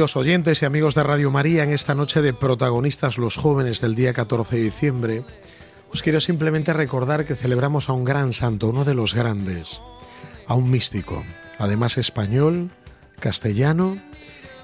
Queridos 0.00 0.16
oyentes 0.16 0.62
y 0.62 0.64
amigos 0.64 0.94
de 0.94 1.02
Radio 1.02 1.30
María, 1.30 1.62
en 1.62 1.72
esta 1.72 1.94
noche 1.94 2.22
de 2.22 2.32
protagonistas 2.32 3.18
los 3.18 3.36
jóvenes 3.36 3.82
del 3.82 3.94
día 3.94 4.14
14 4.14 4.56
de 4.56 4.62
diciembre, 4.62 5.24
os 5.92 6.02
quiero 6.02 6.22
simplemente 6.22 6.72
recordar 6.72 7.26
que 7.26 7.36
celebramos 7.36 7.90
a 7.90 7.92
un 7.92 8.04
gran 8.04 8.32
santo, 8.32 8.68
uno 8.68 8.86
de 8.86 8.94
los 8.94 9.12
grandes, 9.12 9.82
a 10.46 10.54
un 10.54 10.70
místico, 10.70 11.22
además 11.58 11.98
español, 11.98 12.70
castellano, 13.18 13.98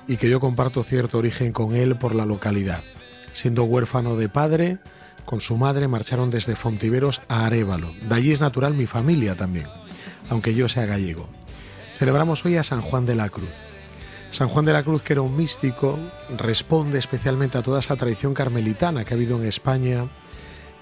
y 0.06 0.16
que 0.16 0.30
yo 0.30 0.40
comparto 0.40 0.82
cierto 0.82 1.18
origen 1.18 1.52
con 1.52 1.76
él 1.76 1.96
por 1.96 2.14
la 2.14 2.24
localidad. 2.24 2.82
Siendo 3.32 3.64
huérfano 3.64 4.16
de 4.16 4.30
padre, 4.30 4.78
con 5.26 5.42
su 5.42 5.58
madre 5.58 5.86
marcharon 5.86 6.30
desde 6.30 6.56
Fontiveros 6.56 7.20
a 7.28 7.44
Arévalo. 7.44 7.92
De 8.08 8.14
allí 8.14 8.32
es 8.32 8.40
natural 8.40 8.72
mi 8.72 8.86
familia 8.86 9.34
también, 9.34 9.66
aunque 10.30 10.54
yo 10.54 10.66
sea 10.70 10.86
gallego. 10.86 11.28
Celebramos 11.94 12.42
hoy 12.46 12.56
a 12.56 12.62
San 12.62 12.80
Juan 12.80 13.04
de 13.04 13.16
la 13.16 13.28
Cruz. 13.28 13.50
San 14.36 14.48
Juan 14.48 14.66
de 14.66 14.74
la 14.74 14.82
Cruz, 14.82 15.02
que 15.02 15.14
era 15.14 15.22
un 15.22 15.34
místico, 15.34 15.98
responde 16.36 16.98
especialmente 16.98 17.56
a 17.56 17.62
toda 17.62 17.78
esa 17.78 17.96
tradición 17.96 18.34
carmelitana 18.34 19.02
que 19.02 19.14
ha 19.14 19.16
habido 19.16 19.40
en 19.40 19.46
España 19.46 20.08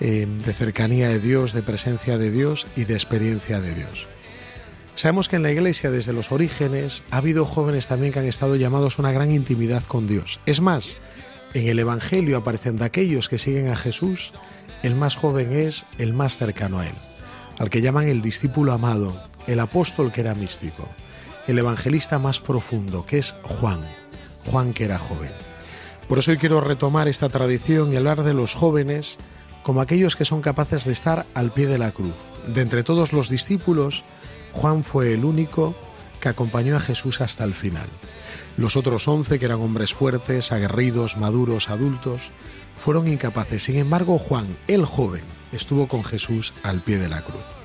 eh, 0.01 0.27
de 0.27 0.53
cercanía 0.53 1.09
de 1.09 1.21
Dios, 1.21 1.53
de 1.53 1.63
presencia 1.63 2.19
de 2.19 2.33
Dios 2.33 2.67
y 2.75 2.83
de 2.83 2.95
experiencia 2.95 3.61
de 3.61 3.73
Dios. 3.77 4.09
Sabemos 4.97 5.29
que 5.29 5.37
en 5.37 5.45
la 5.45 5.53
Iglesia 5.53 5.93
desde 5.93 6.13
los 6.13 6.33
orígenes 6.33 7.05
ha 7.13 7.19
habido 7.19 7.47
jóvenes 7.47 7.87
también 7.87 8.13
que 8.13 8.19
han 8.19 8.27
estado 8.27 8.57
llamados 8.57 8.99
a 8.99 9.03
una 9.03 9.13
gran 9.13 9.31
intimidad 9.31 9.85
con 9.85 10.09
Dios. 10.09 10.41
Es 10.47 10.61
más, 10.61 10.97
en 11.53 11.69
el 11.69 11.79
Evangelio 11.79 12.39
aparecen 12.39 12.77
de 12.77 12.87
aquellos 12.87 13.29
que 13.29 13.39
siguen 13.39 13.69
a 13.69 13.77
Jesús, 13.77 14.33
el 14.83 14.97
más 14.97 15.15
joven 15.15 15.53
es 15.53 15.87
el 15.99 16.13
más 16.13 16.39
cercano 16.39 16.81
a 16.81 16.89
Él, 16.89 16.97
al 17.61 17.71
que 17.71 17.83
llaman 17.83 18.09
el 18.09 18.21
discípulo 18.21 18.73
amado, 18.73 19.29
el 19.47 19.61
apóstol 19.61 20.11
que 20.11 20.23
era 20.23 20.35
místico 20.35 20.89
el 21.47 21.59
evangelista 21.59 22.19
más 22.19 22.41
profundo, 22.41 23.05
que 23.07 23.19
es 23.19 23.35
Juan, 23.43 23.81
Juan 24.51 24.73
que 24.73 24.85
era 24.85 24.99
joven. 24.99 25.31
Por 26.09 26.19
eso 26.19 26.31
hoy 26.31 26.39
quiero 26.39 26.61
retomar 26.61 27.09
esta 27.09 27.29
tradición 27.29 27.93
y 27.93 27.97
hablar 27.97 28.23
de 28.23 28.35
los 28.35 28.55
jóvenes 28.55 29.17
como 29.63 29.81
aquellos 29.81 30.17
que 30.17 30.27
son 30.27 30.43
capaces 30.43 30.85
de 30.85 30.93
estar 30.93 31.25
al 31.35 31.51
pie 31.53 31.67
de 31.67 31.79
la 31.79 31.91
cruz. 31.91 32.15
De 32.47 32.61
entre 32.61 32.83
todos 32.83 33.13
los 33.13 33.31
discípulos, 33.31 34.05
Juan 34.53 34.85
fue 34.85 35.15
el 35.15 35.25
único 35.25 35.75
que 36.21 36.29
acompañó 36.29 36.77
a 36.77 36.81
Jesús 36.81 37.21
hasta 37.21 37.45
el 37.45 37.55
final. 37.55 37.87
Los 38.57 38.77
otros 38.77 39.09
once, 39.09 39.39
que 39.39 39.45
eran 39.47 39.61
hombres 39.61 39.95
fuertes, 39.95 40.53
aguerridos, 40.53 41.17
maduros, 41.17 41.71
adultos, 41.71 42.31
fueron 42.77 43.09
incapaces. 43.09 43.65
Sin 43.65 43.77
embargo, 43.77 44.19
Juan, 44.19 44.59
el 44.69 44.85
joven, 44.85 45.23
estuvo 45.53 45.89
con 45.89 46.05
Jesús 46.05 46.53
al 46.63 46.81
pie 46.81 46.99
de 46.99 47.09
la 47.09 47.23
cruz. 47.23 47.64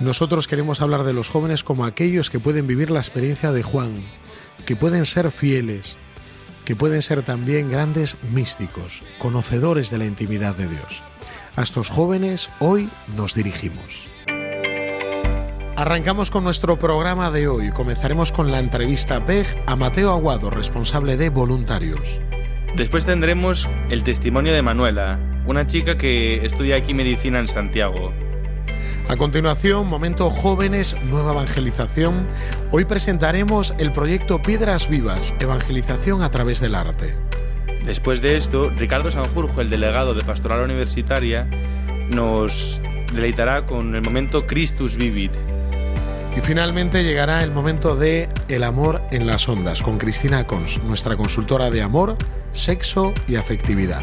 Nosotros 0.00 0.48
queremos 0.48 0.80
hablar 0.80 1.04
de 1.04 1.12
los 1.12 1.28
jóvenes 1.28 1.62
como 1.62 1.84
aquellos 1.84 2.30
que 2.30 2.40
pueden 2.40 2.66
vivir 2.66 2.90
la 2.90 3.00
experiencia 3.00 3.52
de 3.52 3.62
Juan, 3.62 3.94
que 4.66 4.76
pueden 4.76 5.06
ser 5.06 5.30
fieles, 5.30 5.96
que 6.64 6.74
pueden 6.74 7.02
ser 7.02 7.22
también 7.22 7.70
grandes 7.70 8.16
místicos, 8.32 9.02
conocedores 9.18 9.90
de 9.90 9.98
la 9.98 10.06
intimidad 10.06 10.56
de 10.56 10.68
Dios. 10.68 11.02
A 11.56 11.62
estos 11.62 11.90
jóvenes 11.90 12.50
hoy 12.58 12.88
nos 13.16 13.34
dirigimos. 13.34 14.14
Arrancamos 15.76 16.30
con 16.30 16.44
nuestro 16.44 16.78
programa 16.78 17.30
de 17.30 17.46
hoy. 17.48 17.70
Comenzaremos 17.70 18.32
con 18.32 18.50
la 18.50 18.60
entrevista 18.60 19.24
PEG 19.24 19.62
a 19.66 19.76
Mateo 19.76 20.12
Aguado, 20.12 20.50
responsable 20.50 21.16
de 21.16 21.30
voluntarios. 21.30 22.20
Después 22.76 23.04
tendremos 23.04 23.68
el 23.90 24.02
testimonio 24.02 24.52
de 24.52 24.62
Manuela, 24.62 25.20
una 25.46 25.66
chica 25.66 25.96
que 25.96 26.44
estudia 26.44 26.76
aquí 26.76 26.94
medicina 26.94 27.38
en 27.38 27.48
Santiago. 27.48 28.12
A 29.08 29.16
continuación, 29.16 29.86
momento 29.86 30.30
jóvenes, 30.30 30.96
nueva 31.04 31.32
evangelización. 31.32 32.26
Hoy 32.70 32.84
presentaremos 32.84 33.74
el 33.78 33.92
proyecto 33.92 34.40
Piedras 34.42 34.88
Vivas, 34.88 35.34
evangelización 35.40 36.22
a 36.22 36.30
través 36.30 36.60
del 36.60 36.74
arte. 36.74 37.14
Después 37.84 38.22
de 38.22 38.36
esto, 38.36 38.70
Ricardo 38.70 39.10
Sanjurjo, 39.10 39.60
el 39.60 39.68
delegado 39.68 40.14
de 40.14 40.24
Pastoral 40.24 40.62
Universitaria, 40.62 41.46
nos 42.10 42.80
deleitará 43.12 43.66
con 43.66 43.94
el 43.94 44.02
momento 44.02 44.46
Christus 44.46 44.96
Vivit. 44.96 45.32
Y 46.36 46.40
finalmente 46.40 47.04
llegará 47.04 47.44
el 47.44 47.50
momento 47.50 47.94
de 47.94 48.28
El 48.48 48.64
amor 48.64 49.02
en 49.12 49.26
las 49.26 49.48
ondas 49.48 49.82
con 49.82 49.98
Cristina 49.98 50.46
Cons, 50.46 50.82
nuestra 50.82 51.16
consultora 51.16 51.70
de 51.70 51.82
amor, 51.82 52.16
sexo 52.52 53.12
y 53.28 53.36
afectividad. 53.36 54.02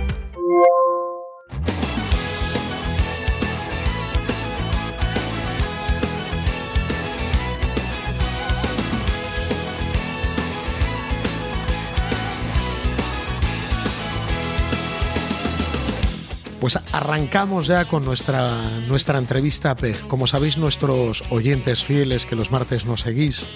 Pues 16.61 16.77
arrancamos 16.91 17.65
ya 17.65 17.85
con 17.85 18.05
nuestra, 18.05 18.61
nuestra 18.87 19.17
entrevista 19.17 19.71
a 19.71 19.75
PEG. 19.75 20.07
Como 20.07 20.27
sabéis, 20.27 20.59
nuestros 20.59 21.23
oyentes 21.31 21.83
fieles 21.83 22.27
que 22.27 22.35
los 22.35 22.51
martes 22.51 22.85
nos 22.85 23.01
seguís, 23.01 23.47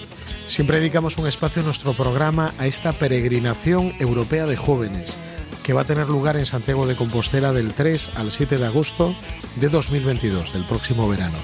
siempre 0.48 0.80
dedicamos 0.80 1.16
un 1.16 1.28
espacio 1.28 1.60
en 1.60 1.66
nuestro 1.66 1.92
programa 1.92 2.52
a 2.58 2.66
esta 2.66 2.90
peregrinación 2.90 3.94
europea 4.00 4.46
de 4.46 4.56
jóvenes 4.56 5.14
que 5.62 5.72
va 5.72 5.82
a 5.82 5.84
tener 5.84 6.08
lugar 6.08 6.36
en 6.36 6.46
Santiago 6.46 6.84
de 6.88 6.96
Compostela 6.96 7.52
del 7.52 7.74
3 7.74 8.10
al 8.16 8.32
7 8.32 8.58
de 8.58 8.66
agosto 8.66 9.14
de 9.54 9.68
2022, 9.68 10.52
del 10.52 10.64
próximo 10.64 11.08
verano. 11.08 11.38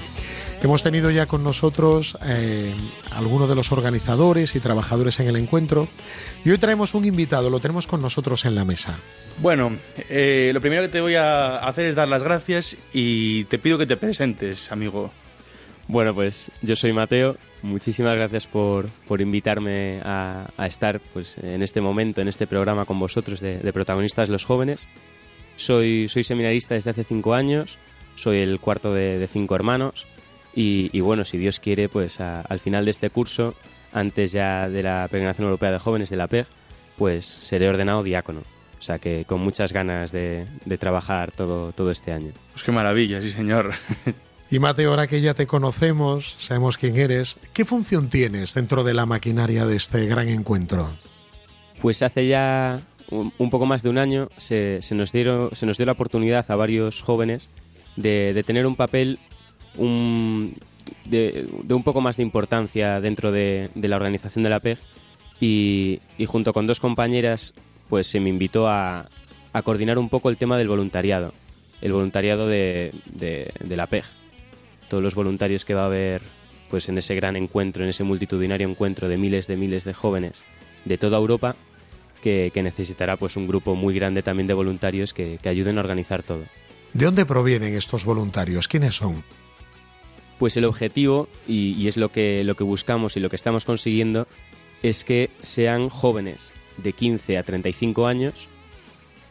Hemos 0.63 0.81
tenido 0.81 1.11
ya 1.11 1.25
con 1.25 1.43
nosotros 1.43 2.17
eh, 2.25 2.73
algunos 3.11 3.49
de 3.49 3.55
los 3.55 3.73
organizadores 3.73 4.55
y 4.55 4.61
trabajadores 4.61 5.19
en 5.19 5.27
el 5.27 5.35
encuentro 5.35 5.89
y 6.45 6.51
hoy 6.51 6.57
traemos 6.57 6.93
un 6.93 7.03
invitado, 7.03 7.49
lo 7.49 7.59
tenemos 7.59 7.85
con 7.85 8.01
nosotros 8.01 8.45
en 8.45 8.55
la 8.55 8.63
mesa. 8.63 8.97
Bueno, 9.39 9.73
eh, 10.09 10.51
lo 10.53 10.61
primero 10.61 10.81
que 10.83 10.87
te 10.87 11.01
voy 11.01 11.15
a 11.15 11.57
hacer 11.57 11.87
es 11.87 11.95
dar 11.95 12.07
las 12.07 12.23
gracias 12.23 12.77
y 12.93 13.43
te 13.45 13.59
pido 13.59 13.77
que 13.77 13.85
te 13.85 13.97
presentes, 13.97 14.71
amigo. 14.71 15.11
Bueno, 15.89 16.13
pues 16.13 16.49
yo 16.61 16.77
soy 16.77 16.93
Mateo. 16.93 17.35
Muchísimas 17.61 18.15
gracias 18.15 18.47
por, 18.47 18.89
por 19.05 19.19
invitarme 19.19 19.99
a, 20.05 20.49
a 20.55 20.65
estar 20.65 21.01
pues, 21.11 21.37
en 21.39 21.61
este 21.61 21.81
momento, 21.81 22.21
en 22.21 22.29
este 22.29 22.47
programa 22.47 22.85
con 22.85 22.97
vosotros 23.01 23.41
de, 23.41 23.59
de 23.59 23.73
protagonistas 23.73 24.29
los 24.29 24.45
jóvenes. 24.45 24.87
Soy, 25.57 26.07
soy 26.07 26.23
seminarista 26.23 26.75
desde 26.75 26.91
hace 26.91 27.03
cinco 27.03 27.33
años, 27.33 27.77
soy 28.15 28.37
el 28.37 28.61
cuarto 28.61 28.93
de, 28.93 29.19
de 29.19 29.27
cinco 29.27 29.55
hermanos 29.55 30.07
y, 30.55 30.89
y, 30.93 31.01
bueno, 31.01 31.25
si 31.25 31.37
Dios 31.37 31.59
quiere, 31.59 31.89
pues 31.89 32.19
a- 32.19 32.41
al 32.41 32.59
final 32.59 32.85
de 32.85 32.91
este 32.91 33.09
curso, 33.09 33.55
antes 33.91 34.31
ya 34.31 34.69
de 34.69 34.83
la 34.83 35.07
Peregrinación 35.09 35.45
Europea 35.45 35.71
de 35.71 35.79
Jóvenes 35.79 36.09
de 36.09 36.17
la 36.17 36.27
PEG, 36.27 36.47
pues 36.97 37.25
seré 37.25 37.69
ordenado 37.69 38.03
diácono. 38.03 38.41
O 38.79 38.81
sea 38.85 38.99
que 38.99 39.23
con 39.25 39.39
muchas 39.39 39.71
ganas 39.71 40.11
de, 40.11 40.45
de 40.65 40.77
trabajar 40.77 41.31
todo, 41.31 41.71
todo 41.71 41.89
este 41.89 42.11
año. 42.11 42.31
Pues 42.51 42.63
qué 42.63 42.71
maravilla, 42.71 43.21
sí 43.21 43.29
señor. 43.31 43.71
Y 44.51 44.59
Mateo, 44.59 44.89
ahora 44.91 45.07
que 45.07 45.21
ya 45.21 45.33
te 45.33 45.47
conocemos, 45.47 46.35
sabemos 46.37 46.77
quién 46.77 46.97
eres, 46.97 47.39
¿qué 47.53 47.63
función 47.65 48.09
tienes 48.09 48.53
dentro 48.53 48.83
de 48.83 48.93
la 48.93 49.05
maquinaria 49.05 49.65
de 49.65 49.75
este 49.77 50.05
gran 50.05 50.27
encuentro? 50.27 50.89
Pues 51.81 52.01
hace 52.03 52.27
ya 52.27 52.81
un, 53.09 53.33
un 53.37 53.49
poco 53.49 53.65
más 53.65 53.83
de 53.83 53.89
un 53.89 53.97
año 53.97 54.29
se, 54.37 54.81
se 54.81 54.95
nos 54.95 55.11
dieron, 55.11 55.49
se 55.53 55.65
nos 55.65 55.77
dio 55.77 55.85
la 55.85 55.93
oportunidad 55.93 56.45
a 56.51 56.55
varios 56.55 57.01
jóvenes 57.01 57.49
de, 57.95 58.33
de 58.33 58.43
tener 58.43 58.65
un 58.67 58.75
papel 58.75 59.17
de, 59.77 61.47
un 61.69 61.83
poco 61.83 62.01
más 62.01 62.17
de 62.17 62.23
importancia 62.23 62.99
dentro 63.01 63.31
de, 63.31 63.69
la 63.75 63.95
organización 63.95 64.43
de 64.43 64.49
la 64.49 64.59
PEG 64.59 64.77
y, 65.39 65.99
junto 66.27 66.53
con 66.53 66.67
dos 66.67 66.79
compañeras 66.79 67.53
pues 67.89 68.07
se 68.07 68.19
me 68.19 68.29
invitó 68.29 68.67
a, 68.67 69.09
coordinar 69.63 69.99
un 69.99 70.09
poco 70.09 70.29
el 70.29 70.37
tema 70.37 70.57
del 70.57 70.67
voluntariado, 70.67 71.33
el 71.81 71.91
voluntariado 71.91 72.47
de 72.47 72.93
la 73.69 73.87
PEG. 73.87 74.05
todos 74.89 75.03
los 75.03 75.15
voluntarios 75.15 75.65
que 75.65 75.73
va 75.73 75.83
a 75.83 75.87
haber 75.87 76.21
pues 76.73 76.89
en 76.89 76.97
ese 76.97 77.13
gran 77.13 77.35
encuentro, 77.35 77.83
en 77.83 77.91
ese 77.91 78.03
multitudinario 78.03 78.67
encuentro 78.67 79.07
de 79.07 79.15
miles 79.17 79.45
de 79.45 79.57
miles 79.57 79.83
de 79.83 79.93
jóvenes 79.93 80.43
de 80.85 80.97
toda 80.97 81.19
Europa, 81.19 81.55
que, 82.19 82.51
necesitará 82.63 83.17
pues 83.17 83.35
un 83.35 83.47
grupo 83.47 83.75
muy 83.75 83.93
grande 83.93 84.23
también 84.23 84.47
de 84.47 84.53
voluntarios 84.53 85.13
que, 85.13 85.37
ayuden 85.45 85.77
a 85.77 85.81
organizar 85.81 86.23
todo. 86.23 86.43
¿De 86.93 87.05
dónde 87.05 87.25
provienen 87.25 87.75
estos 87.75 88.05
voluntarios? 88.05 88.67
¿Quiénes 88.67 88.95
son? 88.95 89.23
Pues 90.43 90.57
el 90.57 90.65
objetivo, 90.65 91.29
y, 91.47 91.87
es 91.87 91.95
lo 91.95 92.11
que, 92.11 92.43
lo 92.43 92.55
que 92.55 92.65
buscamos 92.65 93.15
y 93.15 93.21
lo 93.21 93.29
que 93.29 93.37
estamos 93.37 93.63
consiguiendo, 93.63 94.27
es 94.81 95.05
que 95.05 95.29
sean 95.41 95.87
jóvenes 95.87 96.51
de 96.75 96.91
15 96.91 97.37
a 97.37 97.43
35 97.43 98.07
años 98.07 98.49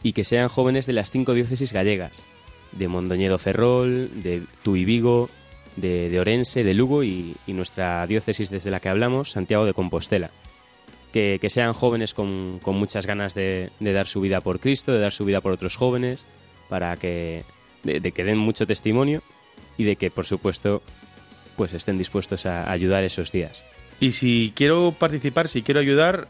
y 0.01 0.13
que 0.13 0.23
sean 0.23 0.47
jóvenes 0.47 0.87
de 0.87 0.93
las 0.93 1.11
cinco 1.11 1.35
diócesis 1.35 1.71
gallegas, 1.71 2.25
de 2.71 2.87
Mondoñedo 2.87 3.37
Ferrol, 3.37 4.09
de 4.23 4.41
Tuy 4.63 4.85
Vigo, 4.85 5.29
de, 5.75 6.19
Orense, 6.19 6.63
de 6.63 6.73
Lugo 6.73 7.03
y, 7.03 7.35
nuestra 7.45 8.07
diócesis 8.07 8.49
desde 8.49 8.71
la 8.71 8.79
que 8.79 8.89
hablamos, 8.89 9.33
Santiago 9.33 9.65
de 9.65 9.75
Compostela. 9.75 10.31
Que, 11.11 11.39
sean 11.47 11.73
jóvenes 11.73 12.15
con, 12.15 12.59
muchas 12.65 13.05
ganas 13.05 13.35
de, 13.35 13.69
dar 13.79 14.07
su 14.07 14.19
vida 14.19 14.41
por 14.41 14.59
Cristo, 14.59 14.93
de 14.93 14.99
dar 14.99 15.11
su 15.11 15.25
vida 15.25 15.41
por 15.41 15.51
otros 15.51 15.75
jóvenes, 15.75 16.25
para 16.69 16.97
que, 16.97 17.43
de, 17.83 18.01
que 18.11 18.23
den 18.23 18.39
mucho 18.39 18.65
testimonio 18.65 19.21
y 19.77 19.83
de 19.83 19.95
que, 19.95 20.11
por 20.11 20.25
supuesto, 20.25 20.81
pues 21.55 21.73
estén 21.73 21.97
dispuestos 21.97 22.45
a 22.45 22.71
ayudar 22.71 23.03
esos 23.03 23.31
días. 23.31 23.63
Y 23.99 24.11
si 24.11 24.53
quiero 24.55 24.95
participar, 24.97 25.49
si 25.49 25.61
quiero 25.61 25.79
ayudar, 25.79 26.27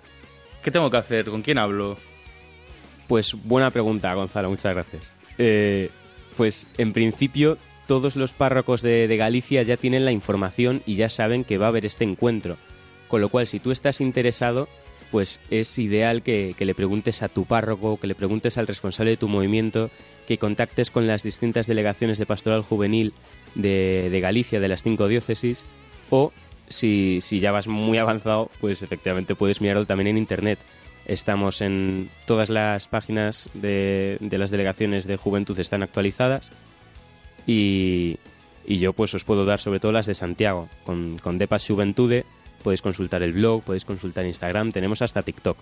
¿qué 0.61 0.71
tengo 0.71 0.89
que 0.91 0.97
hacer? 0.97 1.25
¿Con 1.25 1.41
quién 1.41 1.57
hablo? 1.57 1.97
Pues 3.07 3.33
buena 3.33 3.71
pregunta, 3.71 4.13
Gonzalo, 4.13 4.49
muchas 4.49 4.73
gracias. 4.73 5.15
Eh, 5.37 5.89
pues 6.35 6.67
en 6.77 6.93
principio 6.93 7.57
todos 7.87 8.15
los 8.15 8.33
párrocos 8.33 8.81
de, 8.81 9.13
Galicia 9.17 9.61
ya 9.63 9.77
tienen 9.77 10.05
la 10.05 10.11
información 10.11 10.81
y 10.85 10.95
ya 10.95 11.09
saben 11.09 11.43
que 11.43 11.57
va 11.57 11.65
a 11.65 11.69
haber 11.69 11.85
este 11.85 12.03
encuentro. 12.03 12.57
Con 13.07 13.21
lo 13.21 13.29
cual, 13.29 13.45
si 13.47 13.59
tú 13.59 13.71
estás 13.71 14.01
interesado, 14.01 14.67
pues 15.11 15.39
es 15.51 15.77
ideal 15.77 16.23
que, 16.23 16.55
le 16.57 16.75
preguntes 16.75 17.21
a 17.21 17.29
tu 17.29 17.45
párroco, 17.45 17.99
que 17.99 18.07
le 18.07 18.15
preguntes 18.15 18.57
al 18.57 18.67
responsable 18.67 19.11
de 19.11 19.17
tu 19.17 19.27
movimiento, 19.27 19.91
que 20.27 20.37
contactes 20.37 20.91
con 20.91 21.07
las 21.07 21.23
distintas 21.23 21.67
delegaciones 21.67 22.17
de 22.17 22.25
pastoral 22.25 22.61
juvenil 22.61 23.13
de, 23.55 24.19
Galicia, 24.21 24.59
de 24.59 24.67
las 24.67 24.83
cinco 24.83 25.07
diócesis, 25.07 25.65
o 26.09 26.31
si, 26.67 27.19
si, 27.21 27.39
ya 27.39 27.51
vas 27.51 27.67
muy 27.67 27.97
avanzado, 27.97 28.49
pues 28.59 28.81
efectivamente 28.81 29.35
puedes 29.35 29.61
mirarlo 29.61 29.85
también 29.85 30.07
en 30.07 30.17
Internet. 30.17 30.59
Estamos 31.05 31.61
en 31.61 32.09
todas 32.25 32.49
las 32.49 32.87
páginas 32.87 33.49
de, 33.53 34.17
de 34.21 34.37
las 34.37 34.51
delegaciones 34.51 35.05
de 35.05 35.17
juventud 35.17 35.59
están 35.59 35.83
actualizadas 35.83 36.51
y, 37.45 38.19
yo 38.65 38.93
pues 38.93 39.13
os 39.13 39.25
puedo 39.25 39.45
dar 39.45 39.59
sobre 39.59 39.79
todo 39.79 39.91
las 39.91 40.05
de 40.05 40.13
Santiago. 40.13 40.69
Con, 40.85 41.17
con 41.17 41.37
Depas 41.37 41.67
Juventude 41.67 42.25
podéis 42.63 42.81
consultar 42.81 43.21
el 43.23 43.33
blog, 43.33 43.63
podéis 43.63 43.85
consultar 43.85 44.25
Instagram, 44.25 44.71
tenemos 44.71 45.01
hasta 45.01 45.21
TikTok. 45.21 45.57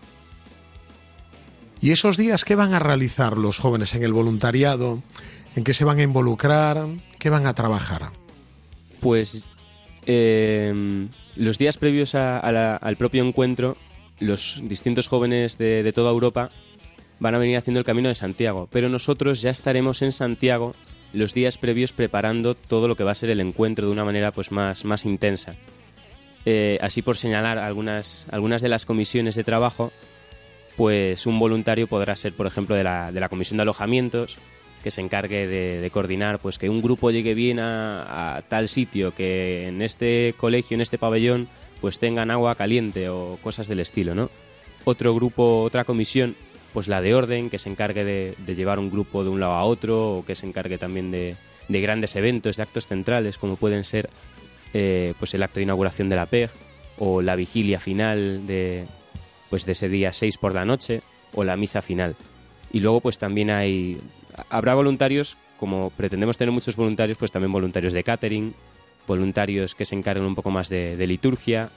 ¿Y 1.81 1.91
esos 1.91 2.15
días 2.15 2.45
qué 2.45 2.53
van 2.55 2.75
a 2.75 2.79
realizar 2.79 3.37
los 3.37 3.57
jóvenes 3.57 3.95
en 3.95 4.03
el 4.03 4.13
voluntariado? 4.13 5.01
¿En 5.55 5.63
qué 5.63 5.73
se 5.73 5.83
van 5.83 5.97
a 5.97 6.03
involucrar? 6.03 6.85
¿Qué 7.17 7.31
van 7.31 7.47
a 7.47 7.55
trabajar? 7.55 8.11
Pues 8.99 9.49
em, 10.05 11.09
los 11.35 11.57
días 11.57 11.77
previos 11.77 12.13
al 12.13 12.97
propio 12.97 13.25
encuentro, 13.25 13.77
los 14.19 14.61
distintos 14.63 15.07
jóvenes 15.07 15.57
de, 15.57 15.91
toda 15.91 16.11
Europa 16.11 16.51
van 17.19 17.33
a 17.33 17.39
venir 17.39 17.57
haciendo 17.57 17.79
el 17.79 17.85
camino 17.85 18.09
de 18.09 18.15
Santiago, 18.15 18.69
pero 18.71 18.87
nosotros 18.87 19.41
ya 19.41 19.49
estaremos 19.49 20.03
en 20.03 20.11
Santiago 20.11 20.75
los 21.13 21.33
días 21.33 21.57
previos 21.57 21.93
preparando 21.93 22.53
todo 22.53 22.87
lo 22.87 22.95
que 22.95 23.03
va 23.03 23.11
a 23.11 23.15
ser 23.15 23.31
el 23.31 23.39
encuentro 23.39 23.87
de 23.87 23.91
una 23.91 24.05
manera 24.05 24.31
pues 24.31 24.51
más, 24.51 24.85
más 24.85 25.03
intensa. 25.03 25.55
Eh, 26.45 26.77
así 26.81 27.01
por 27.01 27.17
señalar 27.17 27.57
algunas, 27.57 28.27
algunas 28.31 28.61
de 28.61 28.69
las 28.69 28.85
comisiones 28.85 29.33
de 29.33 29.43
trabajo, 29.43 29.91
pues 30.77 31.25
un 31.25 31.39
voluntario 31.39 31.87
podrá 31.87 32.15
ser, 32.15 32.33
por 32.33 32.47
ejemplo, 32.47 32.75
de 32.75 32.83
la, 32.83 33.11
de 33.11 33.19
la 33.19 33.29
comisión 33.29 33.57
de 33.57 33.63
alojamientos, 33.63 34.37
que 34.81 34.91
se 34.91 35.01
encargue 35.01 35.47
de, 35.47 35.89
coordinar 35.91 36.39
pues 36.39 36.57
que 36.57 36.69
un 36.69 36.81
grupo 36.81 37.11
llegue 37.11 37.33
bien 37.33 37.59
a, 37.59 38.43
tal 38.49 38.67
sitio, 38.67 39.13
que 39.13 39.67
en 39.67 39.81
este 39.81 40.33
colegio, 40.37 40.75
en 40.75 40.81
este 40.81 40.97
pabellón, 40.97 41.47
pues 41.79 41.99
tengan 41.99 42.31
agua 42.31 42.55
caliente 42.55 43.09
o 43.09 43.37
cosas 43.41 43.67
del 43.67 43.79
estilo, 43.79 44.15
¿no? 44.15 44.29
Otro 44.83 45.13
grupo, 45.13 45.61
otra 45.61 45.83
comisión 45.83 46.35
pues 46.73 46.87
la 46.87 47.01
de 47.01 47.13
orden, 47.13 47.49
que 47.49 47.59
se 47.59 47.69
encargue 47.69 48.05
de, 48.05 48.55
llevar 48.55 48.79
un 48.79 48.89
grupo 48.89 49.23
de 49.23 49.29
un 49.29 49.39
lado 49.39 49.53
a 49.53 49.63
otro, 49.63 50.17
o 50.17 50.25
que 50.25 50.35
se 50.35 50.47
encargue 50.47 50.77
también 50.77 51.11
de, 51.11 51.35
grandes 51.67 52.15
eventos, 52.15 52.55
de 52.55 52.63
actos 52.63 52.87
centrales, 52.87 53.37
como 53.37 53.57
pueden 53.57 53.83
ser 53.83 54.09
eh, 54.73 55.13
pues 55.19 55.33
el 55.33 55.43
acto 55.43 55.59
de 55.59 55.63
inauguración 55.63 56.07
de 56.07 56.15
la 56.15 56.27
PEG, 56.27 56.49
o 56.97 57.21
la 57.21 57.35
vigilia 57.35 57.79
final 57.81 58.47
de, 58.47 58.85
pues 59.51 59.67
de 59.67 59.73
ese 59.73 59.87
día 59.87 60.11
6 60.11 60.37
por 60.37 60.55
la 60.55 60.65
noche, 60.65 61.03
o 61.33 61.43
la 61.43 61.55
misa 61.55 61.83
final. 61.83 62.15
Y 62.73 62.79
luego 62.79 63.01
pues 63.01 63.19
también 63.19 63.51
hay... 63.51 63.99
Habrá 64.49 64.73
voluntarios, 64.73 65.37
como 65.57 65.91
pretendemos 65.91 66.39
tener 66.39 66.51
muchos 66.51 66.75
voluntarios, 66.75 67.19
pues 67.19 67.31
también 67.31 67.51
voluntarios 67.51 67.93
de 67.93 68.03
catering, 68.03 68.55
voluntarios 69.05 69.75
que 69.75 69.85
se 69.85 69.93
encarguen 69.93 70.25
un 70.25 70.33
poco 70.33 70.49
más 70.49 70.69
de 70.69 71.05
liturgia, 71.05 71.69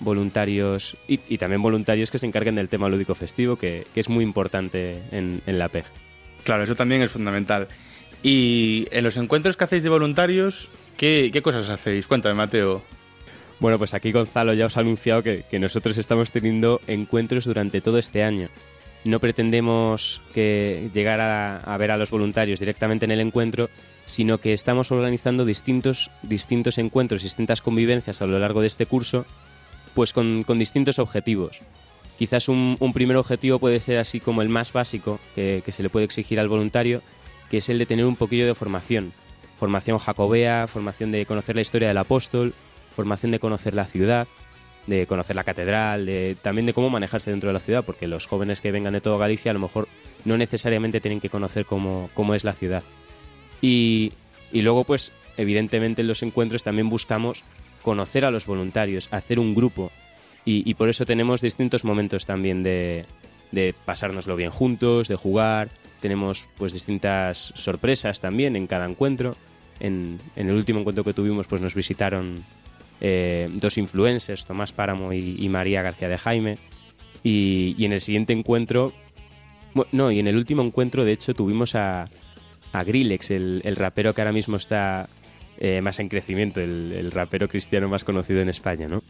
voluntarios 0.00 0.96
y, 1.06 1.38
también 1.38 1.62
voluntarios 1.62 2.10
que 2.10 2.18
se 2.18 2.26
encarguen 2.26 2.54
del 2.54 2.68
tema 2.68 2.88
lúdico 2.88 3.14
festivo, 3.14 3.56
que, 3.56 3.86
es 3.94 4.08
muy 4.08 4.24
importante 4.24 5.02
en, 5.10 5.42
la 5.46 5.68
PEG. 5.68 5.84
Claro, 6.44 6.62
eso 6.62 6.74
también 6.74 7.02
es 7.02 7.10
fundamental. 7.10 7.68
Y 8.22 8.86
en 8.90 9.04
los 9.04 9.16
encuentros 9.16 9.56
que 9.56 9.64
hacéis 9.64 9.82
de 9.82 9.88
voluntarios, 9.88 10.68
¿qué, 10.96 11.40
cosas 11.42 11.68
hacéis? 11.68 12.06
Cuéntame, 12.06 12.34
Mateo. 12.34 12.82
Bueno, 13.60 13.76
pues 13.78 13.92
aquí 13.92 14.12
Gonzalo 14.12 14.54
ya 14.54 14.66
os 14.66 14.76
ha 14.76 14.80
anunciado 14.80 15.22
que, 15.22 15.44
nosotros 15.58 15.98
estamos 15.98 16.30
teniendo 16.30 16.80
encuentros 16.86 17.44
durante 17.44 17.80
todo 17.80 17.98
este 17.98 18.22
año. 18.22 18.48
No 19.04 19.20
pretendemos 19.20 20.20
que 20.32 20.90
llegar 20.92 21.20
a, 21.20 21.76
ver 21.76 21.90
a 21.90 21.96
los 21.96 22.10
voluntarios 22.10 22.60
directamente 22.60 23.04
en 23.04 23.10
el 23.10 23.20
encuentro, 23.20 23.68
sino 24.04 24.38
que 24.38 24.52
estamos 24.52 24.92
organizando 24.92 25.44
distintos, 25.44 26.10
distintos 26.22 26.78
encuentros, 26.78 27.22
distintas 27.22 27.60
convivencias 27.60 28.22
a 28.22 28.26
lo 28.26 28.38
largo 28.38 28.60
de 28.60 28.68
este 28.68 28.86
curso 28.86 29.26
pues 29.94 30.12
con, 30.12 30.44
distintos 30.58 31.00
objetivos. 31.00 31.60
Quizás 32.18 32.48
un, 32.48 32.76
primer 32.94 33.16
objetivo 33.16 33.58
puede 33.58 33.80
ser 33.80 33.98
así 33.98 34.20
como 34.20 34.42
el 34.42 34.48
más 34.48 34.72
básico 34.72 35.18
que, 35.34 35.62
se 35.66 35.82
le 35.82 35.90
puede 35.90 36.04
exigir 36.04 36.38
al 36.38 36.48
voluntario, 36.48 37.02
que 37.50 37.56
es 37.56 37.68
el 37.68 37.78
de 37.78 37.86
tener 37.86 38.04
un 38.04 38.14
poquillo 38.14 38.46
de 38.46 38.54
formación. 38.54 39.12
Formación 39.58 39.98
jacobea, 39.98 40.68
formación 40.68 41.10
de 41.10 41.26
conocer 41.26 41.56
la 41.56 41.62
historia 41.62 41.88
del 41.88 41.98
apóstol, 41.98 42.54
formación 42.98 43.30
de 43.30 43.38
conocer 43.38 43.76
la 43.76 43.84
ciudad, 43.84 44.26
de 44.88 45.06
conocer 45.06 45.36
la 45.36 45.44
catedral, 45.44 46.04
de, 46.04 46.36
también 46.42 46.66
de 46.66 46.74
cómo 46.74 46.90
manejarse 46.90 47.30
dentro 47.30 47.50
de 47.50 47.52
la 47.52 47.60
ciudad, 47.60 47.84
porque 47.84 48.08
los 48.08 48.26
jóvenes 48.26 48.60
que 48.60 48.72
vengan 48.72 48.92
de 48.92 49.00
todo 49.00 49.18
Galicia 49.18 49.52
a 49.52 49.54
lo 49.54 49.60
mejor 49.60 49.86
no 50.24 50.36
necesariamente 50.36 51.00
tienen 51.00 51.20
que 51.20 51.30
conocer 51.30 51.64
cómo, 51.64 52.10
cómo 52.12 52.34
es 52.34 52.42
la 52.42 52.54
ciudad. 52.54 52.82
Y, 53.62 54.12
y 54.50 54.62
luego, 54.62 54.82
pues, 54.82 55.12
evidentemente 55.36 56.02
en 56.02 56.08
los 56.08 56.24
encuentros 56.24 56.64
también 56.64 56.88
buscamos 56.88 57.44
conocer 57.82 58.24
a 58.24 58.32
los 58.32 58.46
voluntarios, 58.46 59.06
hacer 59.12 59.38
un 59.38 59.54
grupo. 59.54 59.92
Y, 60.44 60.74
por 60.74 60.88
eso 60.88 61.04
tenemos 61.04 61.40
distintos 61.40 61.84
momentos 61.84 62.26
también 62.26 62.64
de, 62.64 63.04
de 63.52 63.74
pasárnoslo 63.84 64.34
bien 64.34 64.50
juntos, 64.50 65.06
de 65.06 65.14
jugar. 65.14 65.68
Tenemos 66.00 66.48
pues 66.56 66.72
distintas 66.72 67.52
sorpresas 67.54 68.20
también 68.20 68.56
en 68.56 68.66
cada 68.66 68.86
encuentro. 68.86 69.36
En, 69.78 70.18
el 70.36 70.50
último 70.50 70.80
encuentro 70.80 71.04
que 71.04 71.12
tuvimos 71.12 71.46
pues 71.46 71.60
nos 71.60 71.74
visitaron 71.74 72.42
eh, 73.00 73.48
dos 73.52 73.78
influencers, 73.78 74.46
Tomás 74.46 74.72
Páramo 74.72 75.12
y, 75.12 75.48
María 75.48 75.82
García 75.82 76.08
de 76.08 76.18
Jaime. 76.18 76.58
Y, 77.22 77.84
en 77.84 77.92
el 77.92 78.00
siguiente 78.00 78.32
encuentro, 78.32 78.92
no, 79.92 80.10
y 80.10 80.18
en 80.18 80.28
el 80.28 80.36
último 80.36 80.62
encuentro 80.62 81.04
de 81.04 81.12
hecho 81.12 81.34
tuvimos 81.34 81.74
a, 81.74 82.08
a 82.72 82.84
Grillex, 82.84 83.30
el, 83.30 83.62
el 83.64 83.76
rapero 83.76 84.14
que 84.14 84.20
ahora 84.20 84.32
mismo 84.32 84.56
está 84.56 85.08
eh, 85.60 85.80
más 85.82 85.98
en 85.98 86.08
crecimiento, 86.08 86.60
el, 86.60 87.10
rapero 87.10 87.48
cristiano 87.48 87.88
más 87.88 88.04
conocido 88.04 88.40
en 88.40 88.48
España, 88.48 88.86
¿no? 88.86 89.02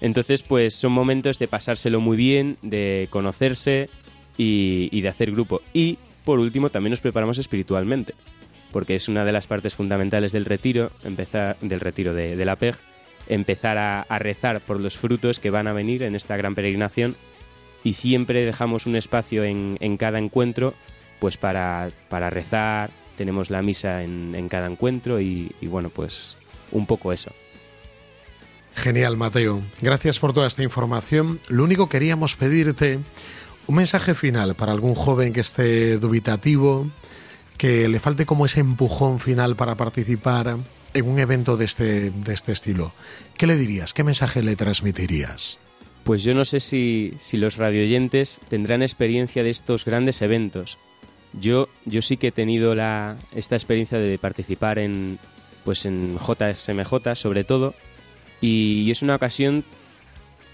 Entonces, 0.00 0.44
pues 0.44 0.74
son 0.74 0.92
momentos 0.92 1.40
de 1.40 1.48
pasárselo 1.48 2.00
muy 2.00 2.16
bien, 2.16 2.56
de 2.62 3.08
conocerse 3.10 3.90
y, 4.36 5.00
de 5.00 5.08
hacer 5.08 5.32
grupo. 5.32 5.60
Y, 5.74 5.98
por 6.24 6.38
último, 6.38 6.70
también 6.70 6.92
nos 6.92 7.00
preparamos 7.00 7.38
espiritualmente, 7.38 8.14
porque 8.70 8.94
es 8.94 9.08
una 9.08 9.24
de 9.24 9.32
las 9.32 9.48
partes 9.48 9.74
fundamentales 9.74 10.30
del 10.30 10.44
retiro, 10.44 10.92
empezar, 11.02 11.56
del 11.62 11.80
retiro 11.80 12.14
de, 12.14 12.44
la 12.44 12.54
PEG, 12.54 12.76
empezar 13.28 13.78
a, 13.78 14.18
rezar 14.18 14.60
por 14.60 14.80
los 14.80 14.96
frutos 14.96 15.38
que 15.38 15.50
van 15.50 15.68
a 15.68 15.72
venir 15.72 16.02
en 16.02 16.14
esta 16.14 16.36
gran 16.36 16.54
peregrinación 16.54 17.16
y 17.84 17.92
siempre 17.92 18.44
dejamos 18.44 18.86
un 18.86 18.96
espacio 18.96 19.44
en, 19.44 19.96
cada 19.96 20.18
encuentro 20.18 20.74
pues 21.20 21.36
para, 21.36 21.90
rezar, 22.30 22.90
tenemos 23.16 23.50
la 23.50 23.62
misa 23.62 24.02
en, 24.02 24.48
cada 24.48 24.66
encuentro 24.66 25.20
y, 25.20 25.52
bueno, 25.62 25.90
pues 25.90 26.36
un 26.72 26.86
poco 26.86 27.12
eso. 27.12 27.32
Genial, 28.74 29.16
Mateo. 29.16 29.62
Gracias 29.80 30.20
por 30.20 30.32
toda 30.32 30.46
esta 30.46 30.62
información. 30.62 31.40
Lo 31.48 31.64
único 31.64 31.88
queríamos 31.88 32.36
pedirte 32.36 33.00
un 33.66 33.74
mensaje 33.74 34.14
final 34.14 34.54
para 34.54 34.72
algún 34.72 34.94
joven 34.94 35.32
que 35.32 35.40
esté 35.40 35.98
dubitativo, 35.98 36.86
que 37.56 37.88
le 37.88 37.98
falte 37.98 38.24
como 38.24 38.46
ese 38.46 38.60
empujón 38.60 39.18
final 39.18 39.56
para 39.56 39.74
participar, 39.74 40.56
en 40.94 41.08
un 41.08 41.18
evento 41.18 41.56
de 41.56 41.64
este, 41.64 42.10
de 42.10 42.34
este 42.34 42.52
estilo, 42.52 42.92
¿qué 43.36 43.46
le 43.46 43.56
dirías? 43.56 43.94
¿Qué 43.94 44.04
mensaje 44.04 44.42
le 44.42 44.56
transmitirías? 44.56 45.58
Pues 46.04 46.22
yo 46.22 46.34
no 46.34 46.44
sé 46.44 46.60
si, 46.60 47.14
si 47.18 47.36
los 47.36 47.56
radioyentes 47.56 48.40
tendrán 48.48 48.82
experiencia 48.82 49.42
de 49.42 49.50
estos 49.50 49.84
grandes 49.84 50.22
eventos. 50.22 50.78
Yo, 51.34 51.68
yo 51.84 52.00
sí 52.00 52.16
que 52.16 52.28
he 52.28 52.32
tenido 52.32 52.74
la, 52.74 53.18
esta 53.34 53.56
experiencia 53.56 53.98
de 53.98 54.18
participar 54.18 54.78
en, 54.78 55.18
pues 55.64 55.84
en 55.84 56.16
JSMJ 56.18 57.14
sobre 57.14 57.44
todo, 57.44 57.74
y 58.40 58.90
es 58.90 59.02
una 59.02 59.16
ocasión 59.16 59.64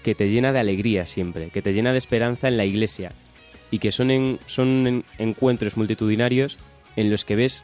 que 0.03 0.15
te 0.15 0.29
llena 0.29 0.51
de 0.51 0.59
alegría 0.59 1.05
siempre, 1.05 1.49
que 1.49 1.61
te 1.61 1.73
llena 1.73 1.91
de 1.91 1.97
esperanza 1.97 2.47
en 2.47 2.57
la 2.57 2.65
iglesia, 2.65 3.11
y 3.71 3.79
que 3.79 3.91
son, 3.91 4.39
son 4.45 5.05
encuentros 5.17 5.77
multitudinarios 5.77 6.57
en 6.95 7.09
los 7.09 7.25
que 7.25 7.35
ves 7.35 7.63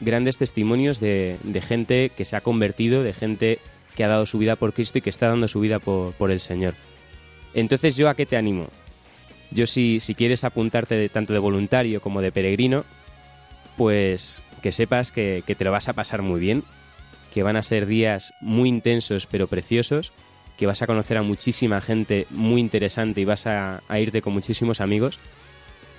grandes 0.00 0.38
testimonios 0.38 1.00
de, 1.00 1.38
gente 1.66 2.10
que 2.10 2.24
se 2.24 2.36
ha 2.36 2.40
convertido, 2.40 3.02
de 3.02 3.12
gente 3.12 3.58
que 3.94 4.04
ha 4.04 4.08
dado 4.08 4.26
su 4.26 4.38
vida 4.38 4.56
por 4.56 4.72
Cristo 4.72 4.98
y 4.98 5.02
que 5.02 5.10
está 5.10 5.28
dando 5.28 5.48
su 5.48 5.60
vida 5.60 5.78
por, 5.78 6.30
el 6.30 6.40
Señor. 6.40 6.74
Entonces 7.54 7.96
yo 7.96 8.08
a 8.08 8.14
qué 8.14 8.26
te 8.26 8.36
animo? 8.36 8.68
Yo 9.50 9.66
si, 9.66 10.00
si 10.00 10.14
quieres 10.14 10.44
apuntarte 10.44 10.94
de, 10.94 11.08
tanto 11.08 11.32
de 11.32 11.38
voluntario 11.38 12.00
como 12.00 12.22
de 12.22 12.32
peregrino, 12.32 12.84
pues 13.76 14.42
que 14.62 14.72
sepas 14.72 15.10
que, 15.10 15.42
te 15.46 15.64
lo 15.64 15.72
vas 15.72 15.88
a 15.88 15.92
pasar 15.92 16.22
muy 16.22 16.40
bien, 16.40 16.64
que 17.34 17.42
van 17.42 17.56
a 17.56 17.62
ser 17.62 17.86
días 17.86 18.32
muy 18.40 18.68
intensos 18.68 19.26
pero 19.26 19.48
preciosos, 19.48 20.12
que 20.56 20.66
vas 20.66 20.82
a 20.82 20.86
conocer 20.86 21.16
a 21.16 21.22
muchísima 21.22 21.80
gente 21.80 22.26
muy 22.30 22.60
interesante 22.60 23.20
y 23.20 23.24
vas 23.24 23.46
a 23.46 23.82
irte 23.98 24.22
con 24.22 24.34
muchísimos 24.34 24.80
amigos 24.80 25.18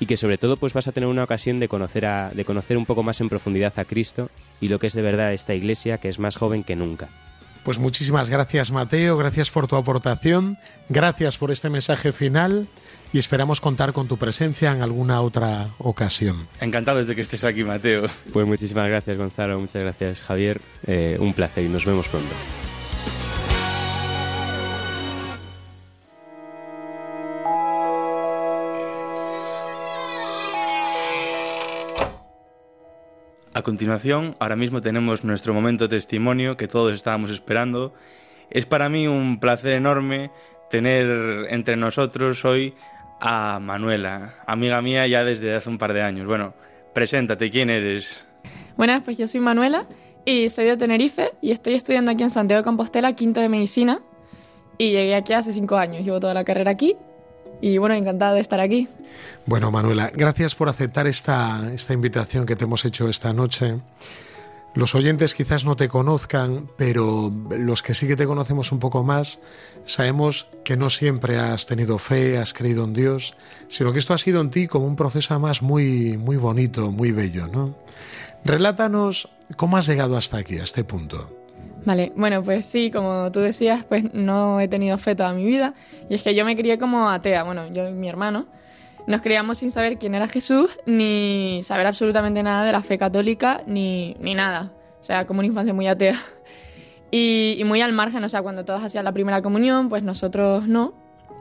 y 0.01 0.07
que 0.07 0.17
sobre 0.17 0.39
todo 0.39 0.57
pues 0.57 0.73
vas 0.73 0.87
a 0.87 0.91
tener 0.91 1.07
una 1.07 1.23
ocasión 1.23 1.59
de 1.59 1.67
conocer, 1.67 2.07
a, 2.07 2.31
de 2.31 2.43
conocer 2.43 2.75
un 2.75 2.87
poco 2.87 3.03
más 3.03 3.21
en 3.21 3.29
profundidad 3.29 3.77
a 3.77 3.85
Cristo 3.85 4.31
y 4.59 4.67
lo 4.67 4.79
que 4.79 4.87
es 4.87 4.93
de 4.93 5.03
verdad 5.03 5.31
esta 5.31 5.53
iglesia 5.53 5.99
que 5.99 6.09
es 6.09 6.17
más 6.17 6.35
joven 6.35 6.63
que 6.63 6.75
nunca. 6.75 7.07
Pues 7.63 7.77
muchísimas 7.77 8.27
gracias 8.27 8.71
Mateo, 8.71 9.15
gracias 9.15 9.51
por 9.51 9.67
tu 9.67 9.75
aportación, 9.75 10.57
gracias 10.89 11.37
por 11.37 11.51
este 11.51 11.69
mensaje 11.69 12.11
final 12.11 12.67
y 13.13 13.19
esperamos 13.19 13.61
contar 13.61 13.93
con 13.93 14.07
tu 14.07 14.17
presencia 14.17 14.71
en 14.71 14.81
alguna 14.81 15.21
otra 15.21 15.69
ocasión. 15.77 16.47
Encantado 16.59 17.03
de 17.03 17.15
que 17.15 17.21
estés 17.21 17.43
aquí 17.43 17.63
Mateo. 17.63 18.07
Pues 18.33 18.47
muchísimas 18.47 18.89
gracias 18.89 19.15
Gonzalo, 19.15 19.59
muchas 19.59 19.83
gracias 19.83 20.23
Javier, 20.23 20.61
eh, 20.87 21.17
un 21.19 21.35
placer 21.35 21.63
y 21.63 21.69
nos 21.69 21.85
vemos 21.85 22.07
pronto. 22.07 22.33
A 33.61 33.63
continuación, 33.63 34.35
ahora 34.39 34.55
mismo 34.55 34.81
tenemos 34.81 35.23
nuestro 35.23 35.53
momento 35.53 35.87
de 35.87 35.95
testimonio 35.95 36.57
que 36.57 36.67
todos 36.67 36.93
estábamos 36.93 37.29
esperando. 37.29 37.93
Es 38.49 38.65
para 38.65 38.89
mí 38.89 39.07
un 39.07 39.39
placer 39.39 39.73
enorme 39.73 40.31
tener 40.71 41.45
entre 41.51 41.77
nosotros 41.77 42.43
hoy 42.43 42.73
a 43.19 43.59
Manuela, 43.61 44.37
amiga 44.47 44.81
mía 44.81 45.05
ya 45.05 45.23
desde 45.23 45.53
hace 45.53 45.69
un 45.69 45.77
par 45.77 45.93
de 45.93 46.01
años. 46.01 46.25
Bueno, 46.25 46.55
preséntate, 46.95 47.51
¿quién 47.51 47.69
eres? 47.69 48.25
Buenas, 48.77 49.03
pues 49.03 49.19
yo 49.19 49.27
soy 49.27 49.41
Manuela 49.41 49.85
y 50.25 50.49
soy 50.49 50.65
de 50.65 50.75
Tenerife 50.75 51.29
y 51.39 51.51
estoy 51.51 51.75
estudiando 51.75 52.09
aquí 52.09 52.23
en 52.23 52.31
Santiago 52.31 52.61
de 52.61 52.65
Compostela, 52.65 53.13
quinto 53.13 53.41
de 53.41 53.49
medicina. 53.49 53.99
Y 54.79 54.89
llegué 54.89 55.13
aquí 55.13 55.33
hace 55.33 55.53
cinco 55.53 55.77
años, 55.77 56.03
llevo 56.03 56.19
toda 56.19 56.33
la 56.33 56.43
carrera 56.43 56.71
aquí 56.71 56.97
y 57.61 57.77
bueno, 57.77 57.95
encantada 57.95 58.33
de 58.33 58.41
estar 58.41 58.59
aquí. 58.59 58.87
Bueno, 59.45 59.71
Manuela, 59.71 60.11
gracias 60.13 60.55
por 60.55 60.67
aceptar 60.67 61.07
esta, 61.07 61.71
esta 61.73 61.93
invitación 61.93 62.45
que 62.45 62.55
te 62.55 62.65
hemos 62.65 62.83
hecho 62.85 63.07
esta 63.07 63.33
noche. 63.33 63.77
Los 64.73 64.95
oyentes 64.95 65.35
quizás 65.35 65.65
no 65.65 65.75
te 65.75 65.89
conozcan, 65.89 66.69
pero 66.77 67.31
los 67.49 67.83
que 67.83 67.93
sí 67.93 68.07
que 68.07 68.15
te 68.15 68.25
conocemos 68.25 68.71
un 68.71 68.79
poco 68.79 69.03
más, 69.03 69.39
sabemos 69.83 70.47
que 70.63 70.77
no 70.77 70.89
siempre 70.89 71.37
has 71.37 71.67
tenido 71.67 71.97
fe, 71.97 72.37
has 72.37 72.53
creído 72.53 72.85
en 72.85 72.93
Dios, 72.93 73.35
sino 73.67 73.91
que 73.91 73.99
esto 73.99 74.13
ha 74.13 74.17
sido 74.17 74.39
en 74.39 74.49
ti 74.49 74.67
como 74.67 74.87
un 74.87 74.95
proceso 74.95 75.37
más 75.41 75.61
muy, 75.61 76.17
muy 76.17 76.37
bonito, 76.37 76.89
muy 76.89 77.11
bello, 77.11 77.47
¿no? 77.47 77.75
Relátanos 78.45 79.27
cómo 79.57 79.75
has 79.75 79.87
llegado 79.87 80.17
hasta 80.17 80.37
aquí, 80.37 80.57
a 80.57 80.63
este 80.63 80.85
punto. 80.85 81.40
Vale, 81.83 82.11
bueno, 82.15 82.43
pues 82.43 82.65
sí, 82.65 82.91
como 82.91 83.31
tú 83.31 83.39
decías, 83.39 83.83
pues 83.85 84.13
no 84.13 84.59
he 84.59 84.67
tenido 84.67 84.97
fe 84.97 85.15
toda 85.15 85.33
mi 85.33 85.45
vida. 85.45 85.73
Y 86.09 86.15
es 86.15 86.21
que 86.21 86.35
yo 86.35 86.45
me 86.45 86.55
crié 86.55 86.77
como 86.77 87.09
atea, 87.09 87.43
bueno, 87.43 87.67
yo 87.73 87.89
y 87.89 87.93
mi 87.93 88.07
hermano. 88.07 88.45
Nos 89.07 89.21
criamos 89.21 89.57
sin 89.57 89.71
saber 89.71 89.97
quién 89.97 90.13
era 90.13 90.27
Jesús, 90.27 90.77
ni 90.85 91.59
saber 91.63 91.87
absolutamente 91.87 92.43
nada 92.43 92.63
de 92.65 92.71
la 92.71 92.83
fe 92.83 92.99
católica, 92.99 93.63
ni, 93.65 94.15
ni 94.19 94.35
nada. 94.35 94.71
O 94.99 95.03
sea, 95.03 95.25
como 95.25 95.39
una 95.39 95.47
infancia 95.47 95.73
muy 95.73 95.87
atea. 95.87 96.15
Y, 97.13 97.61
muy 97.65 97.81
al 97.81 97.91
margen, 97.91 98.23
o 98.23 98.29
sea, 98.29 98.41
cuando 98.41 98.63
todos 98.63 98.81
hacían 98.85 99.03
la 99.03 99.11
primera 99.11 99.41
comunión, 99.41 99.89
pues 99.89 100.01
nosotros 100.01 100.65
no. 100.65 100.93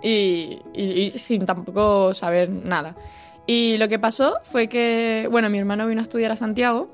Y, 0.02 0.58
y 0.74 1.12
sin 1.12 1.46
tampoco 1.46 2.12
saber 2.12 2.50
nada. 2.50 2.96
Y 3.46 3.76
lo 3.76 3.86
que 3.86 4.00
pasó 4.00 4.38
fue 4.42 4.66
que, 4.66 5.28
bueno, 5.30 5.48
mi 5.48 5.58
hermano 5.58 5.86
vino 5.86 6.00
a 6.00 6.02
estudiar 6.02 6.32
a 6.32 6.36
Santiago 6.36 6.90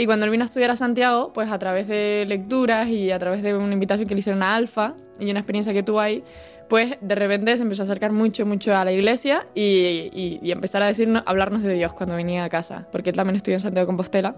y 0.00 0.06
cuando 0.06 0.24
él 0.24 0.30
vino 0.30 0.44
a 0.44 0.46
estudiar 0.46 0.70
a 0.70 0.76
Santiago, 0.76 1.30
pues 1.34 1.50
a 1.50 1.58
través 1.58 1.86
de 1.86 2.24
lecturas 2.26 2.88
y 2.88 3.10
a 3.10 3.18
través 3.18 3.42
de 3.42 3.54
una 3.54 3.74
invitación 3.74 4.08
que 4.08 4.14
le 4.14 4.20
hicieron 4.20 4.42
a 4.42 4.56
Alfa 4.56 4.94
y 5.18 5.30
una 5.30 5.40
experiencia 5.40 5.74
que 5.74 5.82
tuvo 5.82 6.00
ahí, 6.00 6.24
pues 6.70 6.96
de 7.02 7.14
repente 7.14 7.54
se 7.54 7.64
empezó 7.64 7.82
a 7.82 7.84
acercar 7.84 8.10
mucho, 8.10 8.46
mucho 8.46 8.74
a 8.74 8.82
la 8.82 8.92
iglesia 8.92 9.46
y, 9.54 10.40
y, 10.42 10.50
empezar 10.52 10.82
a 10.82 10.86
decirnos, 10.86 11.22
hablarnos 11.26 11.62
de 11.62 11.74
Dios 11.74 11.92
cuando 11.92 12.14
venía 12.14 12.44
a 12.44 12.48
casa, 12.48 12.86
porque 12.90 13.10
él 13.10 13.16
también 13.16 13.36
estudió 13.36 13.56
en 13.56 13.60
Santiago 13.60 13.84
de 13.84 13.88
Compostela. 13.88 14.36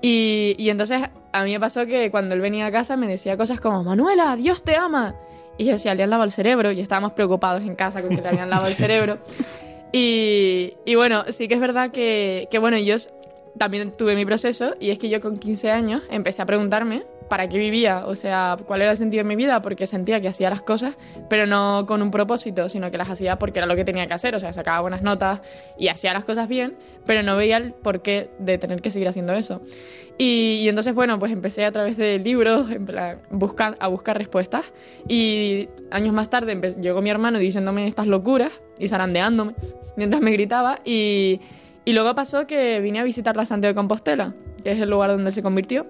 Y, 0.00 0.56
y, 0.58 0.68
entonces 0.68 1.00
a 1.32 1.44
mí 1.44 1.52
me 1.52 1.60
pasó 1.60 1.86
que 1.86 2.10
cuando 2.10 2.34
él 2.34 2.40
venía 2.40 2.66
a 2.66 2.72
casa 2.72 2.96
me 2.96 3.06
decía 3.06 3.36
cosas 3.36 3.60
como, 3.60 3.84
Manuela, 3.84 4.34
Dios 4.34 4.64
te 4.64 4.74
ama. 4.74 5.14
Y 5.58 5.66
yo 5.66 5.74
decía, 5.74 5.94
le 5.94 6.02
han 6.02 6.10
lavado 6.10 6.24
el 6.24 6.32
cerebro 6.32 6.72
y 6.72 6.80
estábamos 6.80 7.12
preocupados 7.12 7.62
en 7.62 7.76
casa 7.76 8.02
con 8.02 8.16
que 8.16 8.20
le 8.20 8.26
habían 8.26 8.50
lavado 8.50 8.68
el 8.68 8.74
cerebro. 8.74 9.20
Y, 9.94 10.72
y, 10.86 10.94
bueno, 10.94 11.26
sí 11.28 11.48
que 11.48 11.54
es 11.54 11.60
verdad 11.60 11.90
que, 11.90 12.48
que 12.50 12.58
bueno, 12.58 12.78
ellos 12.78 13.10
también 13.58 13.92
tuve 13.92 14.14
mi 14.14 14.24
proceso 14.24 14.74
y 14.80 14.90
es 14.90 14.98
que 14.98 15.08
yo 15.08 15.20
con 15.20 15.38
15 15.38 15.70
años 15.70 16.02
empecé 16.10 16.42
a 16.42 16.46
preguntarme 16.46 17.04
para 17.28 17.48
qué 17.48 17.56
vivía, 17.56 18.04
o 18.06 18.14
sea, 18.14 18.58
cuál 18.66 18.82
era 18.82 18.90
el 18.90 18.98
sentido 18.98 19.22
de 19.22 19.28
mi 19.28 19.36
vida, 19.36 19.62
porque 19.62 19.86
sentía 19.86 20.20
que 20.20 20.28
hacía 20.28 20.50
las 20.50 20.60
cosas, 20.60 20.96
pero 21.30 21.46
no 21.46 21.86
con 21.86 22.02
un 22.02 22.10
propósito, 22.10 22.68
sino 22.68 22.90
que 22.90 22.98
las 22.98 23.08
hacía 23.08 23.38
porque 23.38 23.58
era 23.58 23.66
lo 23.66 23.74
que 23.74 23.84
tenía 23.84 24.06
que 24.06 24.12
hacer, 24.12 24.34
o 24.34 24.40
sea, 24.40 24.52
sacaba 24.52 24.80
buenas 24.80 25.00
notas 25.00 25.40
y 25.78 25.88
hacía 25.88 26.12
las 26.12 26.26
cosas 26.26 26.46
bien, 26.46 26.76
pero 27.06 27.22
no 27.22 27.34
veía 27.36 27.56
el 27.56 27.72
porqué 27.72 28.30
de 28.38 28.58
tener 28.58 28.82
que 28.82 28.90
seguir 28.90 29.08
haciendo 29.08 29.32
eso. 29.32 29.62
Y, 30.18 30.68
entonces, 30.68 30.94
bueno, 30.94 31.18
pues 31.18 31.32
empecé 31.32 31.64
a 31.64 31.72
través 31.72 31.96
de 31.96 32.18
libros 32.18 32.70
en 32.70 32.86
buscar, 33.30 33.76
a 33.80 33.88
buscar 33.88 34.18
respuestas 34.18 34.66
y 35.08 35.70
años 35.90 36.12
más 36.12 36.28
tarde 36.28 36.74
llegó 36.80 37.00
mi 37.00 37.08
hermano 37.08 37.38
diciéndome 37.38 37.86
estas 37.86 38.06
locuras 38.06 38.52
y 38.78 38.88
zarandeándome 38.88 39.54
mientras 39.96 40.22
me 40.22 40.32
gritaba 40.32 40.80
y 40.84 41.40
y 41.84 41.92
luego 41.92 42.14
pasó 42.14 42.46
que 42.46 42.80
vine 42.80 43.00
a 43.00 43.04
visitar 43.04 43.36
la 43.36 43.44
Santiago 43.44 43.72
de 43.72 43.76
Compostela, 43.76 44.34
que 44.62 44.72
es 44.72 44.80
el 44.80 44.90
lugar 44.90 45.10
donde 45.10 45.30
se 45.30 45.42
convirtió 45.42 45.86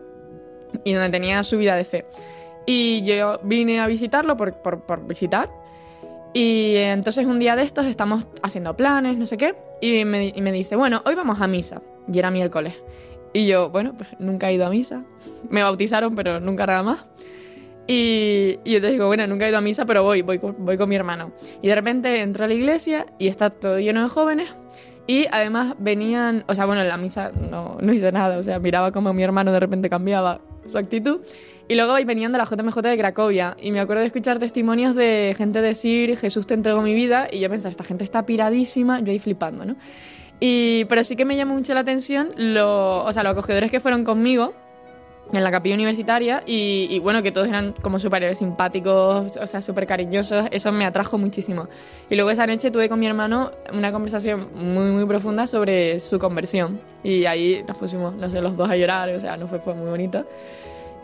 y 0.85 0.93
donde 0.93 1.11
tenía 1.11 1.43
su 1.43 1.59
vida 1.59 1.77
de 1.77 1.85
fe. 1.85 2.07
Y 2.67 3.03
yo 3.03 3.41
vine 3.43 3.81
a 3.81 3.87
visitarlo 3.87 4.37
por, 4.37 4.55
por, 4.63 5.07
visitar. 5.07 5.51
Y 6.33 6.77
entonces 6.77 7.27
un 7.27 7.39
día 7.39 7.57
de 7.57 7.63
estos 7.63 7.87
estamos 7.87 8.27
haciendo 8.43 8.75
planes, 8.77 9.19
no 9.19 9.27
sé 9.27 9.37
qué, 9.37 9.55
y 9.81 10.05
me, 10.05 10.29
y 10.29 10.41
me, 10.41 10.53
dice, 10.53 10.77
bueno, 10.77 11.03
hoy 11.05 11.15
vamos 11.15 11.41
a 11.41 11.47
misa. 11.47 11.83
Y 12.11 12.19
era 12.19 12.31
miércoles. 12.31 12.75
Y 13.35 13.47
yo, 13.47 13.71
bueno, 13.71 13.95
pues 13.97 14.09
nunca 14.19 14.49
he 14.49 14.55
ido 14.55 14.67
a 14.67 14.71
misa. 14.71 15.05
Me 15.51 15.63
bautizaron, 15.63 16.15
pero 16.15 16.41
nunca 16.41 16.67
nada 16.67 16.83
más. 16.83 17.05
Y, 17.87 18.59
y 18.65 18.77
entonces 18.77 18.93
digo, 18.93 19.07
bueno, 19.07 19.27
nunca 19.27 19.47
he 19.47 19.49
ido 19.49 19.59
a 19.59 19.61
misa, 19.61 19.85
pero 19.85 20.03
voy, 20.03 20.23
voy, 20.23 20.39
voy 20.39 20.77
con 20.79 20.89
mi 20.89 20.97
hermano. 20.97 21.33
Y 21.61 21.69
de 21.69 21.75
repente 21.75 22.21
entro 22.21 22.45
a 22.45 22.49
la 22.49 22.55
iglesia 22.55 23.07
y 23.19 23.29
está 23.29 23.51
todo 23.51 23.79
lleno 23.79 24.03
de 24.03 24.09
jóvenes. 24.09 24.55
Y 25.07 25.27
además 25.31 25.75
venían, 25.79 26.45
o 26.47 26.55
sea, 26.55 26.65
bueno, 26.65 26.83
en 26.83 26.89
la 26.89 26.97
misa 26.97 27.33
no, 27.33 27.77
no 27.81 27.93
hice 27.93 28.13
nada, 28.13 28.39
o 28.39 28.43
sea, 28.43 28.59
miraba 28.59 28.93
como 28.93 29.13
mi 29.13 29.23
hermano 29.23 29.53
de 29.53 29.61
repente 29.61 29.91
cambiaba 29.91 30.41
su 30.71 30.79
actitud. 30.79 31.21
Y 31.69 31.75
luego 31.75 31.95
venían 32.05 32.33
de 32.33 32.39
la 32.39 32.45
JMJ 32.45 32.83
de 32.83 32.99
Cracovia. 32.99 33.57
Y 33.61 33.71
me 33.71 33.81
acuerdo 33.81 34.01
de 34.01 34.07
escuchar 34.07 34.39
testimonios 34.39 34.95
de 34.95 35.35
gente 35.37 35.63
decir, 35.63 36.17
Jesús 36.17 36.47
te 36.47 36.55
entregó 36.55 36.83
mi 36.83 36.93
vida. 36.93 37.29
Y 37.31 37.41
yo 37.41 37.49
pensaba, 37.49 37.71
esta 37.71 37.85
gente 37.85 38.05
está 38.05 38.27
piradísima, 38.27 39.01
yo 39.01 39.11
ahí 39.13 39.19
flipando, 39.19 39.65
¿no? 39.65 39.77
Y, 40.41 40.85
pero 40.87 41.05
sí 41.05 41.17
que 41.17 41.25
me 41.25 41.37
llamó 41.37 41.55
mucho 41.55 41.73
la 41.73 41.81
atención 41.81 42.33
lo, 42.37 43.05
o 43.05 43.13
sea, 43.13 43.23
los 43.23 43.33
acogedores 43.33 43.71
que 43.71 43.79
fueron 43.79 44.03
conmigo 44.05 44.55
en 45.33 45.45
la 45.45 45.51
capilla 45.51 45.75
universitaria 45.75 46.43
y, 46.47 46.99
bueno, 46.99 47.23
que 47.23 47.33
todos 47.33 47.49
eran 47.49 47.75
como 47.81 47.99
súper 47.99 48.35
simpáticos, 48.35 49.37
o 49.37 49.47
sea, 49.47 49.63
súper 49.63 49.87
cariñosos, 49.87 50.47
eso 50.51 50.73
me 50.73 50.85
atrajo 50.85 51.19
muchísimo. 51.19 51.69
Y 52.11 52.17
luego 52.17 52.31
esa 52.31 52.47
noche 52.47 52.71
tuve 52.71 52.89
con 52.89 53.01
mi 53.01 53.07
hermano 53.07 53.51
una 53.73 53.93
conversación 53.93 54.51
muy, 54.55 54.91
muy 54.91 55.07
profunda 55.07 55.47
sobre 55.47 56.01
su 56.01 56.19
conversión 56.19 56.81
y 57.03 57.25
ahí 57.25 57.65
nos 57.67 57.79
pusimos, 57.79 58.15
no 58.15 58.29
sé, 58.29 58.43
los 58.43 58.57
dos 58.57 58.69
a 58.71 58.77
llorar, 58.77 59.09
o 59.11 59.21
sea, 59.21 59.37
no 59.37 59.47
fue, 59.47 59.59
fue 59.61 59.75
muy 59.75 59.89
bonito. 59.89 60.27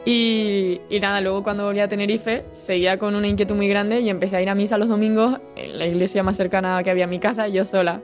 Y, 0.05 0.81
y, 0.89 1.01
nada, 1.01 1.21
luego 1.21 1.43
cuando 1.43 1.65
volví 1.65 1.81
a 1.81 1.89
Tenerife 1.89 2.45
seguía 2.53 2.99
con 2.99 3.15
una 3.15 3.29
inquietud 3.29 3.57
muy 3.57 3.69
grande 3.69 4.01
y 4.01 4.09
empecé 4.09 4.37
a 4.37 4.43
ir 4.43 4.49
a 4.49 4.55
misa 4.55 4.79
los 4.79 4.89
domingos 4.89 5.39
en 5.57 5.79
la 5.79 5.87
iglesia 5.87 6.23
más 6.23 6.37
cercana 6.37 6.83
que 6.83 6.91
había 6.91 7.05
a 7.05 7.09
mi 7.09 7.19
casa, 7.19 7.49
yo 7.49 7.65
sola. 7.65 8.01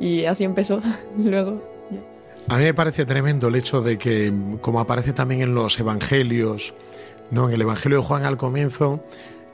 Y 0.00 0.24
así 0.24 0.44
empezó 0.44 0.80
luego. 1.18 1.69
A 2.50 2.56
mí 2.56 2.64
me 2.64 2.74
parece 2.74 3.06
tremendo 3.06 3.46
el 3.46 3.54
hecho 3.54 3.80
de 3.80 3.96
que, 3.96 4.32
como 4.60 4.80
aparece 4.80 5.12
también 5.12 5.40
en 5.40 5.54
los 5.54 5.78
evangelios, 5.78 6.74
¿no? 7.30 7.46
en 7.46 7.54
el 7.54 7.60
Evangelio 7.60 7.98
de 7.98 8.04
Juan 8.04 8.24
al 8.24 8.38
comienzo, 8.38 9.04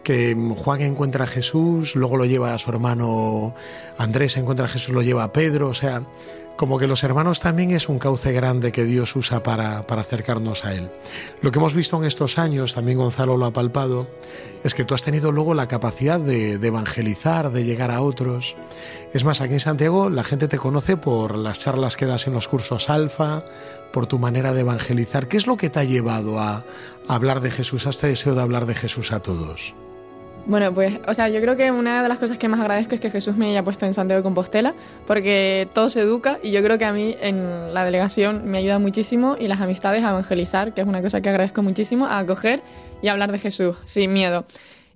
que 0.03 0.35
Juan 0.57 0.81
encuentra 0.81 1.25
a 1.25 1.27
Jesús, 1.27 1.95
luego 1.95 2.17
lo 2.17 2.25
lleva 2.25 2.55
a 2.55 2.59
su 2.59 2.71
hermano 2.71 3.55
Andrés, 3.99 4.39
encuentra 4.39 4.65
a 4.65 4.69
Jesús, 4.71 4.95
lo 4.95 5.03
lleva 5.03 5.25
a 5.25 5.33
Pedro, 5.35 5.69
o 5.69 5.75
sea, 5.75 6.05
como 6.57 6.79
que 6.79 6.87
los 6.87 7.05
hermanos 7.05 7.41
también 7.41 7.71
es 7.71 7.89
un 7.89 7.99
cauce 7.99 8.33
grande 8.33 8.73
que 8.73 8.85
Dios 8.85 9.15
usa 9.15 9.43
para, 9.43 9.87
para, 9.87 10.01
acercarnos 10.01 10.65
a 10.65 10.75
Él. 10.75 10.91
Lo 11.43 11.51
que 11.51 11.59
hemos 11.59 11.75
visto 11.75 11.97
en 11.99 12.05
estos 12.05 12.39
años, 12.39 12.75
también 12.75 12.99
Gonzalo 12.99 13.37
lo 13.37 13.47
ha 13.47 13.53
palpado, 13.53 14.09
es 14.65 14.75
que 14.75 14.85
tú 14.85 14.95
has 14.95 15.03
tenido 15.03 15.33
luego 15.33 15.55
la 15.55 15.69
capacidad 15.69 16.19
de, 16.19 16.55
evangelizar, 16.55 17.53
de 17.53 17.65
llegar 17.65 17.91
a 17.91 18.01
otros. 18.01 18.57
Es 19.13 19.25
más, 19.25 19.41
aquí 19.41 19.55
en 19.55 19.61
Santiago 19.61 20.11
la 20.11 20.25
gente 20.25 20.49
te 20.49 20.59
conoce 20.59 20.97
por 20.97 21.37
las 21.37 21.59
charlas 21.59 21.97
que 21.97 22.07
das 22.07 22.27
en 22.27 22.33
los 22.33 22.49
cursos 22.49 22.89
alfa, 22.89 23.45
por 23.93 24.07
tu 24.07 24.19
manera 24.19 24.53
de 24.53 24.61
evangelizar. 24.61 25.29
¿Qué 25.29 25.37
es 25.37 25.47
lo 25.47 25.57
que 25.57 25.71
te 25.71 25.81
ha 25.81 25.85
llevado 25.85 26.39
a, 26.39 26.65
a 27.09 27.15
hablar 27.15 27.41
de 27.41 27.51
Jesús, 27.51 27.87
a 27.87 27.91
este 27.91 28.09
deseo 28.09 28.35
de 28.35 28.43
hablar 28.43 28.67
de 28.67 28.75
Jesús 28.75 29.13
a 29.13 29.21
todos? 29.21 29.75
Bueno, 30.47 30.73
pues, 30.73 30.95
o 31.09 31.13
sea, 31.13 31.29
yo 31.29 31.41
creo 31.41 31.57
que 31.57 31.73
una 31.73 32.05
de 32.05 32.09
las 32.09 32.21
cosas 32.21 32.39
que 32.39 32.47
más 32.47 32.61
agradezco 32.61 32.95
es 32.95 33.01
que 33.01 33.11
Jesús 33.11 33.37
me 33.37 33.51
haya 33.51 33.65
puesto 33.65 33.85
en 33.85 33.93
Santiago 33.93 34.21
de 34.21 34.23
Compostela, 34.23 34.75
porque 35.05 35.69
todo 35.73 35.91
se 35.91 36.01
educa 36.01 36.39
y 36.41 36.53
yo 36.53 36.63
creo 36.63 36.79
que 36.79 36.85
a 36.85 36.93
mí 36.93 37.17
en 37.21 37.75
la 37.75 37.85
delegación 37.85 38.47
me 38.47 38.59
ayuda 38.59 38.79
muchísimo 38.79 39.37
y 39.41 39.49
las 39.49 39.61
amistades 39.61 40.05
a 40.05 40.11
evangelizar, 40.11 40.73
que 40.73 40.83
es 40.83 40.87
una 40.87 41.03
cosa 41.03 41.21
que 41.21 41.31
agradezco 41.31 41.63
muchísimo, 41.63 42.07
a 42.07 42.21
acoger 42.21 42.63
y 43.03 43.09
hablar 43.09 43.33
de 43.33 43.41
Jesús 43.41 43.77
sin 43.87 44.13
miedo. 44.13 44.45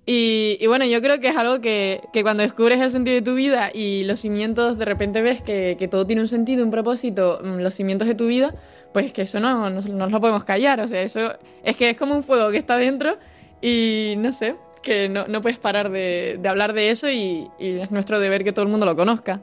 Y, 0.05 0.65
bueno, 0.67 0.85
yo 0.85 1.01
creo 1.01 1.19
que 1.19 1.27
es 1.27 1.37
algo 1.37 1.59
que, 1.59 2.01
que, 2.11 2.23
cuando 2.23 2.43
descubres 2.43 2.79
el 2.79 2.89
sentido 2.89 3.15
de 3.15 3.21
tu 3.21 3.35
vida 3.35 3.71
y 3.73 4.03
los 4.05 4.21
cimientos, 4.21 4.77
de 4.77 4.85
repente 4.85 5.21
ves 5.21 5.41
que, 5.41 5.75
que 5.77 5.87
todo 5.87 6.07
tiene 6.07 6.21
un 6.21 6.27
sentido, 6.27 6.63
un 6.63 6.71
propósito, 6.71 7.39
mm, 7.43 7.59
los 7.59 7.73
cimientos 7.73 8.07
de 8.07 8.15
tu 8.15 8.27
vida, 8.27 8.55
pues 8.93 9.13
que 9.13 9.23
eso 9.23 9.39
no, 9.39 9.69
no, 9.69 9.81
no 9.81 9.81
nos 9.81 10.11
lo 10.11 10.19
podemos 10.21 10.43
callar. 10.43 10.79
O 10.79 10.87
sea, 10.87 11.01
eso 11.01 11.33
es 11.63 11.77
que 11.77 11.89
es 11.89 11.97
como 11.97 12.15
un 12.15 12.23
fuego 12.23 12.51
que 12.51 12.57
está 12.57 12.77
dentro 12.77 13.17
y 13.61 14.15
no 14.17 14.31
sé, 14.31 14.55
que 14.81 15.09
no, 15.09 15.27
no 15.27 15.41
puedes 15.41 15.59
parar 15.59 15.91
de, 15.91 16.37
de, 16.39 16.49
hablar 16.49 16.73
de 16.73 16.89
eso 16.89 17.09
y, 17.09 17.47
y, 17.59 17.79
es 17.79 17.91
nuestro 17.91 18.19
deber 18.19 18.43
que 18.43 18.51
todo 18.51 18.63
el 18.63 18.71
mundo 18.71 18.85
lo 18.85 18.95
conozca, 18.95 19.41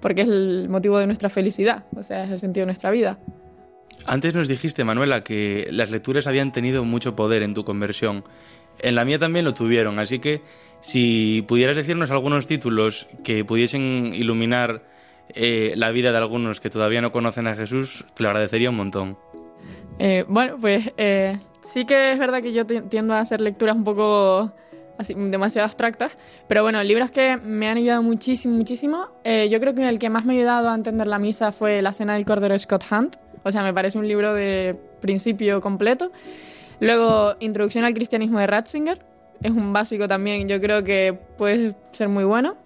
porque 0.00 0.22
es 0.22 0.28
el 0.28 0.68
motivo 0.68 0.98
de 0.98 1.06
nuestra 1.06 1.28
felicidad, 1.28 1.84
o 1.96 2.02
sea, 2.02 2.24
es 2.24 2.30
el 2.30 2.38
sentido 2.38 2.62
de 2.62 2.66
nuestra 2.66 2.90
vida. 2.90 3.18
Antes 4.06 4.34
nos 4.34 4.48
dijiste, 4.48 4.84
Manuela, 4.84 5.22
que 5.22 5.68
las 5.70 5.90
lecturas 5.90 6.26
habían 6.26 6.52
tenido 6.52 6.84
mucho 6.84 7.16
poder 7.16 7.42
en 7.42 7.54
tu 7.54 7.64
conversión. 7.64 8.24
En 8.78 8.94
la 8.94 9.04
mía 9.04 9.18
también 9.18 9.44
lo 9.44 9.54
tuvieron, 9.54 9.98
así 9.98 10.18
que 10.18 10.40
si 10.80 11.44
pudieras 11.48 11.76
decirnos 11.76 12.10
algunos 12.10 12.46
títulos 12.46 13.08
que 13.24 13.44
pudiesen 13.44 14.12
iluminar 14.14 14.84
eh, 15.34 15.72
la 15.76 15.90
vida 15.90 16.12
de 16.12 16.18
algunos 16.18 16.60
que 16.60 16.70
todavía 16.70 17.00
no 17.00 17.12
conocen 17.12 17.46
a 17.48 17.54
Jesús, 17.54 18.04
te 18.14 18.22
lo 18.22 18.28
agradecería 18.30 18.70
un 18.70 18.76
montón. 18.76 19.18
Eh, 19.98 20.24
bueno, 20.28 20.56
pues 20.60 20.90
eh, 20.96 21.38
sí 21.62 21.84
que 21.84 22.12
es 22.12 22.18
verdad 22.18 22.42
que 22.42 22.52
yo 22.52 22.66
tiendo 22.66 23.14
a 23.14 23.20
hacer 23.20 23.40
lecturas 23.40 23.76
un 23.76 23.84
poco 23.84 24.52
así, 24.98 25.14
demasiado 25.14 25.64
abstractas, 25.64 26.12
pero 26.48 26.62
bueno, 26.62 26.82
libros 26.82 27.10
que 27.10 27.36
me 27.36 27.68
han 27.68 27.78
ayudado 27.78 28.02
muchísimo, 28.02 28.54
muchísimo. 28.54 29.08
Eh, 29.24 29.48
yo 29.48 29.60
creo 29.60 29.74
que 29.74 29.88
el 29.88 29.98
que 29.98 30.10
más 30.10 30.24
me 30.24 30.34
ha 30.34 30.36
ayudado 30.36 30.68
a 30.70 30.74
entender 30.74 31.06
la 31.06 31.18
misa 31.18 31.52
fue 31.52 31.80
La 31.80 31.92
Cena 31.92 32.14
del 32.14 32.24
Cordero 32.24 32.52
de 32.52 32.58
Scott 32.58 32.84
Hunt. 32.90 33.16
O 33.44 33.52
sea, 33.52 33.62
me 33.62 33.72
parece 33.72 33.98
un 33.98 34.08
libro 34.08 34.34
de 34.34 34.76
principio 35.00 35.60
completo. 35.60 36.10
Luego, 36.80 37.34
Introducción 37.40 37.84
al 37.84 37.94
Cristianismo 37.94 38.38
de 38.40 38.46
Ratzinger. 38.46 38.98
Es 39.40 39.52
un 39.52 39.72
básico 39.72 40.08
también, 40.08 40.48
yo 40.48 40.60
creo 40.60 40.82
que 40.82 41.16
puede 41.36 41.76
ser 41.92 42.08
muy 42.08 42.24
bueno. 42.24 42.56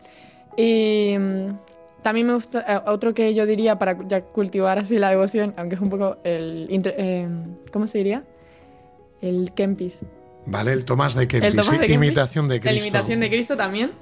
Y 0.56 1.14
también 2.02 2.26
me 2.26 2.34
gusta, 2.34 2.64
eh, 2.66 2.80
otro 2.86 3.14
que 3.14 3.34
yo 3.34 3.46
diría 3.46 3.78
para 3.78 3.96
ya 4.08 4.22
cultivar 4.22 4.78
así 4.78 4.98
la 4.98 5.10
devoción, 5.10 5.54
aunque 5.56 5.74
es 5.74 5.80
un 5.80 5.90
poco 5.90 6.16
el... 6.24 6.66
Eh, 6.70 7.28
¿Cómo 7.72 7.86
se 7.86 7.98
diría? 7.98 8.24
El 9.22 9.52
Kempis. 9.54 10.00
Vale, 10.44 10.72
el 10.72 10.84
Tomás 10.84 11.14
de 11.14 11.26
Kempis. 11.28 11.54
Tomás 11.54 11.80
de 11.80 11.92
Imitación 11.92 12.48
de 12.48 12.60
Cristo. 12.60 12.74
La 12.74 12.80
imitación 12.80 13.20
de 13.20 13.28
Cristo 13.30 13.56
también. 13.56 13.92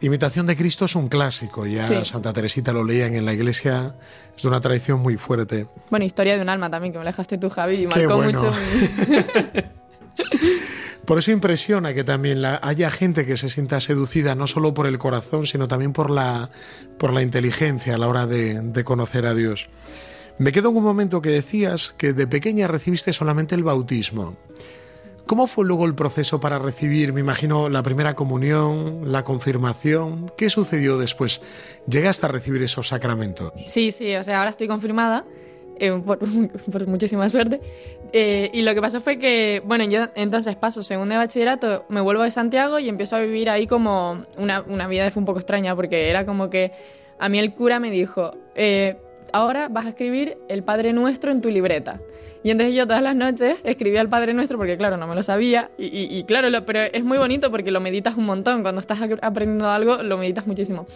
Imitación 0.00 0.46
de 0.48 0.56
Cristo 0.56 0.86
es 0.86 0.96
un 0.96 1.08
clásico, 1.08 1.64
ya 1.64 1.84
sí. 1.84 1.94
Santa 2.04 2.32
Teresita 2.32 2.72
lo 2.72 2.82
leían 2.82 3.14
en 3.14 3.24
la 3.24 3.32
iglesia, 3.32 3.94
es 4.36 4.42
de 4.42 4.48
una 4.48 4.60
tradición 4.60 4.98
muy 4.98 5.16
fuerte. 5.16 5.68
Bueno, 5.90 6.04
Historia 6.04 6.34
de 6.34 6.42
un 6.42 6.48
alma 6.48 6.68
también, 6.68 6.92
que 6.92 6.98
me 6.98 7.04
dejaste 7.04 7.38
tú, 7.38 7.48
Javi, 7.48 7.82
y 7.82 7.86
marcó 7.86 8.16
bueno. 8.16 8.42
mucho. 8.42 8.52
Por 11.04 11.18
eso 11.18 11.30
impresiona 11.30 11.94
que 11.94 12.02
también 12.02 12.42
la, 12.42 12.58
haya 12.62 12.90
gente 12.90 13.26
que 13.26 13.36
se 13.36 13.48
sienta 13.48 13.78
seducida 13.80 14.34
no 14.34 14.46
solo 14.46 14.72
por 14.72 14.86
el 14.86 14.98
corazón, 14.98 15.46
sino 15.46 15.66
también 15.66 15.92
por 15.92 16.10
la, 16.10 16.50
por 16.98 17.12
la 17.12 17.22
inteligencia 17.22 17.96
a 17.96 17.98
la 17.98 18.06
hora 18.08 18.26
de, 18.26 18.60
de 18.60 18.84
conocer 18.84 19.26
a 19.26 19.34
Dios. 19.34 19.68
Me 20.42 20.50
quedo 20.50 20.70
en 20.70 20.76
un 20.76 20.82
momento 20.82 21.22
que 21.22 21.28
decías 21.28 21.94
que 21.96 22.12
de 22.12 22.26
pequeña 22.26 22.66
recibiste 22.66 23.12
solamente 23.12 23.54
el 23.54 23.62
bautismo. 23.62 24.34
¿Cómo 25.24 25.46
fue 25.46 25.64
luego 25.64 25.86
el 25.86 25.94
proceso 25.94 26.40
para 26.40 26.58
recibir, 26.58 27.12
me 27.12 27.20
imagino, 27.20 27.68
la 27.68 27.84
primera 27.84 28.14
comunión, 28.14 29.02
la 29.12 29.22
confirmación? 29.22 30.32
¿Qué 30.36 30.50
sucedió 30.50 30.98
después? 30.98 31.42
¿Llegaste 31.86 32.26
a 32.26 32.28
recibir 32.28 32.60
esos 32.60 32.88
sacramentos? 32.88 33.52
Sí, 33.66 33.92
sí, 33.92 34.16
o 34.16 34.24
sea, 34.24 34.38
ahora 34.38 34.50
estoy 34.50 34.66
confirmada, 34.66 35.24
eh, 35.78 35.92
por, 36.04 36.18
muchísima 36.88 37.28
suerte. 37.28 37.60
Eh, 38.12 38.50
y 38.52 38.62
lo 38.62 38.74
que 38.74 38.80
pasó 38.80 39.00
fue 39.00 39.20
que, 39.20 39.62
bueno, 39.64 39.84
yo 39.84 40.08
entonces 40.16 40.56
paso 40.56 40.82
segundo 40.82 41.12
de 41.12 41.18
bachillerato, 41.18 41.84
me 41.88 42.00
vuelvo 42.00 42.24
de 42.24 42.32
Santiago 42.32 42.80
y 42.80 42.88
empiezo 42.88 43.14
a 43.14 43.20
vivir 43.20 43.48
ahí 43.48 43.68
como 43.68 44.24
una, 44.38 44.88
vida 44.88 45.08
fue 45.12 45.20
un 45.20 45.26
poco 45.26 45.38
extraña, 45.38 45.76
porque 45.76 46.10
era 46.10 46.26
como 46.26 46.50
que 46.50 46.72
a 47.20 47.28
mí 47.28 47.38
el 47.38 47.54
cura 47.54 47.78
me 47.78 47.92
dijo, 47.92 48.32
eh, 48.56 48.96
ahora 49.32 49.68
vas 49.68 49.86
a 49.86 49.90
escribir 49.90 50.38
el 50.48 50.62
Padre 50.62 50.92
Nuestro 50.92 51.30
en 51.30 51.40
tu 51.40 51.50
libreta. 51.50 52.00
Y 52.44 52.50
entonces 52.50 52.74
yo 52.74 52.86
todas 52.86 53.02
las 53.02 53.14
noches 53.14 53.58
escribía 53.62 54.00
el 54.00 54.08
Padre 54.08 54.34
Nuestro 54.34 54.58
porque, 54.58 54.76
claro, 54.76 54.96
no 54.96 55.06
me 55.06 55.14
lo 55.14 55.22
sabía. 55.22 55.70
Y, 55.78 56.24
claro, 56.24 56.50
lo, 56.50 56.66
pero 56.66 56.80
es 56.80 57.04
muy 57.04 57.18
bonito 57.18 57.50
porque 57.50 57.70
lo 57.70 57.80
meditas 57.80 58.16
un 58.16 58.26
montón. 58.26 58.62
Cuando 58.62 58.80
estás 58.80 58.98
aprendiendo 59.22 59.70
algo, 59.70 60.02
lo 60.02 60.18
meditas 60.18 60.46
muchísimo. 60.46 60.86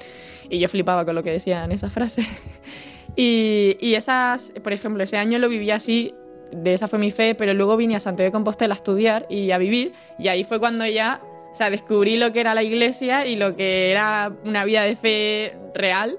Y 0.50 0.58
yo 0.58 0.68
flipaba 0.68 1.04
con 1.04 1.14
lo 1.14 1.22
que 1.22 1.30
decían 1.30 1.70
esas 1.70 1.92
frases. 1.92 2.26
y, 3.16 3.76
y 3.80 3.94
esas, 3.94 4.52
por 4.62 4.72
ejemplo, 4.72 5.02
ese 5.04 5.18
año 5.18 5.38
lo 5.38 5.48
viví 5.48 5.70
así. 5.70 6.14
De 6.50 6.74
esa 6.74 6.88
fue 6.88 6.98
mi 6.98 7.10
fe, 7.10 7.34
pero 7.34 7.54
luego 7.54 7.76
vine 7.76 7.96
a 7.96 8.00
Santiago 8.00 8.28
de 8.28 8.32
Compostela 8.32 8.74
a 8.74 8.76
estudiar 8.76 9.26
y 9.28 9.52
a 9.52 9.58
vivir. 9.58 9.92
Y 10.18 10.28
ahí 10.28 10.42
fue 10.42 10.58
cuando 10.58 10.84
ya, 10.86 11.20
o 11.52 11.56
sea, 11.56 11.70
descubrí 11.70 12.16
lo 12.16 12.32
que 12.32 12.40
era 12.40 12.54
la 12.54 12.64
iglesia 12.64 13.26
y 13.26 13.36
lo 13.36 13.54
que 13.54 13.90
era 13.90 14.32
una 14.44 14.64
vida 14.64 14.82
de 14.82 14.96
fe 14.96 15.56
real 15.74 16.18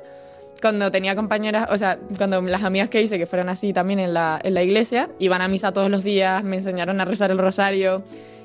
cuando 0.62 0.92
tenía 0.92 1.16
compañeras, 1.16 1.70
o 1.72 1.78
sea, 1.78 2.00
cuando 2.18 2.42
las 2.42 2.64
amigas 2.64 2.90
que 2.90 3.02
hice 3.02 3.18
que 3.18 3.26
fueron 3.26 3.50
así 3.50 3.74
también 3.74 4.00
en 4.00 4.14
la, 4.14 4.40
en 4.44 4.54
la 4.54 4.64
iglesia, 4.64 5.10
iban 5.20 5.42
a 5.42 5.48
misa 5.48 5.72
todos 5.72 5.90
los 5.90 6.04
días, 6.04 6.44
me 6.44 6.58
enseñaron 6.58 7.00
a 7.02 7.06
rezar 7.06 7.32
el 7.32 7.38
rosario 7.38 8.04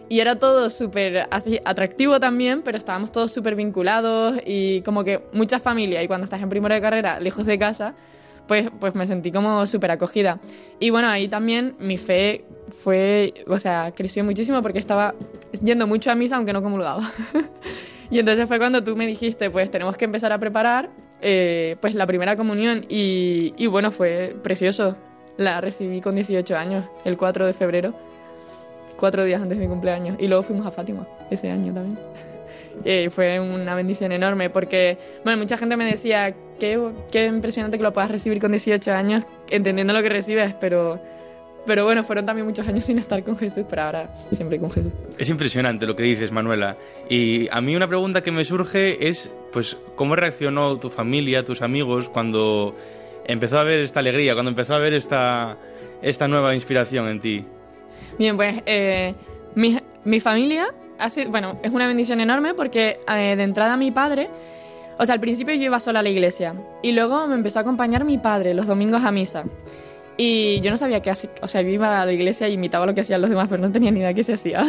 y 0.09 0.21
era 0.21 0.37
todo 0.37 0.69
súper 0.69 1.27
atractivo 1.31 2.21
también, 2.21 2.63
pero 2.63 2.77
estábamos 2.77 3.13
todos 3.13 3.33
súper 3.33 3.55
vinculados 3.55 4.39
y 4.45 4.83
como 4.83 5.05
que 5.05 5.25
mucha 5.33 5.59
familia 5.59 6.03
y 6.03 6.07
cuando 6.07 6.25
estás 6.25 6.43
en 6.43 6.51
primero 6.51 6.75
de 6.75 6.83
carrera, 6.83 7.19
lejos 7.19 7.47
de 7.47 7.59
casa, 7.59 7.95
pues, 8.47 8.69
pues 8.79 8.95
me 8.95 9.07
sentí 9.07 9.33
como 9.33 9.65
súper 9.67 9.93
acogida. 9.93 10.39
Y 10.79 10.91
bueno, 10.91 11.09
ahí 11.09 11.29
también 11.29 11.77
mi 11.79 11.97
fe 11.97 12.45
fue, 12.69 13.33
o 13.47 13.59
sea, 13.59 13.93
creció 13.97 14.23
muchísimo 14.25 14.61
porque 14.61 14.79
estaba 14.79 15.15
yendo 15.63 15.87
mucho 15.87 16.11
a 16.11 16.15
misa 16.15 16.37
aunque 16.37 16.53
no 16.53 16.63
comulgaba. 16.63 17.11
y 18.11 18.19
entonces 18.19 18.47
fue 18.47 18.59
cuando 18.59 18.85
tú 18.85 18.97
me 18.97 19.07
dijiste, 19.07 19.49
pues 19.49 19.71
tenemos 19.71 19.97
que 19.97 20.05
empezar 20.05 20.33
a 20.33 20.39
preparar 20.39 20.91
eh, 21.23 21.77
pues 21.81 21.95
la 21.95 22.07
primera 22.07 22.37
comunión 22.37 22.85
y, 22.89 23.67
bueno, 23.67 23.91
fue 23.91 24.37
precioso. 24.43 24.97
La 25.37 25.61
recibí 25.61 26.01
con 26.01 26.15
18 26.15 26.57
años, 26.57 26.85
el 27.05 27.17
4 27.17 27.47
de 27.47 27.53
febrero, 27.55 27.95
cuatro 28.99 29.25
días 29.25 29.41
antes 29.41 29.57
de 29.57 29.65
mi 29.65 29.71
cumpleaños. 29.71 30.17
Y 30.19 30.29
luego 30.29 30.43
fuimos 30.43 30.67
a 30.67 30.71
Fátima 30.71 31.07
ese 31.31 31.51
año 31.51 31.73
también. 31.73 31.99
Eh, 32.87 33.11
fue 33.11 33.39
una 33.39 33.75
bendición 33.75 34.13
enorme 34.13 34.49
porque, 34.49 34.97
bueno, 35.25 35.39
mucha 35.39 35.59
gente 35.59 35.77
me 35.77 35.85
decía, 35.85 36.35
qué, 36.59 36.81
qué 37.13 37.27
impresionante 37.27 37.77
que 37.77 37.83
lo 37.83 37.93
puedas 37.93 38.11
recibir 38.11 38.41
con 38.41 38.51
18 38.51 38.93
años, 38.95 39.25
entendiendo 39.51 39.93
lo 39.93 40.03
que 40.03 40.09
recibes, 40.09 40.55
pero 40.59 40.99
pero 41.67 41.85
bueno, 41.85 42.03
fueron 42.03 42.27
también 42.27 42.47
muchos 42.47 42.67
años 42.67 42.85
sin 42.85 42.99
estar 42.99 43.23
con 43.23 43.37
Jesús, 43.37 43.65
pero 43.69 43.83
ahora 43.83 44.11
siempre 44.31 44.59
con 44.59 44.71
Jesús. 44.71 44.93
Es 45.19 45.29
impresionante 45.29 45.87
lo 45.87 45.95
que 45.95 46.03
dices, 46.03 46.33
Manuela. 46.33 46.77
Y 47.09 47.49
a 47.51 47.61
mí 47.61 47.77
una 47.77 47.87
pregunta 47.87 48.21
que 48.23 48.33
me 48.33 48.45
surge 48.45 49.09
es, 49.09 49.33
pues, 49.53 49.77
¿cómo 49.95 50.17
reaccionó 50.17 50.79
tu 50.79 50.91
familia, 50.91 51.45
tus 51.45 51.63
amigos, 51.63 52.09
cuando 52.09 52.77
empezó 53.25 53.59
a 53.59 53.65
ver 53.65 53.81
esta 53.81 54.01
alegría, 54.01 54.35
cuando 54.35 54.51
empezó 54.51 54.75
a 54.75 54.79
ver 54.79 54.95
esta, 54.95 55.57
esta 56.03 56.27
nueva 56.27 56.55
inspiración 56.55 57.09
en 57.09 57.21
ti? 57.21 57.45
Bien, 58.19 58.37
pues 58.37 58.63
eh, 58.67 59.15
mi, 59.55 59.79
mi, 60.05 60.19
familia, 60.19 60.75
hace, 60.99 61.27
bueno, 61.27 61.59
es 61.63 61.73
una 61.73 61.87
bendición 61.87 62.21
enorme 62.21 62.55
porque 62.55 62.99
eh, 63.09 63.37
de 63.37 63.43
entrada 63.43 63.77
mi 63.77 63.91
padre... 63.91 64.29
O 64.99 65.07
sea, 65.07 65.15
al 65.15 65.21
principio 65.21 65.55
yo 65.55 65.63
iba 65.65 65.81
sola 65.81 66.01
a 66.01 66.03
la 66.03 66.11
iglesia 66.11 66.55
y 66.83 66.93
luego 66.93 67.27
me 67.27 67.35
empezó 67.35 67.59
a 67.59 67.63
acompañar 67.63 68.05
mi 68.05 68.19
padre 68.19 68.55
los 68.55 68.67
domingos 68.67 69.03
a 69.03 69.11
misa. 69.11 69.45
Y 70.17 70.61
yo 70.61 70.71
no 70.71 70.77
sabía 70.77 71.01
qué 71.01 71.11
hacía, 71.11 71.31
o 71.41 71.49
sea, 71.49 71.63
yo 71.63 71.69
iba 71.69 72.03
a 72.03 72.07
la 72.07 72.13
iglesia 72.13 72.49
y 72.49 72.55
imitaba 72.55 72.87
lo 72.87 72.95
que 72.95 73.01
hacían 73.01 73.21
los 73.21 73.31
demás, 73.31 73.47
pero 73.49 73.63
no 73.63 73.73
tenía 73.73 73.91
ni 73.91 74.01
idea 74.01 74.13
qué 74.13 74.23
se 74.23 74.35
hacía. 74.35 74.63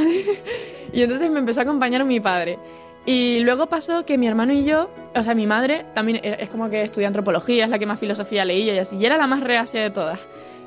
y 0.93 1.01
entonces 1.01 1.29
me 1.29 1.39
empezó 1.39 1.59
a 1.61 1.63
acompañar 1.63 2.05
mi 2.05 2.19
padre. 2.19 2.57
Y 3.05 3.39
luego 3.39 3.67
pasó 3.67 4.05
que 4.05 4.17
mi 4.17 4.27
hermano 4.27 4.53
y 4.53 4.63
yo, 4.63 4.89
o 5.13 5.21
sea, 5.23 5.35
mi 5.35 5.45
madre 5.45 5.85
también 5.93 6.21
es 6.23 6.49
como 6.49 6.69
que 6.69 6.83
estudia 6.83 7.07
antropología, 7.07 7.65
es 7.65 7.69
la 7.69 7.77
que 7.77 7.85
más 7.85 7.99
filosofía 7.99 8.45
leía 8.45 8.73
y 8.73 8.79
así, 8.79 8.95
y 8.95 9.05
era 9.05 9.17
la 9.17 9.27
más 9.27 9.41
reacia 9.41 9.81
de 9.81 9.89
todas. 9.89 10.19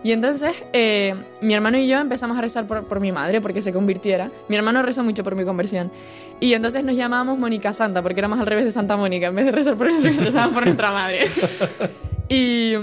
Y 0.02 0.12
entonces 0.12 0.54
eh, 0.72 1.14
mi 1.40 1.54
hermano 1.54 1.78
y 1.78 1.88
yo 1.88 1.98
empezamos 1.98 2.36
a 2.36 2.40
rezar 2.40 2.66
por, 2.66 2.86
por 2.86 3.00
mi 3.00 3.10
madre 3.10 3.40
porque 3.40 3.62
se 3.62 3.72
convirtiera. 3.72 4.30
Mi 4.48 4.56
hermano 4.56 4.82
rezó 4.82 5.02
mucho 5.02 5.24
por 5.24 5.34
mi 5.34 5.44
conversión. 5.44 5.90
Y 6.38 6.52
entonces 6.52 6.84
nos 6.84 6.94
llamábamos 6.94 7.38
Mónica 7.38 7.72
Santa 7.72 8.02
porque 8.02 8.20
éramos 8.20 8.38
al 8.38 8.46
revés 8.46 8.64
de 8.64 8.70
Santa 8.70 8.96
Mónica. 8.96 9.28
En 9.28 9.34
vez 9.34 9.46
de 9.46 9.52
rezar 9.52 9.76
por 9.76 9.90
nosotros, 9.90 10.16
rezábamos 10.16 10.54
por 10.54 10.64
nuestra 10.64 10.92
madre. 10.92 11.26
y, 12.28 12.74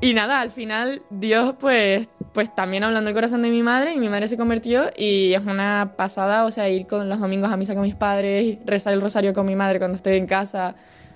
y 0.00 0.12
nada, 0.12 0.40
al 0.40 0.50
final 0.50 1.02
Dios 1.10 1.54
pues, 1.58 2.08
pues 2.32 2.54
también 2.54 2.84
hablando 2.84 3.08
del 3.08 3.14
corazón 3.14 3.42
de 3.42 3.50
mi 3.50 3.62
madre 3.62 3.94
y 3.94 3.98
mi 3.98 4.08
madre 4.08 4.28
se 4.28 4.36
convirtió 4.36 4.90
y 4.96 5.32
es 5.32 5.44
una 5.44 5.94
pasada, 5.96 6.44
o 6.44 6.50
sea, 6.50 6.68
ir 6.68 6.86
con 6.86 7.08
los 7.08 7.20
domingos 7.20 7.50
a 7.50 7.56
misa 7.56 7.74
con 7.74 7.82
mis 7.82 7.94
padres, 7.94 8.58
rezar 8.66 8.92
el 8.92 9.00
rosario 9.00 9.32
con 9.32 9.46
mi 9.46 9.54
madre 9.54 9.78
cuando 9.78 9.96
estoy 9.96 10.16
en 10.16 10.26
casa. 10.26 10.74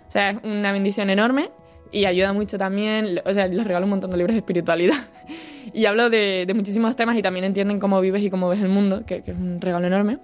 O 0.09 0.11
sea, 0.11 0.31
es 0.31 0.39
una 0.43 0.73
bendición 0.73 1.11
enorme 1.11 1.51
y 1.93 2.07
ayuda 2.07 2.33
mucho 2.33 2.57
también, 2.59 3.21
o 3.25 3.33
sea, 3.33 3.47
les 3.49 3.67
regalo 3.67 3.85
un 3.85 3.91
montón 3.91 4.11
de 4.11 4.17
libros 4.17 4.35
de 4.35 4.39
espiritualidad 4.39 4.97
y 5.73 5.85
hablo 5.85 6.09
de, 6.09 6.45
de 6.47 6.55
muchísimos 6.55 6.97
temas 6.97 7.17
y 7.17 7.23
también 7.23 7.45
entienden 7.45 7.79
cómo 7.79 8.01
vives 8.01 8.23
y 8.23 8.31
cómo 8.31 8.49
ves 8.49 8.61
el 8.61 8.69
mundo, 8.69 9.05
que, 9.07 9.23
que 9.23 9.33
es 9.33 9.37
un 9.37 9.61
regalo 9.61 9.87
enorme. 9.87 10.19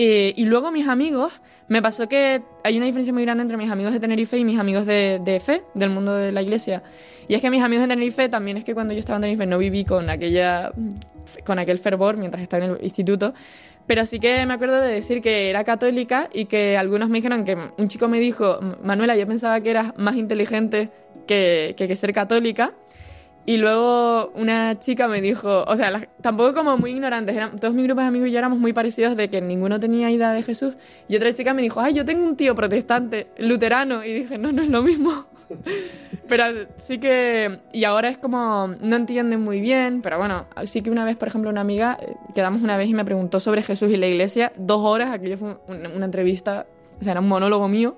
Eh, 0.00 0.32
y 0.36 0.44
luego 0.44 0.70
mis 0.70 0.86
amigos, 0.86 1.40
me 1.68 1.82
pasó 1.82 2.08
que 2.08 2.42
hay 2.64 2.76
una 2.76 2.86
diferencia 2.86 3.12
muy 3.12 3.24
grande 3.24 3.42
entre 3.42 3.56
mis 3.56 3.70
amigos 3.70 3.92
de 3.92 4.00
Tenerife 4.00 4.38
y 4.38 4.44
mis 4.44 4.58
amigos 4.58 4.86
de, 4.86 5.42
fe, 5.44 5.62
del 5.74 5.90
mundo 5.90 6.14
de 6.14 6.32
la 6.32 6.42
iglesia. 6.42 6.82
Y 7.28 7.34
es 7.34 7.42
que 7.42 7.50
mis 7.50 7.62
amigos 7.62 7.84
de 7.84 7.88
Tenerife 7.88 8.28
también 8.28 8.56
es 8.56 8.64
que 8.64 8.74
cuando 8.74 8.94
yo 8.94 9.00
estaba 9.00 9.16
en 9.16 9.22
Tenerife 9.22 9.46
no 9.46 9.58
viví 9.58 9.84
con, 9.84 10.08
aquella, 10.08 10.72
con 11.44 11.58
aquel 11.58 11.78
fervor 11.78 12.16
mientras 12.16 12.42
estaba 12.42 12.64
en 12.64 12.70
el 12.72 12.78
instituto, 12.82 13.34
pero 13.86 14.06
sí 14.06 14.18
que 14.18 14.44
me 14.46 14.54
acuerdo 14.54 14.80
de 14.80 14.92
decir 14.92 15.20
que 15.20 15.50
era 15.50 15.64
católica 15.64 16.28
y 16.32 16.46
que 16.46 16.76
algunos 16.76 17.08
me 17.10 17.18
dijeron 17.18 17.44
que 17.44 17.56
un 17.76 17.88
chico 17.88 18.08
me 18.08 18.18
dijo, 18.18 18.60
Manuela, 18.82 19.16
yo 19.16 19.26
pensaba 19.26 19.60
que 19.60 19.70
eras 19.70 19.92
más 19.96 20.16
inteligente 20.16 20.90
que, 21.26 21.74
que 21.76 21.96
ser 21.96 22.12
católica. 22.12 22.72
Y 23.48 23.56
luego 23.56 24.30
una 24.34 24.78
chica 24.78 25.08
me 25.08 25.22
dijo, 25.22 25.64
o 25.66 25.74
sea, 25.74 26.06
tampoco 26.20 26.52
como 26.52 26.76
muy 26.76 26.90
ignorantes, 26.90 27.34
eran, 27.34 27.58
todos 27.58 27.72
mis 27.72 27.84
grupos 27.84 28.04
de 28.04 28.08
amigos 28.08 28.28
y 28.28 28.32
yo 28.32 28.38
éramos 28.38 28.58
muy 28.58 28.74
parecidos 28.74 29.16
de 29.16 29.30
que 29.30 29.40
ninguno 29.40 29.80
tenía 29.80 30.10
idea 30.10 30.32
de 30.32 30.42
Jesús. 30.42 30.74
Y 31.08 31.16
otra 31.16 31.32
chica 31.32 31.54
me 31.54 31.62
dijo, 31.62 31.80
ay, 31.80 31.94
yo 31.94 32.04
tengo 32.04 32.26
un 32.26 32.36
tío 32.36 32.54
protestante, 32.54 33.28
luterano. 33.38 34.04
Y 34.04 34.12
dije, 34.12 34.36
no, 34.36 34.52
no 34.52 34.60
es 34.60 34.68
lo 34.68 34.82
mismo. 34.82 35.28
pero 36.28 36.44
sí 36.76 36.98
que, 36.98 37.60
y 37.72 37.84
ahora 37.84 38.10
es 38.10 38.18
como, 38.18 38.66
no 38.82 38.96
entienden 38.96 39.40
muy 39.40 39.62
bien, 39.62 40.02
pero 40.02 40.18
bueno, 40.18 40.44
sí 40.64 40.82
que 40.82 40.90
una 40.90 41.06
vez, 41.06 41.16
por 41.16 41.28
ejemplo, 41.28 41.48
una 41.48 41.62
amiga, 41.62 41.96
eh, 42.02 42.16
quedamos 42.34 42.60
una 42.60 42.76
vez 42.76 42.90
y 42.90 42.92
me 42.92 43.06
preguntó 43.06 43.40
sobre 43.40 43.62
Jesús 43.62 43.90
y 43.90 43.96
la 43.96 44.08
iglesia, 44.08 44.52
dos 44.58 44.82
horas, 44.84 45.10
aquello 45.10 45.38
fue 45.38 45.56
un- 45.68 45.86
una 45.96 46.04
entrevista, 46.04 46.66
o 47.00 47.02
sea, 47.02 47.12
era 47.12 47.20
un 47.22 47.28
monólogo 47.28 47.66
mío. 47.66 47.96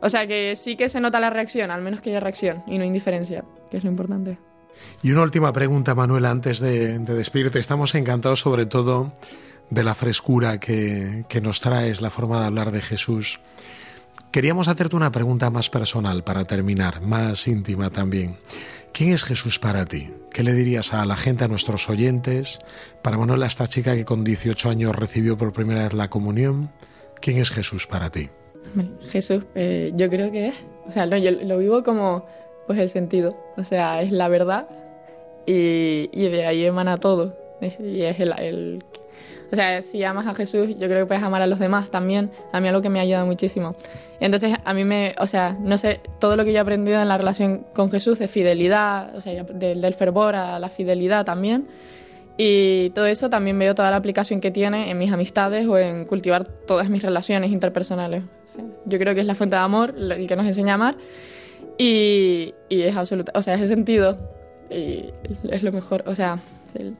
O 0.00 0.08
sea 0.08 0.26
que 0.26 0.56
sí 0.56 0.76
que 0.76 0.88
se 0.88 0.98
nota 0.98 1.20
la 1.20 1.28
reacción, 1.28 1.70
al 1.70 1.82
menos 1.82 2.00
que 2.00 2.08
haya 2.08 2.20
reacción 2.20 2.62
y 2.66 2.78
no 2.78 2.84
indiferencia, 2.86 3.44
que 3.70 3.76
es 3.76 3.84
lo 3.84 3.90
importante. 3.90 4.38
Y 5.02 5.12
una 5.12 5.22
última 5.22 5.52
pregunta, 5.52 5.94
Manuel, 5.94 6.26
antes 6.26 6.60
de, 6.60 6.98
de 6.98 7.14
despedirte. 7.14 7.58
Estamos 7.58 7.94
encantados 7.94 8.40
sobre 8.40 8.66
todo 8.66 9.12
de 9.70 9.82
la 9.82 9.94
frescura 9.94 10.60
que, 10.60 11.24
que 11.28 11.40
nos 11.40 11.60
traes, 11.60 12.00
la 12.00 12.10
forma 12.10 12.40
de 12.40 12.46
hablar 12.46 12.70
de 12.70 12.82
Jesús. 12.82 13.40
Queríamos 14.30 14.68
hacerte 14.68 14.96
una 14.96 15.12
pregunta 15.12 15.50
más 15.50 15.70
personal 15.70 16.24
para 16.24 16.44
terminar, 16.44 17.02
más 17.02 17.46
íntima 17.48 17.90
también. 17.90 18.38
¿Quién 18.92 19.10
es 19.12 19.24
Jesús 19.24 19.58
para 19.58 19.86
ti? 19.86 20.10
¿Qué 20.30 20.42
le 20.42 20.52
dirías 20.52 20.92
a 20.92 21.04
la 21.06 21.16
gente, 21.16 21.44
a 21.44 21.48
nuestros 21.48 21.88
oyentes? 21.88 22.58
Para 23.02 23.16
Manuel, 23.16 23.42
a 23.42 23.46
esta 23.46 23.66
chica 23.66 23.94
que 23.94 24.04
con 24.04 24.24
18 24.24 24.70
años 24.70 24.94
recibió 24.94 25.36
por 25.36 25.52
primera 25.52 25.84
vez 25.84 25.94
la 25.94 26.10
comunión. 26.10 26.70
¿Quién 27.20 27.38
es 27.38 27.50
Jesús 27.50 27.86
para 27.86 28.10
ti? 28.10 28.30
Jesús, 29.10 29.44
eh, 29.54 29.92
yo 29.94 30.08
creo 30.08 30.30
que 30.30 30.48
es, 30.48 30.54
o 30.86 30.92
sea, 30.92 31.06
yo 31.18 31.30
lo 31.30 31.58
vivo 31.58 31.82
como, 31.82 32.26
pues 32.66 32.78
el 32.78 32.88
sentido, 32.88 33.36
o 33.56 33.64
sea, 33.64 34.02
es 34.02 34.12
la 34.12 34.28
verdad 34.28 34.66
y, 35.46 36.08
y 36.12 36.28
de 36.28 36.46
ahí 36.46 36.64
emana 36.64 36.96
todo. 36.96 37.36
Es- 37.60 37.78
Y 37.80 38.02
es 38.02 38.18
el, 38.20 38.32
el- 38.38 38.84
o 39.52 39.54
sea, 39.54 39.82
si 39.82 40.02
amas 40.02 40.26
a 40.26 40.34
Jesús, 40.34 40.68
yo 40.78 40.88
creo 40.88 41.00
que 41.00 41.06
puedes 41.06 41.22
amar 41.22 41.42
a 41.42 41.46
los 41.46 41.58
demás 41.58 41.90
también. 41.90 42.30
A 42.52 42.60
mí 42.60 42.68
algo 42.68 42.80
que 42.80 42.88
me 42.88 42.98
ha 43.00 43.02
ayudado 43.02 43.26
muchísimo. 43.26 43.74
Entonces, 44.18 44.56
a 44.64 44.72
mí 44.72 44.82
me, 44.84 45.12
o 45.18 45.26
sea, 45.26 45.54
no 45.60 45.76
sé, 45.76 46.00
todo 46.20 46.36
lo 46.36 46.44
que 46.44 46.52
yo 46.52 46.58
he 46.58 46.60
aprendido 46.60 46.98
en 47.02 47.08
la 47.08 47.18
relación 47.18 47.66
con 47.74 47.90
Jesús 47.90 48.18
de 48.18 48.28
fidelidad, 48.28 49.14
o 49.14 49.20
sea, 49.20 49.42
del, 49.44 49.94
fervor 49.94 50.36
a 50.36 50.58
la 50.58 50.70
fidelidad 50.70 51.26
también. 51.26 51.66
Y 52.38 52.90
todo 52.90 53.04
eso 53.06 53.28
también 53.28 53.58
veo 53.58 53.74
toda 53.74 53.90
la 53.90 53.96
aplicación 53.96 54.40
que 54.40 54.50
tiene 54.50 54.90
en 54.90 54.96
mis 54.96 55.12
amistades 55.12 55.66
o 55.66 55.76
en 55.76 56.06
cultivar 56.06 56.44
todas 56.44 56.88
mis 56.88 57.02
relaciones 57.02 57.52
interpersonales. 57.52 58.22
Yo 58.86 58.98
creo 58.98 59.14
que 59.14 59.20
es 59.20 59.26
la 59.26 59.34
fuente 59.34 59.56
de 59.56 59.62
amor, 59.62 59.94
el 59.98 60.26
que 60.26 60.34
nos 60.34 60.46
enseña 60.46 60.72
a 60.72 60.74
amar. 60.76 60.94
Y, 61.82 62.54
y 62.68 62.82
es 62.82 62.96
absoluta, 62.96 63.32
o 63.34 63.42
sea, 63.42 63.54
ese 63.54 63.66
sentido 63.66 64.16
y 64.70 65.06
es 65.50 65.62
lo 65.62 65.72
mejor. 65.72 66.04
O 66.06 66.14
sea, 66.14 66.38
el- 66.74 66.94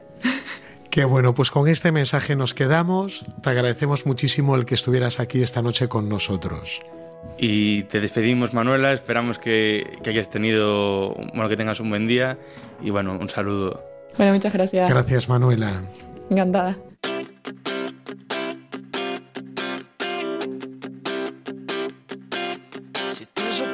Qué 0.91 1.05
bueno, 1.05 1.35
pues 1.35 1.51
con 1.51 1.69
este 1.69 1.91
mensaje 1.93 2.37
nos 2.37 2.53
quedamos. 2.53 3.25
Te 3.43 3.51
agradecemos 3.51 4.05
muchísimo 4.07 4.57
el 4.57 4.67
que 4.67 4.75
estuvieras 4.75 5.21
aquí 5.21 5.43
esta 5.43 5.63
noche 5.63 5.89
con 5.89 6.09
nosotros. 6.09 6.81
Y 7.39 7.85
te 7.85 8.01
despedimos, 8.01 8.53
Manuela. 8.53 8.93
Esperamos 8.93 9.39
que, 9.39 9.99
que 10.03 10.11
hayas 10.11 10.29
tenido, 10.29 11.15
bueno, 11.33 11.49
que 11.49 11.57
tengas 11.57 11.81
un 11.81 11.89
buen 11.89 12.07
día. 12.07 12.37
Y 12.83 12.91
bueno, 12.91 13.17
un 13.19 13.29
saludo. 13.29 13.83
bueno, 14.19 14.35
muchas 14.35 14.53
gracias. 14.53 14.91
Gracias, 14.91 15.29
Manuela. 15.29 15.71
Encantada. 16.29 16.77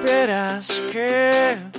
Supieras 0.09 0.83
que 0.91 1.78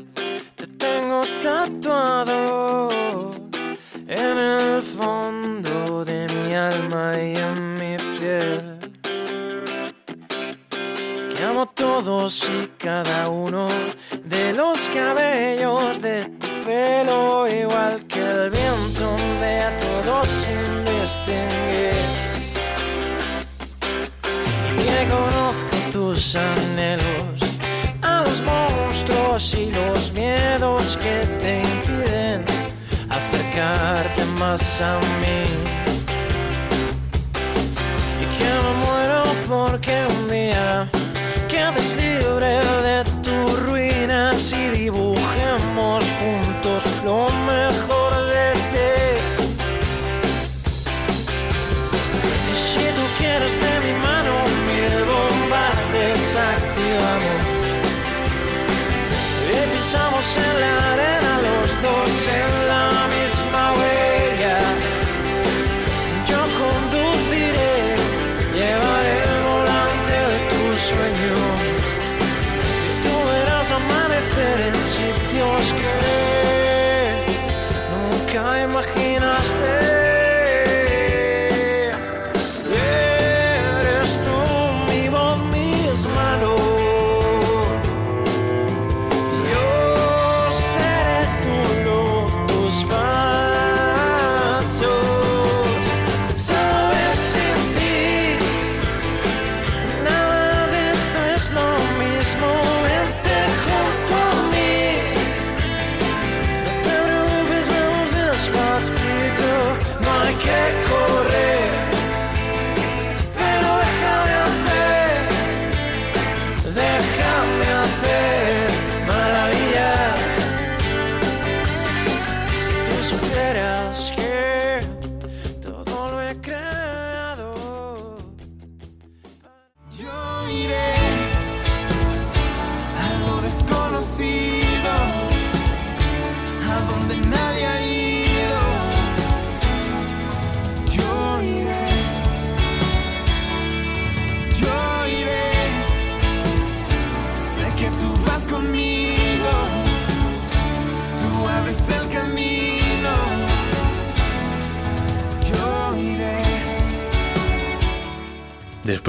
más 34.80 34.82
a 34.82 35.49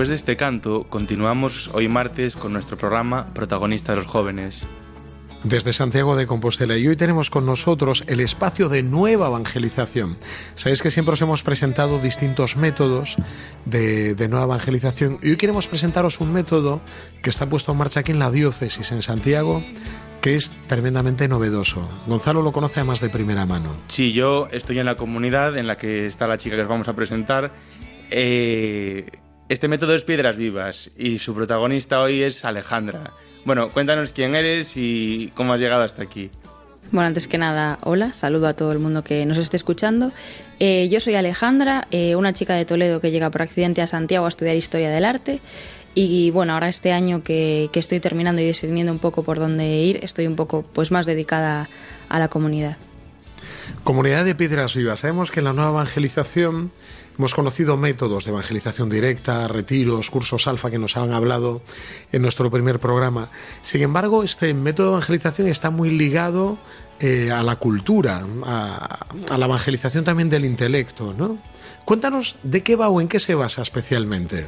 Después 0.01 0.09
de 0.09 0.17
este 0.17 0.37
canto, 0.37 0.87
continuamos 0.89 1.69
hoy 1.75 1.87
martes 1.87 2.35
con 2.35 2.55
nuestro 2.55 2.79
programa 2.79 3.27
Protagonistas 3.35 3.97
los 3.97 4.07
Jóvenes. 4.07 4.67
Desde 5.45 5.75
Santiago 5.75 6.17
de 6.17 6.27
Compostela 6.27 6.79
y 6.79 6.89
hoy 6.89 6.97
tenemos 6.97 7.29
con 7.29 7.45
nosotros 7.45 8.05
el 8.07 8.21
espacio 8.21 8.71
de 8.71 8.83
nueva 8.83 9.27
evangelización. 9.27 10.17
Sabéis 10.55 10.81
que 10.81 10.91
siempre 10.91 11.13
os 11.13 11.21
hemos 11.21 11.43
presentado 11.43 11.99
distintos 11.99 12.57
métodos 12.57 13.17
de, 13.67 14.15
de 14.15 14.29
nueva 14.31 14.47
evangelización 14.47 15.19
y 15.23 15.33
hoy 15.33 15.37
queremos 15.37 15.69
presentaros 15.69 16.19
un 16.21 16.33
método 16.33 16.81
que 17.23 17.29
está 17.29 17.47
puesto 17.47 17.73
en 17.73 17.79
marcha 17.79 18.01
aquí 18.01 18.13
en 18.13 18.21
la 18.21 18.31
diócesis 18.31 18.93
en 18.93 19.03
Santiago 19.03 19.63
que 20.23 20.35
es 20.35 20.55
tremendamente 20.67 21.29
novedoso. 21.29 21.87
Gonzalo 22.07 22.41
lo 22.41 22.53
conoce 22.53 22.81
además 22.81 23.03
de 23.03 23.11
primera 23.11 23.45
mano. 23.45 23.77
Sí, 23.89 24.15
yo 24.15 24.49
estoy 24.51 24.79
en 24.79 24.87
la 24.87 24.97
comunidad 24.97 25.59
en 25.59 25.67
la 25.67 25.77
que 25.77 26.07
está 26.07 26.27
la 26.27 26.39
chica 26.39 26.57
que 26.57 26.63
os 26.63 26.69
vamos 26.69 26.89
a 26.89 26.95
presentar. 26.95 27.53
Eh, 28.11 29.07
este 29.51 29.67
método 29.67 29.97
es 29.97 30.05
Piedras 30.05 30.37
Vivas 30.37 30.93
y 30.97 31.19
su 31.19 31.35
protagonista 31.35 32.01
hoy 32.01 32.23
es 32.23 32.45
Alejandra. 32.45 33.11
Bueno, 33.45 33.71
cuéntanos 33.71 34.13
quién 34.13 34.37
eres 34.37 34.77
y 34.77 35.33
cómo 35.35 35.53
has 35.53 35.61
llegado 35.61 35.83
hasta 35.83 36.05
aquí. 36.05 36.31
Bueno, 36.93 37.09
antes 37.09 37.27
que 37.27 37.37
nada, 37.37 37.81
hola, 37.83 38.13
saludo 38.13 38.47
a 38.47 38.55
todo 38.55 38.71
el 38.71 38.79
mundo 38.79 39.03
que 39.03 39.27
nos 39.27 39.39
esté 39.39 39.57
escuchando. 39.57 40.13
Eh, 40.61 40.89
yo 40.89 41.01
soy 41.01 41.17
Alejandra, 41.17 41.89
eh, 41.91 42.15
una 42.15 42.33
chica 42.33 42.55
de 42.55 42.65
Toledo 42.65 43.01
que 43.01 43.11
llega 43.11 43.29
por 43.33 43.43
accidente 43.43 43.83
a 43.83 43.89
Santiago 43.89 44.27
a 44.27 44.29
estudiar 44.29 44.55
Historia 44.55 44.89
del 44.89 45.05
Arte. 45.05 45.41
Y 45.97 46.31
bueno, 46.31 46.53
ahora 46.53 46.69
este 46.69 46.93
año 46.93 47.25
que, 47.25 47.71
que 47.73 47.81
estoy 47.81 47.99
terminando 47.99 48.41
y 48.41 48.47
decidiendo 48.47 48.93
un 48.93 49.01
poco 49.01 49.25
por 49.25 49.41
dónde 49.41 49.67
ir, 49.67 49.99
estoy 50.05 50.29
un 50.29 50.37
poco 50.37 50.63
pues 50.63 50.93
más 50.93 51.07
dedicada 51.07 51.69
a 52.09 52.21
la 52.21 52.29
comunidad. 52.29 52.77
Comunidad 53.83 54.25
de 54.25 54.37
Piedras 54.37 54.77
Vivas. 54.77 55.01
Sabemos 55.01 55.33
que 55.33 55.41
en 55.41 55.47
la 55.47 55.53
nueva 55.53 55.71
evangelización 55.71 56.71
hemos 57.21 57.35
conocido 57.35 57.77
métodos 57.77 58.25
de 58.25 58.31
evangelización 58.31 58.89
directa, 58.89 59.47
retiros, 59.47 60.09
cursos 60.09 60.47
alfa 60.49 60.71
que 60.71 60.79
nos 60.79 60.97
han 60.97 61.13
hablado 61.13 61.61
en 62.13 62.23
nuestro 62.23 62.51
primer 62.51 62.79
programa. 62.79 63.29
Sin 63.61 63.83
embargo, 63.83 64.23
este 64.23 64.55
método 64.55 64.87
de 64.87 64.93
evangelización 64.95 65.47
está 65.47 65.69
muy 65.69 65.91
ligado 65.91 66.57
eh, 66.99 67.31
a 67.31 67.43
la 67.43 67.57
cultura, 67.57 68.27
a, 68.47 69.37
la 69.37 69.45
evangelización 69.45 70.03
también 70.03 70.31
del 70.31 70.47
intelecto, 70.47 71.13
¿no? 71.13 71.37
Cuéntanos 71.85 72.37
de 72.43 72.63
qué 72.63 72.75
va 72.75 72.89
o 72.89 73.03
en 73.03 73.09
qué 73.09 73.19
se 73.19 73.35
basa 73.35 73.61
especialmente. 73.61 74.47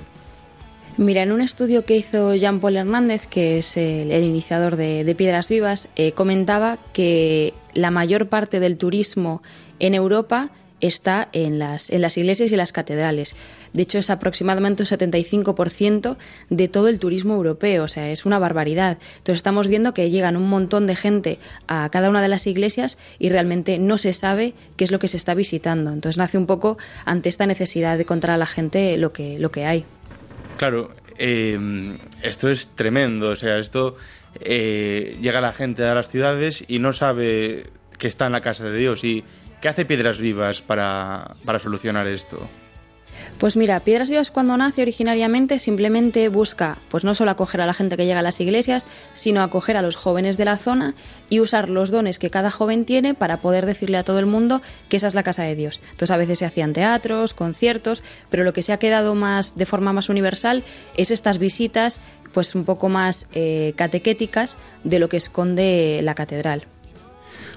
Mira, 0.96 1.22
en 1.22 1.32
un 1.32 1.42
estudio 1.42 1.84
que 1.84 1.98
hizo 1.98 2.34
Jean-Paul 2.34 2.76
Hernández, 2.76 3.26
que 3.26 3.58
es 3.58 3.76
el, 3.76 4.10
iniciador 4.24 4.76
de, 4.76 5.04
de 5.04 5.14
Piedras 5.14 5.50
Vivas, 5.50 5.90
eh, 5.94 6.12
comentaba 6.12 6.78
que 6.94 7.52
la 7.74 7.90
mayor 7.90 8.30
parte 8.30 8.60
del 8.60 8.78
turismo 8.78 9.42
en 9.78 9.94
Europa 9.94 10.50
está 10.82 11.28
en 11.32 11.58
las, 11.58 11.88
en 11.88 12.02
las 12.02 12.18
iglesias 12.18 12.52
y 12.52 12.56
las 12.56 12.72
catedrales. 12.72 13.34
De 13.72 13.82
hecho, 13.82 13.98
es 13.98 14.10
aproximadamente 14.10 14.82
un 14.82 14.86
75% 14.86 16.16
de 16.50 16.68
todo 16.68 16.88
el 16.88 16.98
turismo 16.98 17.34
europeo, 17.34 17.84
o 17.84 17.88
sea, 17.88 18.10
es 18.10 18.26
una 18.26 18.38
barbaridad. 18.38 18.98
Entonces 19.18 19.36
estamos 19.36 19.68
viendo 19.68 19.94
que 19.94 20.10
llegan 20.10 20.36
un 20.36 20.50
montón 20.50 20.86
de 20.86 20.96
gente 20.96 21.38
a 21.68 21.88
cada 21.90 22.10
una 22.10 22.20
de 22.20 22.28
las 22.28 22.46
iglesias 22.46 22.98
y 23.18 23.30
realmente 23.30 23.78
no 23.78 23.96
se 23.96 24.12
sabe 24.12 24.52
qué 24.76 24.84
es 24.84 24.90
lo 24.90 24.98
que 24.98 25.08
se 25.08 25.16
está 25.16 25.34
visitando. 25.34 25.92
Entonces 25.92 26.18
nace 26.18 26.36
un 26.36 26.46
poco 26.46 26.76
ante 27.04 27.28
esta 27.28 27.46
necesidad 27.46 27.96
de 27.96 28.04
contar 28.04 28.32
a 28.32 28.36
la 28.36 28.46
gente 28.46 28.98
lo 28.98 29.12
que, 29.12 29.38
lo 29.38 29.50
que 29.52 29.64
hay. 29.64 29.84
Claro, 30.58 30.90
eh, 31.16 31.96
esto 32.22 32.50
es 32.50 32.66
tremendo, 32.74 33.30
o 33.30 33.36
sea, 33.36 33.58
esto 33.58 33.96
eh, 34.40 35.16
llega 35.20 35.40
la 35.40 35.52
gente 35.52 35.84
a 35.84 35.94
las 35.94 36.08
ciudades 36.08 36.64
y 36.66 36.80
no 36.80 36.92
sabe 36.92 37.66
que 37.98 38.08
está 38.08 38.26
en 38.26 38.32
la 38.32 38.40
casa 38.40 38.64
de 38.64 38.76
Dios. 38.76 39.04
¿Y 39.04 39.24
qué 39.62 39.68
hace 39.68 39.86
Piedras 39.86 40.18
Vivas 40.18 40.60
para, 40.60 41.32
para 41.46 41.58
solucionar 41.58 42.06
esto? 42.08 42.46
Pues 43.38 43.56
mira, 43.56 43.78
Piedras 43.80 44.10
Vivas 44.10 44.30
cuando 44.30 44.56
nace 44.56 44.82
originariamente 44.82 45.58
simplemente 45.58 46.28
busca, 46.28 46.78
pues 46.88 47.04
no 47.04 47.14
solo 47.14 47.30
acoger 47.30 47.60
a 47.60 47.66
la 47.66 47.74
gente 47.74 47.96
que 47.96 48.06
llega 48.06 48.20
a 48.20 48.22
las 48.22 48.40
iglesias, 48.40 48.86
sino 49.14 49.42
acoger 49.42 49.76
a 49.76 49.82
los 49.82 49.96
jóvenes 49.96 50.36
de 50.36 50.44
la 50.44 50.56
zona 50.56 50.94
y 51.28 51.40
usar 51.40 51.68
los 51.68 51.90
dones 51.90 52.18
que 52.18 52.30
cada 52.30 52.50
joven 52.50 52.84
tiene 52.84 53.14
para 53.14 53.38
poder 53.38 53.66
decirle 53.66 53.98
a 53.98 54.04
todo 54.04 54.18
el 54.18 54.26
mundo 54.26 54.62
que 54.88 54.96
esa 54.96 55.06
es 55.06 55.14
la 55.14 55.22
casa 55.22 55.44
de 55.44 55.54
Dios. 55.54 55.80
Entonces 55.82 56.10
a 56.10 56.16
veces 56.16 56.38
se 56.38 56.46
hacían 56.46 56.72
teatros, 56.72 57.34
conciertos, 57.34 58.02
pero 58.30 58.44
lo 58.44 58.52
que 58.52 58.62
se 58.62 58.72
ha 58.72 58.78
quedado 58.78 59.14
más 59.14 59.56
de 59.56 59.66
forma 59.66 59.92
más 59.92 60.08
universal 60.08 60.64
es 60.96 61.10
estas 61.10 61.38
visitas, 61.38 62.00
pues 62.32 62.54
un 62.54 62.64
poco 62.64 62.88
más 62.88 63.28
eh, 63.32 63.74
catequéticas 63.76 64.58
de 64.82 64.98
lo 64.98 65.08
que 65.08 65.18
esconde 65.18 66.00
la 66.02 66.14
catedral. 66.14 66.66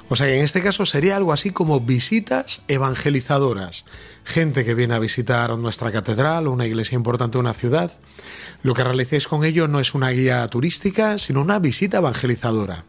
O 0.07 0.15
sea 0.15 0.27
que 0.27 0.37
en 0.37 0.43
este 0.43 0.61
caso 0.61 0.85
sería 0.85 1.15
algo 1.15 1.33
así 1.33 1.49
como 1.49 1.79
visitas 1.79 2.61
evangelizadoras. 2.67 3.85
Gente 4.23 4.63
que 4.63 4.75
viene 4.75 4.93
a 4.93 4.99
visitar 4.99 5.57
nuestra 5.57 5.91
catedral 5.91 6.47
o 6.47 6.51
una 6.51 6.67
iglesia 6.67 6.95
importante 6.95 7.37
de 7.37 7.39
una 7.39 7.53
ciudad. 7.53 7.91
Lo 8.61 8.73
que 8.75 8.83
realicéis 8.83 9.27
con 9.27 9.43
ello 9.43 9.67
no 9.67 9.79
es 9.79 9.95
una 9.95 10.11
guía 10.11 10.47
turística, 10.47 11.17
sino 11.17 11.41
una 11.41 11.57
visita 11.57 11.97
evangelizadora. 11.97 12.85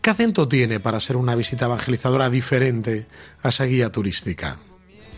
¿Qué 0.00 0.10
acento 0.10 0.48
tiene 0.48 0.78
para 0.78 1.00
ser 1.00 1.16
una 1.16 1.34
visita 1.34 1.66
evangelizadora 1.66 2.30
diferente 2.30 3.06
a 3.42 3.48
esa 3.48 3.64
guía 3.64 3.90
turística? 3.90 4.58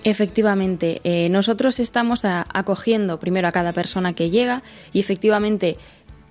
Efectivamente, 0.05 1.01
eh, 1.05 1.29
nosotros 1.29 1.79
estamos 1.79 2.23
acogiendo 2.25 3.21
primero 3.21 3.47
a 3.47 3.53
cada 3.53 3.73
persona 3.73 4.15
que 4.15 4.31
llega 4.31 4.63
y 4.93 4.99
efectivamente 4.99 5.77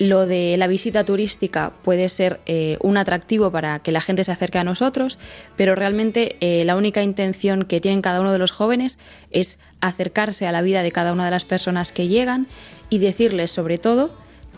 lo 0.02 0.26
de 0.26 0.58
la 0.58 0.66
visita 0.66 1.06
turística 1.06 1.74
puede 1.84 2.10
ser 2.10 2.40
eh, 2.48 2.80
un 2.82 2.98
atractivo 2.98 3.52
para 3.52 3.78
que 3.78 3.92
la 3.92 4.02
gente 4.02 4.24
se 4.24 4.32
acerque 4.32 4.58
a 4.58 4.64
nosotros, 4.64 5.20
pero 5.56 5.76
realmente 5.76 6.38
eh, 6.40 6.66
la 6.66 6.76
única 6.76 7.04
intención 7.04 7.66
que 7.66 7.80
tienen 7.80 8.02
cada 8.02 8.20
uno 8.20 8.32
de 8.32 8.40
los 8.40 8.50
jóvenes 8.50 8.98
es 9.30 9.60
acercarse 9.80 10.48
a 10.48 10.52
la 10.52 10.64
vida 10.64 10.82
de 10.82 10.92
cada 10.92 11.14
una 11.14 11.26
de 11.26 11.32
las 11.32 11.46
personas 11.46 11.92
que 11.92 12.08
llegan 12.08 12.48
y 12.90 12.98
decirles 12.98 13.52
sobre 13.52 13.78
todo 13.78 14.10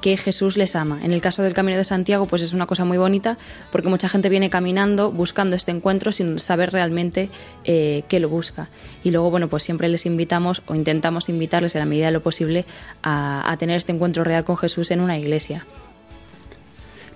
que 0.03 0.17
Jesús 0.17 0.57
les 0.57 0.75
ama. 0.75 0.99
En 1.01 1.13
el 1.13 1.21
caso 1.21 1.43
del 1.43 1.53
Camino 1.53 1.77
de 1.77 1.85
Santiago, 1.85 2.27
pues 2.27 2.41
es 2.41 2.51
una 2.51 2.65
cosa 2.65 2.83
muy 2.83 2.97
bonita 2.97 3.37
porque 3.71 3.87
mucha 3.87 4.09
gente 4.09 4.27
viene 4.27 4.49
caminando 4.49 5.13
buscando 5.13 5.55
este 5.55 5.71
encuentro 5.71 6.11
sin 6.11 6.39
saber 6.39 6.73
realmente 6.73 7.29
eh, 7.63 8.03
qué 8.09 8.19
lo 8.19 8.27
busca. 8.27 8.67
Y 9.01 9.11
luego, 9.11 9.31
bueno, 9.31 9.47
pues 9.47 9.63
siempre 9.63 9.87
les 9.87 10.05
invitamos 10.05 10.61
o 10.65 10.75
intentamos 10.75 11.29
invitarles 11.29 11.75
en 11.75 11.79
la 11.79 11.85
medida 11.85 12.07
de 12.07 12.11
lo 12.11 12.21
posible 12.21 12.65
a, 13.01 13.55
tener 13.57 13.77
este 13.77 13.93
encuentro 13.93 14.25
real 14.25 14.43
con 14.43 14.57
Jesús 14.57 14.91
en 14.91 14.99
una 14.99 15.17
iglesia. 15.17 15.65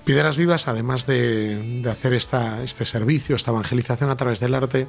Piedras 0.06 0.38
Vivas, 0.38 0.70
además 0.70 1.06
de, 1.06 1.84
hacer 1.92 2.14
este 2.14 2.86
servicio, 2.86 3.36
esta 3.36 3.52
evangelización 3.52 4.10
a 4.10 4.16
través 4.16 4.40
del 4.40 4.56
arte, 4.56 4.88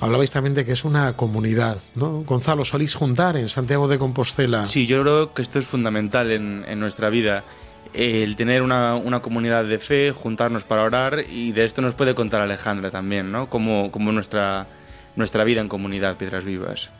hablabais 0.00 0.30
también 0.30 0.54
de 0.54 0.64
que 0.64 0.72
es 0.72 0.84
una 0.84 1.16
comunidad, 1.16 1.78
¿no? 1.94 2.22
Gonzalo, 2.22 2.64
solís 2.64 2.94
juntar 2.94 3.36
en 3.36 3.48
Santiago 3.48 3.88
de 3.88 3.98
Compostela. 3.98 4.66
Sí, 4.66 4.86
yo 4.86 5.02
creo 5.02 5.34
que 5.34 5.42
esto 5.42 5.58
es 5.58 5.66
fundamental 5.66 6.30
en, 6.30 6.64
en 6.66 6.80
nuestra 6.80 7.10
vida. 7.10 7.44
El 7.92 8.34
tener 8.34 8.62
una, 8.62 8.96
una 8.96 9.20
comunidad 9.20 9.64
de 9.64 9.78
fe, 9.78 10.10
juntarnos 10.10 10.64
para 10.64 10.82
orar 10.82 11.24
y 11.30 11.52
de 11.52 11.64
esto 11.64 11.80
nos 11.80 11.94
puede 11.94 12.14
contar 12.14 12.40
Alejandra 12.40 12.90
también, 12.90 13.30
¿no? 13.30 13.48
Como, 13.48 13.92
como 13.92 14.10
nuestra, 14.10 14.66
nuestra 15.14 15.44
vida 15.44 15.60
en 15.60 15.68
comunidad, 15.68 16.16
Piedras 16.16 16.44
Vivas. 16.44 16.90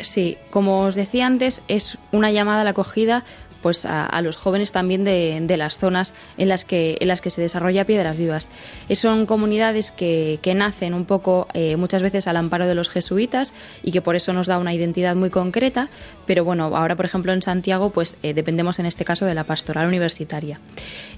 Sí, 0.00 0.38
como 0.50 0.82
os 0.82 0.94
decía 0.94 1.26
antes, 1.26 1.62
es 1.68 1.98
una 2.12 2.30
llamada 2.30 2.60
a 2.60 2.64
la 2.64 2.70
acogida 2.70 3.24
pues 3.64 3.86
a, 3.86 4.20
los 4.20 4.36
jóvenes 4.36 4.72
también 4.72 5.04
de, 5.04 5.56
las 5.56 5.78
zonas 5.78 6.12
en 6.36 6.50
las 6.50 6.66
que 6.66 6.98
en 7.00 7.08
las 7.08 7.22
que 7.22 7.30
se 7.30 7.40
desarrolla 7.40 7.86
Piedras 7.86 8.18
Vivas. 8.18 8.50
Eh, 8.90 8.94
Son 8.94 9.24
comunidades 9.24 9.90
que, 9.90 10.38
nacen 10.54 10.92
un 10.92 11.06
poco 11.06 11.48
eh, 11.54 11.76
muchas 11.76 12.02
veces 12.02 12.28
al 12.28 12.36
amparo 12.36 12.66
de 12.66 12.74
los 12.74 12.90
jesuitas 12.90 13.54
y 13.82 13.90
que 13.90 14.02
por 14.02 14.16
eso 14.16 14.34
nos 14.34 14.48
da 14.48 14.58
una 14.58 14.74
identidad 14.74 15.16
muy 15.16 15.30
concreta, 15.30 15.88
pero 16.26 16.44
bueno, 16.44 16.76
ahora 16.76 16.94
por 16.94 17.06
ejemplo 17.06 17.32
en 17.32 17.40
Santiago 17.40 17.88
pues 17.88 18.18
eh, 18.22 18.34
dependemos 18.34 18.78
en 18.80 18.84
este 18.84 19.06
caso 19.06 19.24
de 19.24 19.34
la 19.34 19.44
pastoral 19.44 19.88
universitaria. 19.88 20.60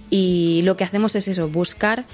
Y 0.08 0.60
lo 0.62 0.76
que 0.76 0.84
hacemos 0.84 1.16
es 1.16 1.26
eso, 1.26 1.48
buscar 1.48 2.04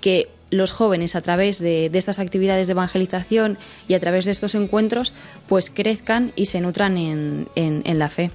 que 0.00 0.28
los 0.50 0.70
jóvenes 0.70 1.16
a 1.16 1.20
través 1.20 1.58
de, 1.58 1.90
estas 1.94 2.20
actividades 2.20 2.68
de 2.68 2.72
evangelización 2.74 3.58
y 3.88 3.94
a 3.94 4.00
través 4.00 4.24
de 4.24 4.30
estos 4.30 4.54
encuentros 4.54 5.14
pues 5.48 5.68
crezcan 5.68 6.32
y 6.36 6.46
se 6.46 6.60
nutran 6.60 6.96
en 6.96 7.98
la 7.98 8.08
fe. 8.08 8.30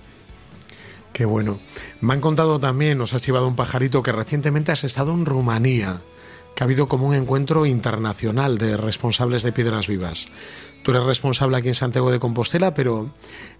Qué 1.15 1.23
bueno. 1.23 1.59
Me 2.01 2.13
han 2.13 2.19
contado 2.19 2.59
también, 2.59 2.97
nos 2.97 3.13
has 3.13 3.25
llevado 3.25 3.47
un 3.47 3.55
pajarito, 3.55 4.03
que 4.03 4.11
recientemente 4.11 4.73
has 4.73 4.83
estado 4.83 5.13
en 5.13 5.25
Rumanía. 5.25 6.01
que 6.53 6.63
ha 6.63 6.65
habido 6.65 6.87
como 6.87 7.07
un 7.07 7.13
encuentro 7.13 7.65
internacional 7.65 8.57
de 8.57 8.75
responsables 8.75 9.41
de 9.41 9.53
Piedras 9.53 9.87
Vivas. 9.87 10.27
Tú 10.85 10.91
eres 10.91 11.03
responsable 11.03 11.57
aquí 11.57 11.69
en 11.69 11.73
Santiago 11.73 12.11
de 12.11 12.19
Compostela, 12.19 12.75
pero 12.75 13.09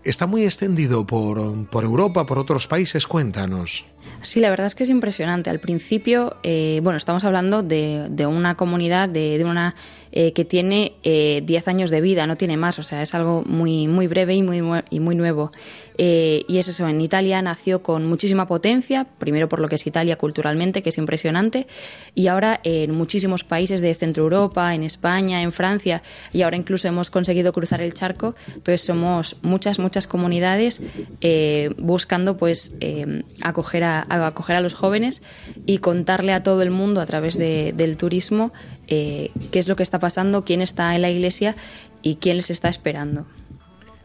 está 0.04 0.28
muy 0.28 0.44
extendido 0.44 1.08
por, 1.08 1.68
por 1.70 1.84
Europa, 1.84 2.28
por 2.28 2.38
otros 2.38 2.68
países. 2.68 3.08
Cuéntanos. 3.08 3.84
Sí, 4.22 4.40
la 4.40 4.52
verdad 4.52 4.68
es 4.68 4.76
que 4.76 4.84
es 4.84 4.92
impresionante. 4.92 5.50
Al 5.50 5.60
principio, 5.60 6.38
eh, 6.44 6.82
bueno, 6.84 6.98
estamos 6.98 7.24
hablando 7.24 7.64
de, 7.64 8.10
de 8.12 8.28
una 8.28 8.54
comunidad, 8.54 9.10
de, 9.10 9.40
de 9.40 9.44
una 9.44 9.74
eh, 10.18 10.32
que 10.32 10.46
tiene 10.46 10.94
eh, 11.04 11.42
10 11.44 11.68
años 11.68 11.90
de 11.90 12.00
vida, 12.00 12.26
no 12.26 12.38
tiene 12.38 12.56
más, 12.56 12.80
o 12.80 12.84
sea, 12.84 13.02
es 13.02 13.14
algo 13.14 13.44
muy, 13.46 13.90
muy 13.90 14.08
breve 14.08 14.34
y 14.34 14.42
muy, 14.42 14.62
y 14.90 15.02
muy 15.02 15.14
nuevo. 15.14 15.52
Eh, 15.98 16.46
y 16.48 16.58
es 16.58 16.70
eso, 16.70 16.88
en 16.88 17.02
Italia 17.02 17.42
nació 17.42 17.84
con 17.84 18.06
muchísima 18.06 18.48
potencia, 18.48 19.08
primero 19.18 19.50
por 19.50 19.60
lo 19.60 19.68
que 19.68 19.76
es 19.76 19.86
Italia 19.86 20.16
culturalmente, 20.16 20.82
que 20.82 20.90
es 20.90 20.98
impresionante, 20.98 21.68
y 22.14 22.28
ahora 22.28 22.62
en 22.64 22.92
muchísimos 22.92 23.44
países 23.44 23.82
de 23.82 23.94
Centro 23.94 24.24
Europa, 24.24 24.74
en 24.74 24.84
España, 24.84 25.42
en 25.42 25.52
Francia, 25.52 26.02
y 26.32 26.44
ahora 26.44 26.56
incluso 26.56 26.88
hemos 26.88 27.10
conseguido 27.16 27.54
cruzar 27.54 27.82
el 27.82 27.94
charco, 27.94 28.36
entonces 28.48 28.82
somos 28.82 29.38
muchas, 29.42 29.80
muchas 29.80 30.06
comunidades 30.06 30.82
eh, 31.22 31.74
buscando 31.78 32.36
pues 32.36 32.74
eh, 32.82 33.24
acoger, 33.42 33.86
a, 33.86 34.06
a 34.10 34.28
acoger 34.28 34.58
a 34.58 34.60
los 34.60 34.74
jóvenes 34.74 35.24
y 35.66 35.78
contarle 35.78 36.34
a 36.34 36.44
todo 36.44 36.62
el 36.62 36.72
mundo 36.72 37.00
a 37.00 37.06
través 37.06 37.38
de, 37.38 37.72
del 37.74 37.96
turismo 37.96 38.52
eh, 38.88 39.32
qué 39.52 39.60
es 39.60 39.70
lo 39.70 39.78
que 39.78 39.84
está 39.84 39.98
pasando, 39.98 40.44
quién 40.44 40.62
está 40.62 40.94
en 40.94 41.02
la 41.04 41.10
iglesia 41.10 41.56
y 42.02 42.16
quién 42.16 42.36
les 42.36 42.50
está 42.50 42.68
esperando. 42.68 43.26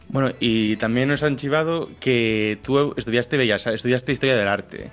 Bueno, 0.07 0.31
y 0.39 0.77
también 0.77 1.09
nos 1.09 1.21
han 1.21 1.35
chivado 1.35 1.89
que 1.99 2.59
tú 2.63 2.93
estudiaste 2.95 3.35
Bellas 3.35 3.67
estudiaste 3.67 4.13
Historia 4.13 4.37
del 4.37 4.47
Arte. 4.47 4.89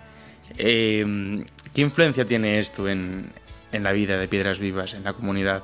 Eh, 0.57 1.45
¿Qué 1.73 1.81
influencia 1.83 2.25
tiene 2.25 2.59
esto 2.59 2.89
en, 2.89 3.31
en 3.71 3.83
la 3.85 3.93
vida 3.93 4.19
de 4.19 4.27
Piedras 4.27 4.59
Vivas, 4.59 4.95
en 4.95 5.05
la 5.05 5.13
comunidad? 5.13 5.63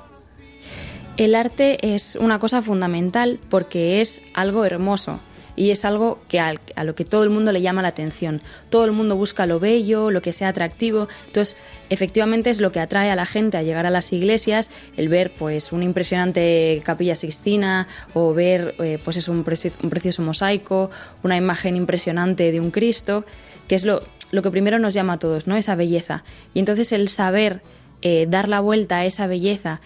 El 1.17 1.33
arte 1.33 1.95
es 1.95 2.17
una 2.19 2.39
cosa 2.39 2.61
fundamental 2.61 3.39
porque 3.49 4.01
es 4.01 4.21
algo 4.33 4.65
hermoso 4.65 5.21
y 5.55 5.71
es 5.71 5.85
algo 5.85 6.19
que 6.27 6.41
a, 6.41 6.55
lo 6.83 6.95
que 6.95 7.05
todo 7.05 7.23
el 7.23 7.29
mundo 7.29 7.53
le 7.53 7.61
llama 7.61 7.81
la 7.81 7.87
atención. 7.87 8.41
Todo 8.69 8.83
el 8.83 8.91
mundo 8.91 9.15
busca 9.15 9.45
lo 9.45 9.61
bello, 9.61 10.11
lo 10.11 10.21
que 10.21 10.33
sea 10.33 10.49
atractivo. 10.49 11.07
Entonces, 11.27 11.55
efectivamente 11.89 12.49
es 12.49 12.59
lo 12.59 12.73
que 12.73 12.81
atrae 12.81 13.11
a 13.11 13.15
la 13.15 13.25
gente 13.25 13.55
a 13.55 13.63
llegar 13.63 13.85
a 13.85 13.89
las 13.89 14.11
iglesias, 14.11 14.71
el 14.97 15.07
ver 15.07 15.31
pues 15.31 15.71
una 15.71 15.85
impresionante 15.85 16.81
capilla 16.83 17.15
sixtina 17.15 17.87
o 18.13 18.33
ver 18.33 18.75
eh, 18.79 18.99
pues 19.01 19.15
es 19.15 19.29
un, 19.29 19.37
un 19.37 19.89
precioso 19.89 20.21
mosaico, 20.21 20.91
una 21.23 21.37
imagen 21.37 21.77
impresionante 21.77 22.51
de 22.51 22.59
un 22.59 22.71
Cristo, 22.71 23.25
que 23.69 23.75
es 23.75 23.85
lo, 23.85 24.03
lo 24.31 24.41
que 24.41 24.51
primero 24.51 24.79
nos 24.79 24.93
llama 24.93 25.13
a 25.13 25.19
todos, 25.19 25.47
¿no? 25.47 25.55
Esa 25.55 25.75
belleza. 25.75 26.25
Y 26.53 26.59
entonces 26.59 26.91
el 26.91 27.07
saber 27.07 27.61
eh, 28.01 28.27
dar 28.29 28.49
la 28.49 28.59
vuelta 28.59 28.97
a 28.97 29.05
esa 29.05 29.25
belleza 29.25 29.81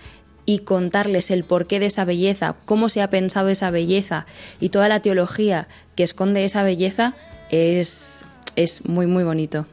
y 0.49 0.57
contarles 0.57 1.29
el 1.29 1.43
porqué 1.43 1.79
de 1.79 1.85
esa 1.85 2.05
belleza, 2.05 2.55
cómo 2.65 2.89
se 2.89 3.03
ha 3.03 3.11
pensado 3.11 3.49
esa 3.49 3.69
belleza 3.69 4.25
y 4.59 4.69
toda 4.69 4.89
la 4.89 4.99
teología 4.99 5.67
que 5.95 6.01
esconde 6.01 6.43
esa 6.43 6.63
belleza 6.63 7.13
es, 7.51 8.25
es 8.55 8.83
muy, 8.83 9.05
muy 9.05 9.23
bonito. 9.23 9.67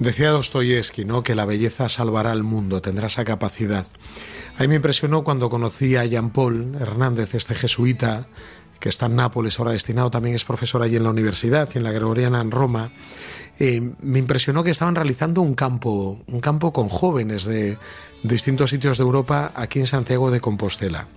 Decía 0.00 0.30
Dostoyevsky, 0.30 1.04
¿no? 1.04 1.22
Que 1.22 1.36
la 1.36 1.44
belleza 1.44 1.88
salvará 1.88 2.32
al 2.32 2.42
mundo, 2.42 2.82
tendrá 2.82 3.06
esa 3.06 3.24
capacidad. 3.24 3.86
A 4.56 4.62
mí 4.62 4.68
me 4.68 4.74
impresionó 4.74 5.22
cuando 5.22 5.48
conocí 5.48 5.94
a 5.94 6.04
Jean 6.04 6.30
Paul 6.30 6.74
Hernández, 6.74 7.36
este 7.36 7.54
jesuita 7.54 8.26
que 8.84 8.90
está 8.90 9.06
en 9.06 9.16
Nápoles, 9.16 9.58
ahora 9.58 9.72
destinado, 9.72 10.10
también 10.10 10.36
es 10.36 10.44
profesor 10.44 10.82
allí 10.82 10.96
en 10.96 11.04
la 11.04 11.08
universidad 11.08 11.66
y 11.74 11.78
en 11.78 11.84
la 11.84 11.90
Gregoriana 11.90 12.42
en 12.42 12.50
Roma. 12.50 12.90
Eh, 13.58 13.80
me 14.02 14.18
impresionó 14.18 14.62
que 14.62 14.72
estaban 14.72 14.94
realizando 14.94 15.40
un 15.40 15.54
campo, 15.54 16.20
un 16.26 16.40
campo 16.42 16.70
con 16.74 16.90
jóvenes 16.90 17.46
de 17.46 17.78
distintos 18.22 18.68
sitios 18.68 18.98
de 18.98 19.04
Europa 19.04 19.52
aquí 19.54 19.80
en 19.80 19.86
Santiago 19.86 20.30
de 20.30 20.42
Compostela. 20.42 21.08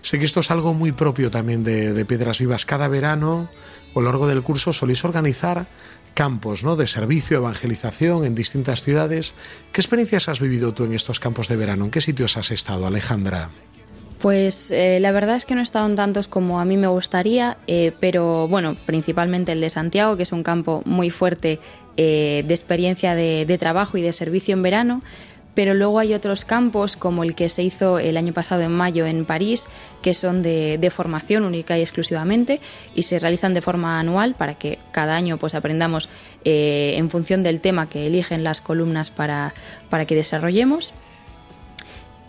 Sé 0.00 0.18
que 0.18 0.24
esto 0.24 0.40
es 0.40 0.50
algo 0.50 0.72
muy 0.72 0.92
propio 0.92 1.30
también 1.30 1.62
de, 1.62 2.06
Piedras 2.06 2.38
Vivas. 2.38 2.64
Cada 2.64 2.88
verano 2.88 3.50
o 3.92 4.00
a 4.00 4.02
lo 4.02 4.08
largo 4.08 4.26
del 4.26 4.42
curso 4.42 4.72
soléis 4.72 5.04
organizar 5.04 5.66
campos 6.14 6.64
¿no? 6.64 6.74
de 6.74 6.86
servicio, 6.86 7.36
evangelización 7.36 8.24
en 8.24 8.34
distintas 8.34 8.82
ciudades. 8.82 9.34
¿Qué 9.74 9.82
experiencias 9.82 10.30
has 10.30 10.40
vivido 10.40 10.72
tú 10.72 10.84
en 10.84 10.94
estos 10.94 11.20
campos 11.20 11.48
de 11.48 11.56
verano? 11.56 11.84
¿En 11.84 11.90
qué 11.90 12.00
sitios 12.00 12.38
has 12.38 12.50
estado, 12.50 12.86
Alejandra? 12.86 13.50
Pues 14.20 14.70
eh, 14.70 15.00
la 15.00 15.12
verdad 15.12 15.36
es 15.36 15.46
que 15.46 15.54
no 15.54 15.60
he 15.60 15.64
estado 15.64 15.86
en 15.86 15.96
tantos 15.96 16.28
como 16.28 16.60
a 16.60 16.66
mí 16.66 16.76
me 16.76 16.88
gustaría, 16.88 17.56
eh, 17.66 17.92
pero 18.00 18.48
bueno, 18.48 18.76
principalmente 18.84 19.52
el 19.52 19.62
de 19.62 19.70
Santiago, 19.70 20.18
que 20.18 20.24
es 20.24 20.32
un 20.32 20.42
campo 20.42 20.82
muy 20.84 21.08
fuerte 21.08 21.58
eh, 21.96 22.44
de 22.46 22.52
experiencia 22.52 23.14
de, 23.14 23.58
trabajo 23.58 23.96
y 23.96 24.02
de 24.02 24.12
servicio 24.12 24.52
en 24.52 24.62
verano 24.62 25.02
pero 25.52 25.74
luego 25.74 25.98
hay 25.98 26.14
otros 26.14 26.44
campos 26.44 26.96
como 26.96 27.24
el 27.24 27.34
que 27.34 27.48
se 27.48 27.62
hizo 27.64 27.98
el 27.98 28.16
año 28.16 28.32
pasado 28.32 28.62
en 28.62 28.70
mayo 28.70 29.04
en 29.04 29.24
París, 29.24 29.66
que 30.00 30.14
son 30.14 30.42
de, 30.42 30.92
formación 30.94 31.44
única 31.44 31.76
y 31.76 31.82
exclusivamente 31.82 32.60
y 32.94 33.02
se 33.02 33.18
realizan 33.18 33.52
de 33.52 33.60
forma 33.60 33.98
anual 33.98 34.36
para 34.36 34.54
que 34.54 34.78
cada 34.92 35.16
año 35.16 35.38
pues 35.38 35.56
aprendamos 35.56 36.08
en 36.44 37.10
función 37.10 37.42
del 37.42 37.60
tema 37.60 37.88
que 37.88 38.06
eligen 38.06 38.44
las 38.44 38.60
columnas 38.60 39.10
para, 39.10 39.52
para 39.90 40.06
que 40.06 40.14
desarrollemos. 40.14 40.94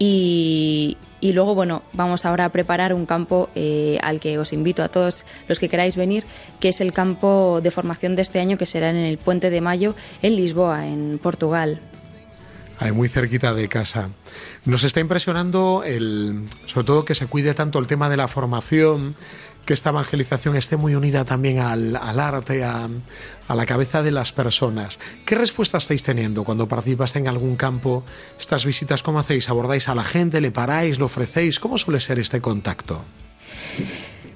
Y, 0.04 0.98
luego, 1.22 1.54
bueno, 1.54 1.84
vamos 1.94 2.26
ahora 2.26 2.46
a 2.46 2.50
preparar 2.50 2.92
un 2.92 3.06
campo 3.06 3.52
eh, 3.54 4.00
al 4.02 4.20
que 4.20 4.40
os 4.40 4.52
invito 4.52 4.82
a 4.82 4.88
todos 4.90 5.26
los 5.48 5.60
que 5.60 5.70
queráis 5.70 5.96
venir, 5.96 6.26
que 6.60 6.70
es 6.70 6.82
el 6.82 6.92
campo 6.92 7.60
de 7.62 7.70
formación 7.70 8.16
de 8.16 8.24
este 8.24 8.40
año 8.40 8.58
que 8.58 8.66
será 8.66 8.90
en 8.90 8.96
el 8.96 9.20
Puente 9.20 9.52
de 9.52 9.62
Mayo 9.62 9.96
en 10.24 10.36
Lisboa, 10.36 10.88
en 10.88 11.20
Portugal 11.22 11.80
ahí 12.80 12.92
muy 12.92 13.10
cerquita 13.10 13.54
de 13.54 13.70
casa. 13.70 14.10
Nos 14.66 14.84
está 14.84 15.00
impresionando 15.00 15.84
el, 15.86 16.50
sobre 16.66 16.88
todo 16.88 17.06
que 17.06 17.14
se 17.14 17.28
cuide 17.28 17.54
tanto 17.54 17.78
el 17.78 17.86
tema 17.86 18.10
de 18.10 18.18
la 18.18 18.28
formación, 18.28 19.16
que 19.66 19.74
esta 19.74 19.90
evangelización 19.90 20.56
esté 20.56 20.78
muy 20.78 20.96
unida 20.96 21.26
también 21.26 21.60
al, 21.60 21.96
arte, 21.96 22.64
a, 22.64 22.90
a, 23.48 23.56
la 23.56 23.66
cabeza 23.66 24.04
de 24.04 24.12
las 24.12 24.32
personas. 24.32 25.00
¿Qué 25.26 25.36
respuesta 25.36 25.78
estáis 25.78 26.04
teniendo 26.04 26.44
cuando 26.44 26.68
participas 26.68 27.16
en 27.16 27.28
algún 27.28 27.56
campo? 27.56 28.04
Estas 28.40 28.66
visitas, 28.66 29.04
¿cómo 29.04 29.20
hacéis? 29.20 29.50
¿Abordáis 29.50 29.88
a 29.90 29.96
la 29.96 30.04
gente? 30.04 30.42
¿Le 30.42 30.52
paráis? 30.52 31.00
¿Lo 31.00 31.06
ofrecéis? 31.06 31.60
¿Cómo 31.60 31.78
suele 31.78 32.00
ser 32.00 32.20
este 32.20 32.42
contacto? 32.42 33.04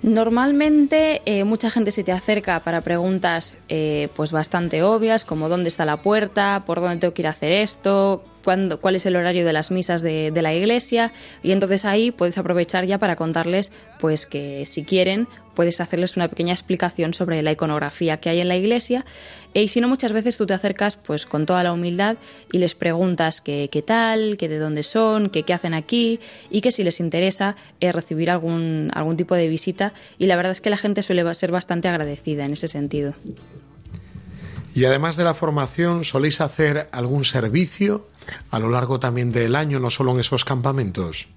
Normalmente 0.05 1.23
eh, 1.25 1.45
mucha 1.45 1.71
gente 1.71 1.89
se 1.89 2.03
te 2.03 2.11
acerca 2.11 2.59
para 2.59 2.81
preguntas 2.81 3.57
eh, 3.69 4.09
pues 4.15 4.31
bastante 4.31 4.83
obvias, 4.83 5.25
como 5.25 5.49
dónde 5.49 5.67
está 5.67 5.83
la 5.83 5.97
puerta, 5.97 6.61
por 6.63 6.79
dónde 6.79 6.97
tengo 6.97 7.15
que 7.15 7.23
ir 7.23 7.27
a 7.27 7.31
hacer 7.31 7.51
esto, 7.51 8.23
cuándo, 8.43 8.79
cuál 8.79 8.95
es 8.95 9.07
el 9.07 9.15
horario 9.15 9.47
de 9.47 9.51
las 9.51 9.71
misas 9.71 10.03
de, 10.03 10.29
de, 10.29 10.41
la 10.43 10.53
iglesia 10.53 11.11
y 11.41 11.53
entonces 11.53 11.85
ahí 11.85 12.11
puedes 12.11 12.37
aprovechar 12.37 12.85
ya 12.85 12.99
para 12.99 13.15
contarles 13.15 13.71
pues 13.99 14.27
que 14.27 14.67
si 14.67 14.83
quieren 14.83 15.27
puedes 15.55 15.81
hacerles 15.81 16.15
una 16.17 16.27
pequeña 16.27 16.53
explicación 16.53 17.13
sobre 17.13 17.41
la 17.41 17.51
iconografía 17.51 18.17
que 18.17 18.29
hay 18.29 18.41
en 18.41 18.47
la 18.47 18.57
iglesia 18.57 19.05
y 19.53 19.69
si 19.69 19.81
no 19.81 19.87
muchas 19.87 20.11
veces 20.11 20.37
tú 20.37 20.45
te 20.45 20.53
acercas 20.53 20.97
pues 20.97 21.25
con 21.25 21.45
toda 21.45 21.63
la 21.63 21.73
humildad 21.73 22.17
y 22.51 22.59
les 22.59 22.75
preguntas 22.75 23.41
qué, 23.41 23.83
tal, 23.85 24.37
qué 24.37 24.49
de 24.49 24.59
dónde 24.59 24.83
son, 24.83 25.29
qué, 25.29 25.43
qué 25.43 25.53
hacen 25.53 25.73
aquí 25.73 26.19
y 26.49 26.61
que 26.61 26.71
si 26.71 26.83
les 26.83 26.99
interesa 26.99 27.55
eh, 27.79 27.91
recibir 27.91 28.29
algún, 28.29 28.91
algún 28.93 29.17
tipo 29.17 29.33
de 29.33 29.47
visita 29.47 29.93
y 30.17 30.27
la 30.27 30.35
verdad 30.35 30.51
es 30.51 30.61
que 30.61 30.69
la 30.69 30.77
gente 30.77 31.01
suele 31.01 31.33
ser 31.33 31.51
bastante 31.51 31.87
agradecida 31.87 32.45
en 32.45 32.53
ese 32.53 32.67
sentido. 32.67 33.15
Y 34.75 34.83
además 34.83 35.15
de 35.15 35.23
la 35.23 35.33
formación, 35.33 36.03
¿soléis 36.03 36.41
hacer 36.41 36.89
algún 36.91 37.23
servicio 37.23 38.07
a 38.51 38.59
lo 38.59 38.69
largo 38.69 38.99
también 38.99 39.31
del 39.31 39.55
año, 39.55 39.79
no 39.79 39.89
solo 39.89 40.11
en 40.11 40.19
esos 40.19 40.43
campamentos? 40.43 41.29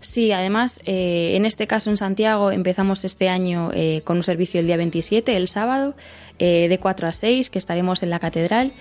Sí, 0.00 0.32
además, 0.32 0.80
eh, 0.86 1.32
en 1.36 1.44
este 1.44 1.66
caso 1.66 1.90
en 1.90 1.98
Santiago 1.98 2.50
empezamos 2.50 3.04
este 3.04 3.28
año 3.28 3.70
eh, 3.74 4.00
con 4.02 4.16
un 4.16 4.22
servicio 4.22 4.58
el 4.58 4.66
día 4.66 4.78
27, 4.78 5.36
el 5.36 5.46
sábado, 5.46 5.94
eh, 6.38 6.68
de 6.68 6.78
4 6.78 7.06
a 7.06 7.12
6, 7.12 7.50
que 7.50 7.58
estaremos 7.58 8.02
en 8.02 8.08
la 8.08 8.18
catedral. 8.18 8.72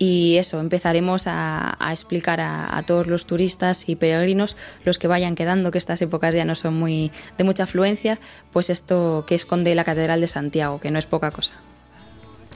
Y 0.00 0.36
eso, 0.36 0.60
empezaremos 0.60 1.24
a, 1.26 1.76
explicar 1.90 2.40
a, 2.40 2.76
a, 2.76 2.84
todos 2.84 3.08
los 3.08 3.26
turistas 3.26 3.88
y 3.88 3.96
peregrinos, 3.96 4.56
los 4.84 5.00
que 5.00 5.08
vayan 5.08 5.34
quedando, 5.34 5.72
que 5.72 5.78
estas 5.78 6.00
épocas 6.00 6.32
ya 6.32 6.44
no 6.44 6.54
son 6.54 6.74
muy 6.74 7.10
de 7.36 7.42
mucha 7.42 7.64
afluencia, 7.64 8.20
pues 8.52 8.70
esto 8.70 9.24
que 9.26 9.34
esconde 9.34 9.74
la 9.74 9.82
Catedral 9.82 10.20
de 10.20 10.28
Santiago, 10.28 10.78
que 10.78 10.92
no 10.92 11.00
es 11.00 11.06
poca 11.06 11.32
cosa. 11.32 11.54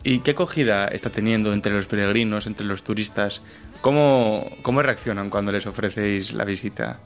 ¿Y 0.05 0.21
qué 0.21 0.31
acogida 0.33 0.87
está 0.87 1.11
teniendo 1.11 1.53
entre 1.53 1.73
los 1.73 1.89
peregrinos, 1.89 2.47
entre 2.47 2.65
los 2.65 2.85
turistas? 2.85 3.43
¿Cómo, 3.81 4.49
cómo 4.63 4.81
reaccionan 4.83 5.29
cuando 5.29 5.51
les 5.51 5.67
ofrecéis 5.67 6.35
la 6.35 6.45
visita? 6.45 7.01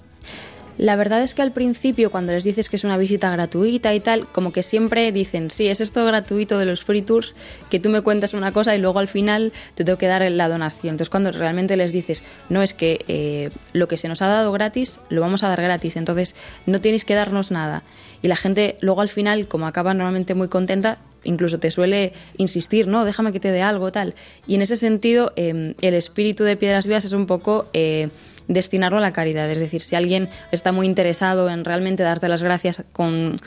La 0.78 0.94
verdad 0.96 1.22
es 1.22 1.34
que 1.34 1.42
al 1.42 1.52
principio, 1.52 2.10
cuando 2.10 2.32
les 2.32 2.44
dices 2.44 2.68
que 2.68 2.76
es 2.76 2.84
una 2.84 2.98
visita 2.98 3.30
gratuita 3.30 3.94
y 3.94 4.00
tal, 4.00 4.26
como 4.26 4.52
que 4.52 4.62
siempre 4.62 5.10
dicen, 5.10 5.50
sí, 5.50 5.68
es 5.68 5.80
esto 5.80 6.04
gratuito 6.04 6.58
de 6.58 6.66
los 6.66 6.84
free 6.84 7.02
tours, 7.02 7.34
que 7.70 7.80
tú 7.80 7.88
me 7.88 8.02
cuentas 8.02 8.34
una 8.34 8.52
cosa 8.52 8.76
y 8.76 8.78
luego 8.78 8.98
al 8.98 9.08
final 9.08 9.52
te 9.74 9.84
tengo 9.84 9.96
que 9.96 10.06
dar 10.06 10.30
la 10.30 10.48
donación. 10.48 10.94
Entonces, 10.94 11.08
cuando 11.08 11.32
realmente 11.32 11.76
les 11.76 11.92
dices, 11.92 12.22
no, 12.50 12.62
es 12.62 12.74
que 12.74 13.04
eh, 13.08 13.50
lo 13.72 13.88
que 13.88 13.96
se 13.96 14.08
nos 14.08 14.20
ha 14.20 14.26
dado 14.26 14.52
gratis, 14.52 15.00
lo 15.08 15.22
vamos 15.22 15.42
a 15.44 15.48
dar 15.48 15.62
gratis, 15.62 15.96
entonces 15.96 16.36
no 16.66 16.80
tienes 16.80 17.04
que 17.04 17.14
darnos 17.14 17.50
nada. 17.50 17.82
Y 18.20 18.28
la 18.28 18.36
gente 18.36 18.76
luego 18.80 19.00
al 19.00 19.08
final, 19.08 19.48
como 19.48 19.66
acaba 19.66 19.94
normalmente 19.94 20.34
muy 20.34 20.48
contenta, 20.48 20.98
incluso 21.24 21.58
te 21.58 21.70
suele 21.70 22.12
insistir, 22.36 22.86
no, 22.86 23.04
déjame 23.04 23.32
que 23.32 23.40
te 23.40 23.50
dé 23.50 23.62
algo, 23.62 23.92
tal. 23.92 24.14
Y 24.46 24.56
en 24.56 24.62
ese 24.62 24.76
sentido, 24.76 25.32
eh, 25.36 25.74
el 25.80 25.94
espíritu 25.94 26.44
de 26.44 26.56
Piedras 26.56 26.86
Vivas 26.86 27.06
es 27.06 27.12
un 27.12 27.26
poco... 27.26 27.68
Eh, 27.72 28.10
destinarlo 28.48 28.98
a 28.98 29.00
la 29.00 29.12
caridad. 29.12 29.50
Es 29.50 29.60
decir, 29.60 29.82
si 29.82 29.96
alguien 29.96 30.28
está 30.52 30.72
muy 30.72 30.86
interesado 30.86 31.48
en 31.50 31.64
realmente 31.64 32.02
darte 32.02 32.28
las 32.28 32.42
gracias 32.42 32.82
con, 32.92 33.38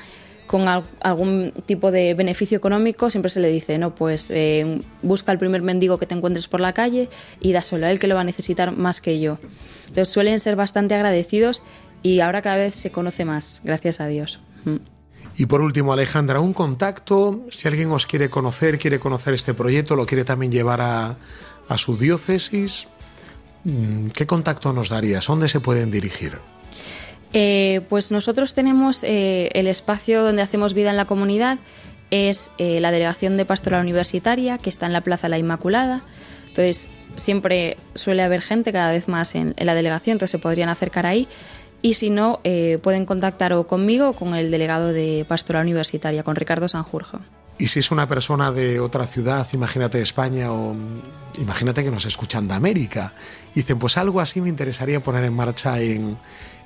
con 0.47 0.67
algún 1.01 1.53
tipo 1.65 1.91
de 1.91 2.13
beneficio 2.13 2.57
económico, 2.57 3.09
siempre 3.09 3.29
se 3.29 3.39
le 3.39 3.49
dice, 3.49 3.77
no, 3.77 3.93
pues 3.93 4.31
eh, 4.31 4.81
busca 5.01 5.31
el 5.31 5.37
primer 5.37 5.61
mendigo 5.61 5.97
que 5.97 6.05
te 6.05 6.15
encuentres 6.15 6.47
por 6.47 6.59
la 6.59 6.73
calle 6.73 7.09
y 7.39 7.51
dáselo 7.51 7.85
a 7.85 7.91
él 7.91 7.99
que 7.99 8.07
lo 8.07 8.15
va 8.15 8.21
a 8.21 8.25
necesitar 8.25 8.75
más 8.75 8.99
que 8.99 9.19
yo. 9.19 9.37
Entonces 9.87 10.09
suelen 10.09 10.39
ser 10.39 10.55
bastante 10.55 10.95
agradecidos 10.95 11.63
y 12.01 12.19
ahora 12.21 12.41
cada 12.41 12.57
vez 12.57 12.75
se 12.75 12.91
conoce 12.91 13.25
más, 13.25 13.61
gracias 13.63 13.99
a 13.99 14.07
Dios. 14.07 14.39
Mm. 14.65 14.77
Y 15.37 15.45
por 15.45 15.61
último, 15.61 15.93
Alejandra, 15.93 16.39
un 16.39 16.53
contacto, 16.53 17.45
si 17.49 17.67
alguien 17.67 17.91
os 17.91 18.05
quiere 18.05 18.29
conocer, 18.29 18.77
quiere 18.77 18.99
conocer 18.99 19.33
este 19.33 19.53
proyecto, 19.53 19.95
lo 19.95 20.05
quiere 20.05 20.25
también 20.25 20.51
llevar 20.51 20.81
a, 20.81 21.15
a 21.67 21.77
su 21.77 21.95
diócesis, 21.95 22.87
¿qué 24.13 24.27
contacto 24.27 24.73
nos 24.73 24.89
darías? 24.89 25.27
¿Dónde 25.27 25.49
se 25.49 25.59
pueden 25.59 25.91
dirigir? 25.91 26.33
Eh, 27.33 27.81
pues 27.89 28.11
nosotros 28.11 28.53
tenemos 28.53 29.03
eh, 29.03 29.49
el 29.53 29.67
espacio 29.67 30.23
donde 30.23 30.41
hacemos 30.41 30.73
vida 30.73 30.89
en 30.89 30.97
la 30.97 31.05
comunidad, 31.05 31.59
es 32.09 32.51
eh, 32.57 32.79
la 32.79 32.91
Delegación 32.91 33.37
de 33.37 33.45
Pastoral 33.45 33.81
Universitaria, 33.81 34.57
que 34.57 34.69
está 34.69 34.87
en 34.87 34.93
la 34.93 35.01
Plaza 35.01 35.29
La 35.29 35.37
Inmaculada. 35.37 36.01
Entonces, 36.47 36.89
siempre 37.15 37.77
suele 37.93 38.23
haber 38.23 38.41
gente 38.41 38.71
cada 38.71 38.91
vez 38.91 39.07
más 39.07 39.35
en, 39.35 39.53
en 39.57 39.65
la 39.67 39.75
delegación, 39.75 40.13
entonces 40.13 40.31
se 40.31 40.39
podrían 40.39 40.69
acercar 40.69 41.05
ahí. 41.05 41.27
Y 41.81 41.93
si 41.93 42.09
no, 42.09 42.41
pueden 42.81 43.05
contactar 43.05 43.53
o 43.53 43.65
conmigo 43.65 44.09
o 44.09 44.13
con 44.13 44.35
el 44.35 44.51
delegado 44.51 44.91
de 44.91 45.23
Pastoral 45.29 45.63
Universitaria, 45.63 46.23
con 46.23 46.35
Ricardo 46.35 46.67
Sanjurjo. 46.67 47.21
Y 47.59 47.67
si 47.67 47.79
es 47.79 47.91
una 47.91 48.07
persona 48.07 48.53
de 48.53 48.79
otra 48.79 49.05
ciudad, 49.05 49.45
imagínate 49.51 50.01
España 50.01 50.49
o 50.49 50.73
imagínate 51.37 51.83
que 51.83 51.91
nos 51.91 52.05
escuchan 52.05 52.47
de 52.47 52.53
América, 52.53 53.13
dicen, 53.53 53.77
pues 53.77 53.97
algo 53.97 54.21
así 54.21 54.39
me 54.39 54.47
interesaría 54.47 55.01
poner 55.01 55.25
en 55.25 55.33
marcha 55.33 55.81
en, 55.81 56.17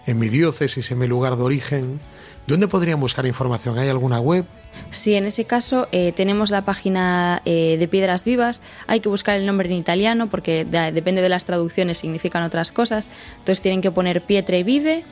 mi 0.05 0.29
diócesis, 0.29 0.91
en 0.91 0.99
mi 0.99 1.07
lugar 1.07 1.35
de 1.35 1.41
origen, 1.41 1.99
¿dónde 2.45 2.67
podrían 2.67 2.99
buscar 2.99 3.25
información? 3.25 3.79
¿Hay 3.79 3.89
alguna 3.89 4.19
web? 4.19 4.45
Sí, 4.91 5.15
en 5.15 5.25
ese 5.25 5.45
caso 5.45 5.87
eh, 5.91 6.13
tenemos 6.15 6.51
la 6.51 6.63
página 6.63 7.41
eh, 7.43 7.77
de 7.79 7.87
Piedras 7.87 8.23
Vivas. 8.23 8.61
Hay 8.85 8.99
que 8.99 9.09
buscar 9.09 9.35
el 9.35 9.47
nombre 9.47 9.67
en 9.69 9.75
italiano 9.75 10.27
porque 10.27 10.63
depende 10.63 11.23
de 11.23 11.29
las 11.29 11.45
traducciones 11.45 11.97
significan 11.97 12.43
otras 12.43 12.71
cosas. 12.71 13.09
Entonces 13.39 13.61
tienen 13.61 13.81
que 13.81 13.89
poner 13.89 14.21
Vive 14.27 15.05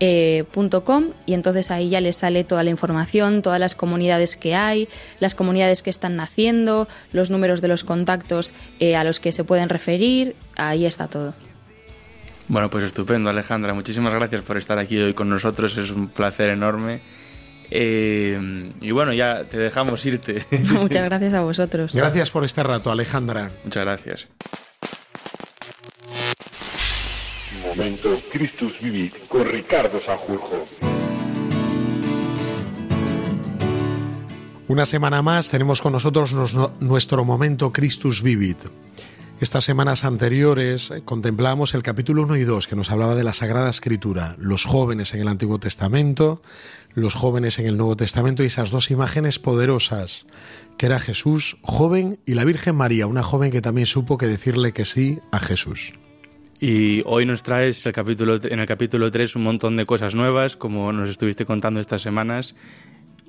eh, 0.00 0.44
y 1.26 1.34
entonces 1.34 1.70
ahí 1.70 1.88
ya 1.88 2.00
les 2.00 2.16
sale 2.16 2.44
toda 2.44 2.62
la 2.64 2.70
información, 2.70 3.42
todas 3.42 3.60
las 3.60 3.74
comunidades 3.74 4.36
que 4.36 4.54
hay, 4.54 4.88
las 5.20 5.34
comunidades 5.34 5.82
que 5.82 5.90
están 5.90 6.16
naciendo, 6.16 6.88
los 7.12 7.30
números 7.30 7.60
de 7.60 7.68
los 7.68 7.84
contactos 7.84 8.52
eh, 8.80 8.96
a 8.96 9.04
los 9.04 9.20
que 9.20 9.32
se 9.32 9.44
pueden 9.44 9.68
referir, 9.68 10.34
ahí 10.56 10.86
está 10.86 11.08
todo. 11.08 11.34
Bueno, 12.48 12.68
pues 12.68 12.84
estupendo 12.84 13.30
Alejandra, 13.30 13.72
muchísimas 13.72 14.14
gracias 14.14 14.42
por 14.42 14.58
estar 14.58 14.78
aquí 14.78 14.98
hoy 14.98 15.14
con 15.14 15.28
nosotros, 15.28 15.76
es 15.78 15.90
un 15.90 16.08
placer 16.08 16.50
enorme. 16.50 17.00
Eh, 17.70 18.70
y 18.80 18.90
bueno, 18.90 19.12
ya 19.12 19.44
te 19.44 19.58
dejamos 19.58 20.04
irte. 20.06 20.44
Muchas 20.50 21.04
gracias 21.04 21.34
a 21.34 21.40
vosotros. 21.40 21.94
Gracias 21.94 22.30
por 22.30 22.44
este 22.44 22.62
rato, 22.62 22.90
Alejandra. 22.90 23.50
Muchas 23.64 23.84
gracias. 23.84 24.26
Momento 27.62 28.08
Christus 28.32 28.80
Vivit 28.80 29.28
con 29.28 29.44
Ricardo 29.44 30.00
Sanjurjo. 30.00 30.64
Una 34.66 34.86
semana 34.86 35.22
más 35.22 35.50
tenemos 35.50 35.82
con 35.82 35.92
nosotros 35.92 36.34
nuestro 36.80 37.24
momento 37.24 37.72
Christus 37.72 38.22
Vivit. 38.22 38.58
Estas 39.40 39.64
semanas 39.64 40.04
anteriores 40.04 40.92
contemplamos 41.04 41.74
el 41.74 41.82
capítulo 41.82 42.22
1 42.22 42.36
y 42.36 42.44
2 42.44 42.66
que 42.66 42.76
nos 42.76 42.90
hablaba 42.90 43.14
de 43.14 43.24
la 43.24 43.34
Sagrada 43.34 43.68
Escritura, 43.68 44.36
los 44.38 44.64
jóvenes 44.64 45.12
en 45.12 45.20
el 45.20 45.28
Antiguo 45.28 45.58
Testamento, 45.58 46.40
los 46.94 47.14
jóvenes 47.14 47.58
en 47.58 47.66
el 47.66 47.76
Nuevo 47.76 47.96
Testamento 47.96 48.42
y 48.42 48.46
esas 48.46 48.70
dos 48.70 48.90
imágenes 48.90 49.38
poderosas, 49.38 50.26
que 50.78 50.86
era 50.86 51.00
Jesús 51.00 51.56
joven 51.62 52.18
y 52.24 52.34
la 52.34 52.44
Virgen 52.44 52.76
María, 52.76 53.06
una 53.06 53.22
joven 53.22 53.50
que 53.50 53.60
también 53.60 53.86
supo 53.86 54.18
que 54.18 54.26
decirle 54.26 54.72
que 54.72 54.84
sí 54.84 55.20
a 55.30 55.40
Jesús. 55.40 55.92
Y 56.60 57.02
hoy 57.06 57.26
nos 57.26 57.42
traes 57.42 57.84
el 57.86 57.92
capítulo, 57.92 58.38
en 58.42 58.60
el 58.60 58.66
capítulo 58.66 59.10
3 59.10 59.36
un 59.36 59.42
montón 59.42 59.76
de 59.76 59.86
cosas 59.86 60.14
nuevas, 60.14 60.56
como 60.56 60.92
nos 60.92 61.08
estuviste 61.08 61.44
contando 61.44 61.80
estas 61.80 62.02
semanas. 62.02 62.54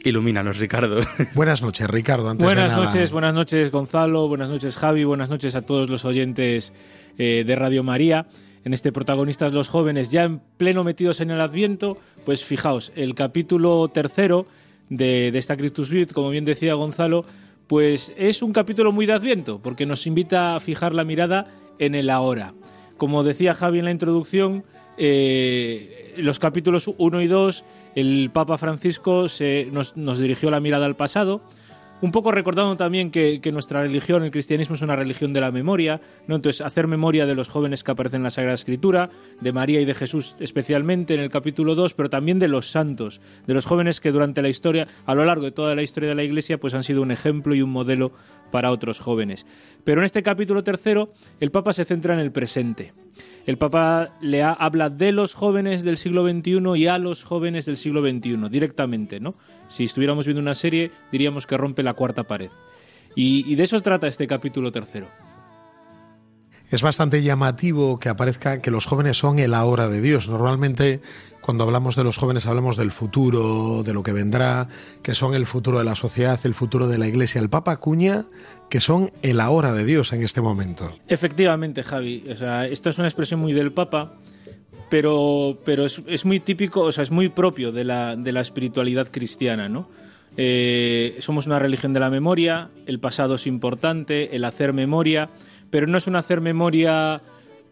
Ilumínanos, 0.03 0.59
Ricardo. 0.59 1.01
Buenas 1.33 1.63
noches, 1.63 1.89
Ricardo. 1.89 2.29
Antes 2.29 2.45
buenas 2.45 2.69
de 2.69 2.75
nada... 2.75 2.85
noches, 2.85 3.11
buenas 3.11 3.33
noches, 3.33 3.71
Gonzalo. 3.71 4.27
Buenas 4.27 4.49
noches, 4.49 4.77
Javi. 4.77 5.03
Buenas 5.03 5.29
noches 5.29 5.55
a 5.55 5.63
todos 5.63 5.89
los 5.89 6.05
oyentes 6.05 6.73
eh, 7.17 7.43
de 7.45 7.55
Radio 7.55 7.83
María. 7.83 8.27
En 8.63 8.73
este 8.73 8.91
Protagonistas 8.91 9.51
los 9.51 9.67
Jóvenes, 9.67 10.09
ya 10.09 10.23
en 10.23 10.41
pleno 10.57 10.83
metidos 10.83 11.21
en 11.21 11.31
el 11.31 11.41
Adviento, 11.41 11.97
pues 12.23 12.43
fijaos, 12.43 12.91
el 12.95 13.13
capítulo 13.15 13.87
tercero 13.89 14.45
de, 14.89 15.31
de 15.31 15.37
esta 15.37 15.57
Christus 15.57 15.89
Vivit, 15.89 16.13
como 16.13 16.29
bien 16.29 16.45
decía 16.45 16.73
Gonzalo, 16.73 17.25
pues 17.67 18.11
es 18.17 18.41
un 18.41 18.53
capítulo 18.53 18.91
muy 18.91 19.05
de 19.05 19.13
Adviento, 19.13 19.59
porque 19.61 19.85
nos 19.85 20.07
invita 20.07 20.55
a 20.55 20.59
fijar 20.59 20.95
la 20.95 21.03
mirada 21.03 21.47
en 21.77 21.93
el 21.93 22.09
ahora. 22.09 22.53
Como 22.97 23.23
decía 23.23 23.53
Javi 23.53 23.79
en 23.79 23.85
la 23.85 23.91
introducción, 23.91 24.63
eh, 24.97 26.13
los 26.17 26.39
capítulos 26.39 26.89
1 26.97 27.21
y 27.21 27.27
2, 27.27 27.63
el 27.95 28.29
Papa 28.31 28.57
Francisco 28.57 29.27
se, 29.29 29.69
nos, 29.71 29.97
nos, 29.97 30.19
dirigió 30.19 30.49
la 30.49 30.59
mirada 30.59 30.85
al 30.85 30.95
pasado, 30.95 31.41
un 32.01 32.11
poco 32.11 32.31
recordando 32.31 32.75
también 32.75 33.09
que, 33.11 33.39
nuestra 33.51 33.81
religión, 33.81 34.23
el 34.23 34.31
cristianismo, 34.31 34.75
es 34.75 34.81
una 34.81 34.95
religión 34.95 35.33
de 35.33 35.41
la 35.41 35.51
memoria, 35.51 36.01
¿no? 36.27 36.35
Entonces, 36.35 36.61
hacer 36.61 36.87
memoria 36.87 37.25
de 37.25 37.35
los 37.35 37.47
jóvenes 37.47 37.83
que 37.83 37.91
aparecen 37.91 38.19
en 38.19 38.23
la 38.23 38.31
Sagrada 38.31 38.55
Escritura, 38.55 39.09
de 39.41 39.53
María 39.53 39.79
y 39.81 39.85
de 39.85 39.93
Jesús 39.93 40.35
especialmente 40.39 41.13
en 41.13 41.21
el 41.21 41.29
capítulo 41.29 41.75
2, 41.75 41.93
pero 41.93 42.09
también 42.09 42.39
de 42.39 42.47
los 42.47 42.69
santos, 42.69 43.21
de 43.47 43.53
los 43.53 43.65
jóvenes 43.65 44.01
que 44.01 44.11
durante 44.11 44.41
la 44.41 44.49
historia, 44.49 44.87
a 45.05 45.15
lo 45.15 45.25
largo 45.25 45.45
de 45.45 45.51
toda 45.51 45.75
la 45.75 45.83
historia 45.83 46.09
de 46.09 46.15
la 46.15 46.23
Iglesia, 46.23 46.59
pues 46.59 46.73
han 46.73 46.83
sido 46.83 47.01
un 47.01 47.11
ejemplo 47.11 47.55
y 47.55 47.61
un 47.61 47.71
modelo 47.71 48.11
para 48.51 48.71
otros 48.71 48.99
jóvenes. 48.99 49.45
Pero 49.83 50.01
en 50.01 50.05
este 50.05 50.23
capítulo 50.23 50.63
tercero, 50.63 51.13
el 51.39 51.51
Papa 51.51 51.73
se 51.73 51.85
centra 51.85 52.13
en 52.13 52.19
el 52.19 52.31
presente. 52.31 52.93
El 53.45 53.57
Papa 53.57 54.17
le 54.21 54.43
ha, 54.43 54.51
habla 54.51 54.89
de 54.89 55.11
los 55.11 55.33
jóvenes 55.33 55.83
del 55.83 55.97
siglo 55.97 56.27
XXI 56.27 56.61
y 56.75 56.87
a 56.87 56.97
los 56.97 57.23
jóvenes 57.23 57.65
del 57.65 57.77
siglo 57.77 58.01
XXI, 58.01 58.49
directamente, 58.49 59.19
¿no? 59.19 59.35
Si 59.67 59.83
estuviéramos 59.83 60.25
viendo 60.25 60.41
una 60.41 60.53
serie, 60.53 60.91
diríamos 61.11 61.47
que 61.47 61.57
rompe 61.57 61.83
la 61.83 61.93
cuarta 61.93 62.23
pared. 62.23 62.51
Y, 63.15 63.51
y 63.51 63.55
de 63.55 63.63
eso 63.63 63.81
trata 63.81 64.07
este 64.07 64.27
capítulo 64.27 64.71
tercero. 64.71 65.07
Es 66.71 66.81
bastante 66.81 67.21
llamativo 67.21 67.99
que 67.99 68.09
aparezca 68.09 68.59
que 68.59 68.71
los 68.71 68.87
jóvenes 68.87 69.17
son 69.17 69.37
el 69.37 69.53
ahora 69.53 69.87
de 69.87 70.01
Dios. 70.01 70.27
Normalmente 70.27 70.99
cuando 71.45 71.63
hablamos 71.63 71.95
de 71.95 72.03
los 72.03 72.17
jóvenes 72.17 72.47
hablamos 72.47 72.75
del 72.75 72.91
futuro, 72.91 73.83
de 73.83 73.93
lo 73.93 74.01
que 74.01 74.13
vendrá, 74.13 74.67
que 75.03 75.13
son 75.13 75.35
el 75.35 75.45
futuro 75.45 75.77
de 75.77 75.85
la 75.85 75.95
sociedad, 75.95 76.39
el 76.43 76.55
futuro 76.55 76.87
de 76.87 76.97
la 76.97 77.07
iglesia. 77.07 77.39
El 77.39 77.51
Papa 77.51 77.73
Acuña, 77.73 78.25
que 78.67 78.79
son 78.79 79.11
el 79.21 79.39
ahora 79.39 79.71
de 79.71 79.85
Dios 79.85 80.11
en 80.11 80.23
este 80.23 80.41
momento. 80.41 80.97
Efectivamente, 81.07 81.83
Javi. 81.83 82.23
O 82.31 82.35
sea, 82.35 82.65
esta 82.65 82.89
es 82.89 82.97
una 82.97 83.07
expresión 83.07 83.39
muy 83.39 83.53
del 83.53 83.71
Papa, 83.71 84.13
pero, 84.89 85.57
pero 85.65 85.85
es, 85.85 86.01
es 86.07 86.25
muy 86.25 86.39
típico, 86.39 86.81
o 86.81 86.91
sea, 86.91 87.03
es 87.03 87.11
muy 87.11 87.29
propio 87.29 87.71
de 87.71 87.83
la, 87.83 88.15
de 88.15 88.31
la 88.31 88.41
espiritualidad 88.41 89.07
cristiana, 89.11 89.69
¿no? 89.69 89.87
Eh, 90.37 91.15
somos 91.19 91.47
una 91.47 91.59
religión 91.59 91.93
de 91.93 91.99
la 91.99 92.09
memoria, 92.09 92.69
el 92.87 92.99
pasado 92.99 93.35
es 93.35 93.47
importante, 93.47 94.35
el 94.35 94.43
hacer 94.43 94.73
memoria, 94.73 95.29
pero 95.69 95.87
no 95.87 95.97
es 95.97 96.07
un 96.07 96.17
hacer 96.17 96.41
memoria 96.41 97.21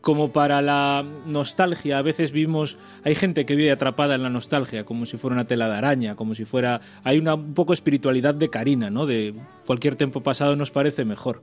como 0.02 0.32
para 0.32 0.62
la 0.62 1.06
nostalgia. 1.26 1.98
A 1.98 2.02
veces 2.02 2.32
vimos, 2.32 2.78
hay 3.04 3.16
gente 3.16 3.46
que 3.46 3.56
vive 3.56 3.72
atrapada 3.72 4.16
en 4.16 4.24
la 4.24 4.30
nostalgia, 4.30 4.86
como 4.86 5.06
si 5.06 5.18
fuera 5.18 5.36
una 5.36 5.48
tela 5.48 5.68
de 5.68 5.76
araña, 5.76 6.16
como 6.16 6.36
si 6.36 6.46
fuera, 6.46 6.82
hay 7.04 7.20
una 7.20 7.36
un 7.36 7.54
poco 7.54 7.74
espiritualidad 7.74 8.36
de 8.36 8.50
Karina, 8.50 8.90
¿no? 8.90 9.06
De 9.06 9.34
cualquier 9.66 9.96
tiempo 9.96 10.22
pasado 10.22 10.56
nos 10.56 10.72
parece 10.72 11.06
mejor. 11.06 11.42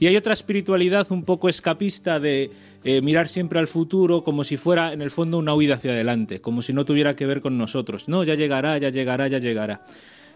Y 0.00 0.06
hay 0.06 0.16
otra 0.16 0.32
espiritualidad 0.32 1.06
un 1.10 1.24
poco 1.24 1.48
escapista 1.48 2.18
de 2.18 2.50
eh, 2.84 3.00
mirar 3.00 3.28
siempre 3.28 3.58
al 3.58 3.68
futuro 3.68 4.22
como 4.22 4.44
si 4.44 4.56
fuera 4.56 4.92
en 4.92 5.02
el 5.02 5.10
fondo 5.10 5.38
una 5.38 5.54
huida 5.54 5.76
hacia 5.76 5.92
adelante, 5.92 6.40
como 6.40 6.62
si 6.62 6.72
no 6.72 6.84
tuviera 6.84 7.16
que 7.16 7.26
ver 7.26 7.40
con 7.40 7.56
nosotros. 7.58 8.08
No, 8.08 8.24
ya 8.24 8.34
llegará, 8.34 8.76
ya 8.78 8.90
llegará, 8.90 9.26
ya 9.28 9.38
llegará. 9.38 9.84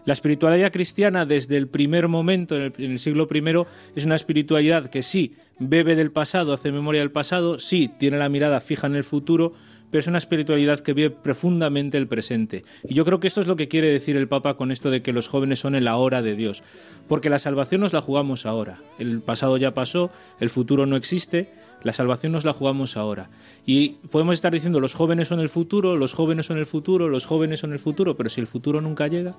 La 0.05 0.13
espiritualidad 0.13 0.71
cristiana 0.71 1.25
desde 1.25 1.57
el 1.57 1.67
primer 1.67 2.07
momento, 2.07 2.55
en 2.55 2.73
el, 2.77 2.99
siglo 2.99 3.27
I, 3.31 3.65
es 3.95 4.05
una 4.05 4.15
espiritualidad 4.15 4.89
que 4.89 5.03
sí 5.03 5.35
bebe 5.59 5.95
del 5.95 6.11
pasado, 6.11 6.53
hace 6.53 6.71
memoria 6.71 7.01
del 7.01 7.11
pasado, 7.11 7.59
sí 7.59 7.91
tiene 7.99 8.17
la 8.17 8.29
mirada 8.29 8.61
fija 8.61 8.87
en 8.87 8.95
el 8.95 9.03
futuro, 9.03 9.53
pero 9.91 9.99
es 9.99 10.07
una 10.07 10.17
espiritualidad 10.17 10.79
que 10.79 10.93
vive 10.93 11.09
profundamente 11.09 11.97
el 11.97 12.07
presente. 12.07 12.61
Y 12.87 12.93
yo 12.93 13.05
creo 13.05 13.19
que 13.19 13.27
esto 13.27 13.41
es 13.41 13.47
lo 13.47 13.55
que 13.55 13.67
quiere 13.67 13.87
decir 13.87 14.15
el 14.15 14.27
Papa 14.27 14.55
con 14.55 14.71
esto 14.71 14.89
de 14.89 15.01
que 15.01 15.13
los 15.13 15.27
jóvenes 15.27 15.59
son 15.59 15.75
el 15.75 15.87
ahora 15.87 16.21
de 16.21 16.35
Dios. 16.35 16.63
Porque 17.07 17.29
la 17.29 17.39
salvación 17.39 17.81
nos 17.81 17.93
la 17.93 18.01
jugamos 18.01 18.45
ahora. 18.45 18.79
El 18.99 19.21
pasado 19.21 19.57
ya 19.57 19.73
pasó, 19.73 20.11
el 20.39 20.49
futuro 20.49 20.85
no 20.85 20.95
existe, 20.95 21.51
la 21.83 21.93
salvación 21.93 22.31
nos 22.31 22.45
la 22.45 22.53
jugamos 22.53 22.97
ahora. 22.97 23.29
Y 23.65 23.89
podemos 24.11 24.33
estar 24.33 24.51
diciendo 24.51 24.79
los 24.79 24.93
jóvenes 24.93 25.27
son 25.27 25.39
el 25.39 25.49
futuro, 25.49 25.95
los 25.95 26.13
jóvenes 26.13 26.45
son 26.45 26.57
el 26.57 26.65
futuro, 26.65 27.07
los 27.07 27.25
jóvenes 27.25 27.59
son 27.59 27.73
el 27.73 27.79
futuro, 27.79 28.15
pero 28.15 28.29
si 28.29 28.41
el 28.41 28.47
futuro 28.47 28.81
nunca 28.81 29.07
llega, 29.07 29.35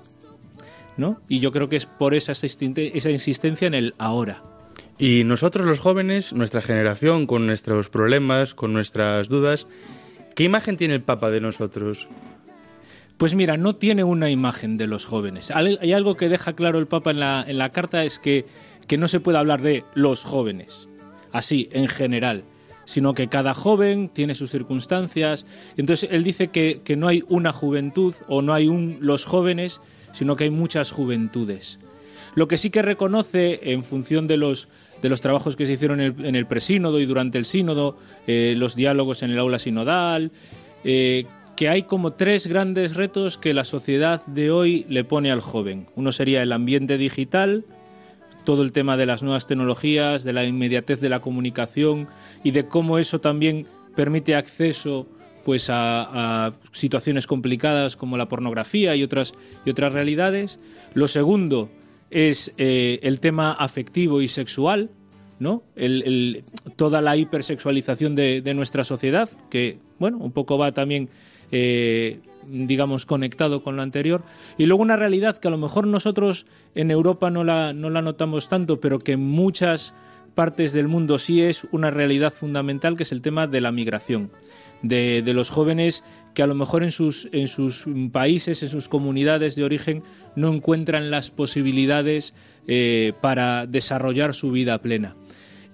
¿no? 0.97 1.21
Y 1.27 1.39
yo 1.39 1.51
creo 1.51 1.69
que 1.69 1.75
es 1.75 1.85
por 1.85 2.13
esa, 2.13 2.31
esa 2.31 3.09
insistencia 3.09 3.67
en 3.67 3.73
el 3.73 3.93
ahora. 3.97 4.41
Y 4.97 5.23
nosotros 5.23 5.65
los 5.65 5.79
jóvenes, 5.79 6.33
nuestra 6.33 6.61
generación, 6.61 7.25
con 7.25 7.47
nuestros 7.47 7.89
problemas, 7.89 8.53
con 8.53 8.73
nuestras 8.73 9.29
dudas, 9.29 9.67
¿qué 10.35 10.43
imagen 10.43 10.77
tiene 10.77 10.95
el 10.95 11.01
Papa 11.01 11.31
de 11.31 11.41
nosotros? 11.41 12.07
Pues 13.17 13.35
mira, 13.35 13.57
no 13.57 13.75
tiene 13.75 14.03
una 14.03 14.29
imagen 14.29 14.77
de 14.77 14.87
los 14.87 15.05
jóvenes. 15.05 15.51
Hay 15.51 15.93
algo 15.93 16.17
que 16.17 16.29
deja 16.29 16.53
claro 16.53 16.79
el 16.79 16.87
Papa 16.87 17.11
en 17.11 17.19
la, 17.19 17.43
en 17.47 17.57
la 17.57 17.69
carta, 17.69 18.03
es 18.03 18.19
que, 18.19 18.45
que 18.87 18.97
no 18.97 19.07
se 19.07 19.19
puede 19.19 19.37
hablar 19.37 19.61
de 19.61 19.83
los 19.93 20.23
jóvenes, 20.23 20.87
así, 21.31 21.69
en 21.71 21.87
general, 21.87 22.43
sino 22.85 23.13
que 23.13 23.27
cada 23.27 23.53
joven 23.53 24.09
tiene 24.09 24.35
sus 24.35 24.51
circunstancias. 24.51 25.45
Entonces, 25.77 26.09
él 26.11 26.23
dice 26.23 26.49
que, 26.49 26.81
que 26.83 26.95
no 26.95 27.07
hay 27.07 27.23
una 27.27 27.53
juventud 27.53 28.15
o 28.27 28.41
no 28.41 28.53
hay 28.53 28.67
un 28.67 28.97
los 29.01 29.25
jóvenes, 29.25 29.81
sino 30.13 30.35
que 30.35 30.45
hay 30.45 30.49
muchas 30.49 30.91
juventudes. 30.91 31.79
Lo 32.35 32.47
que 32.47 32.57
sí 32.57 32.69
que 32.69 32.81
reconoce, 32.81 33.59
en 33.73 33.83
función 33.83 34.27
de 34.27 34.37
los, 34.37 34.67
de 35.01 35.09
los 35.09 35.21
trabajos 35.21 35.55
que 35.55 35.65
se 35.65 35.73
hicieron 35.73 35.99
en 35.99 36.35
el, 36.35 36.45
presínodo 36.45 36.99
y 36.99 37.05
durante 37.05 37.37
el 37.37 37.45
sínodo, 37.45 37.97
eh, 38.27 38.53
los 38.57 38.75
diálogos 38.75 39.23
en 39.23 39.31
el 39.31 39.39
aula 39.39 39.59
sinodal, 39.59 40.31
eh, 40.83 41.25
que 41.55 41.69
hay 41.69 41.83
como 41.83 42.13
tres 42.13 42.47
grandes 42.47 42.95
retos 42.95 43.37
que 43.37 43.53
la 43.53 43.65
sociedad 43.65 44.25
de 44.27 44.51
hoy 44.51 44.85
le 44.89 45.03
pone 45.03 45.31
al 45.31 45.41
joven. 45.41 45.87
Uno 45.95 46.11
sería 46.11 46.41
el 46.41 46.53
ambiente 46.53 46.97
digital, 46.97 47.65
todo 48.43 48.63
el 48.63 48.71
tema 48.71 48.97
de 48.97 49.05
las 49.05 49.23
nuevas 49.23 49.47
tecnologías, 49.47 50.23
de 50.23 50.33
la 50.33 50.43
inmediatez 50.45 50.99
de 51.01 51.09
la 51.09 51.19
comunicación 51.21 52.07
y 52.43 52.51
de 52.51 52.67
cómo 52.67 52.97
eso 52.97 53.19
también 53.21 53.67
permite 53.95 54.35
acceso 54.35 55.07
pues 55.43 55.69
a, 55.69 56.47
a 56.47 56.53
situaciones 56.71 57.25
complicadas 57.25 57.95
como 57.95 58.15
la 58.17 58.27
pornografía 58.29 58.95
y 58.95 59.03
otras, 59.03 59.33
y 59.65 59.71
otras 59.71 59.93
realidades. 59.93 60.59
Lo 60.93 61.07
segundo 61.07 61.69
es 62.11 62.53
eh, 62.57 62.99
el 63.01 63.19
tema 63.19 63.53
afectivo 63.53 64.21
y 64.21 64.27
sexual, 64.27 64.91
¿no? 65.39 65.63
El- 65.75 66.43
toda 66.75 67.01
la 67.01 67.17
hipersexualización 67.17 68.13
de, 68.15 68.41
de 68.41 68.53
nuestra 68.53 68.83
sociedad, 68.83 69.29
que, 69.49 69.79
bueno, 69.97 70.17
un 70.17 70.31
poco 70.31 70.57
va 70.59 70.71
también, 70.73 71.09
eh, 71.51 72.19
digamos, 72.47 73.05
conectado 73.05 73.63
con 73.63 73.75
lo 73.75 73.81
anterior. 73.81 74.23
Y 74.57 74.65
luego 74.65 74.83
una 74.83 74.95
realidad 74.95 75.37
que 75.37 75.47
a 75.47 75.51
lo 75.51 75.57
mejor 75.57 75.87
nosotros 75.87 76.45
en 76.75 76.91
Europa 76.91 77.29
no 77.29 77.43
la, 77.43 77.73
no 77.73 77.89
la 77.89 78.01
notamos 78.01 78.49
tanto, 78.49 78.79
pero 78.79 78.99
que 78.99 79.13
en 79.13 79.25
muchas 79.25 79.93
partes 80.35 80.73
del 80.73 80.87
mundo 80.87 81.19
sí 81.19 81.41
es 81.41 81.67
una 81.71 81.91
realidad 81.91 82.33
fundamental, 82.33 82.95
que 82.97 83.03
es 83.03 83.11
el 83.11 83.21
tema 83.21 83.47
de 83.47 83.61
la 83.61 83.71
migración. 83.71 84.31
De, 84.81 85.21
los 85.27 85.51
jóvenes 85.51 86.03
que 86.33 86.41
a 86.41 86.47
lo 86.47 86.55
mejor 86.55 86.81
en 86.83 86.89
sus, 86.89 87.29
en 87.33 87.47
sus 87.47 87.85
países, 88.11 88.63
en 88.63 88.69
sus 88.69 88.87
comunidades 88.87 89.55
de 89.55 89.63
origen, 89.63 90.01
no 90.35 90.51
encuentran 90.51 91.11
las 91.11 91.29
posibilidades 91.29 92.33
eh, 92.67 93.13
para 93.21 93.67
desarrollar 93.67 94.33
su 94.33 94.49
vida 94.49 94.79
plena 94.79 95.15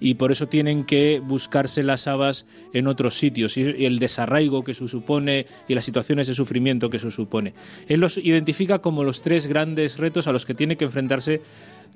y 0.00 0.14
por 0.14 0.32
eso 0.32 0.46
tienen 0.46 0.84
que 0.84 1.20
buscarse 1.20 1.82
las 1.82 2.06
habas 2.06 2.46
en 2.72 2.86
otros 2.86 3.18
sitios 3.18 3.56
y 3.56 3.62
el 3.62 3.98
desarraigo 3.98 4.64
que 4.64 4.72
eso 4.72 4.88
supone 4.88 5.46
y 5.66 5.74
las 5.74 5.84
situaciones 5.84 6.26
de 6.26 6.34
sufrimiento 6.34 6.90
que 6.90 6.98
eso 6.98 7.10
supone. 7.10 7.54
Él 7.88 8.00
los 8.00 8.18
identifica 8.18 8.78
como 8.80 9.04
los 9.04 9.22
tres 9.22 9.46
grandes 9.46 9.98
retos 9.98 10.26
a 10.26 10.32
los 10.32 10.46
que 10.46 10.54
tiene 10.54 10.76
que 10.76 10.84
enfrentarse 10.84 11.42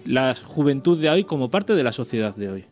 la 0.04 0.34
juventud 0.34 1.00
de 1.00 1.10
hoy 1.10 1.24
como 1.24 1.50
parte 1.50 1.74
de 1.74 1.82
la 1.82 1.92
sociedad 1.92 2.34
de 2.34 2.48
hoy. 2.48 2.64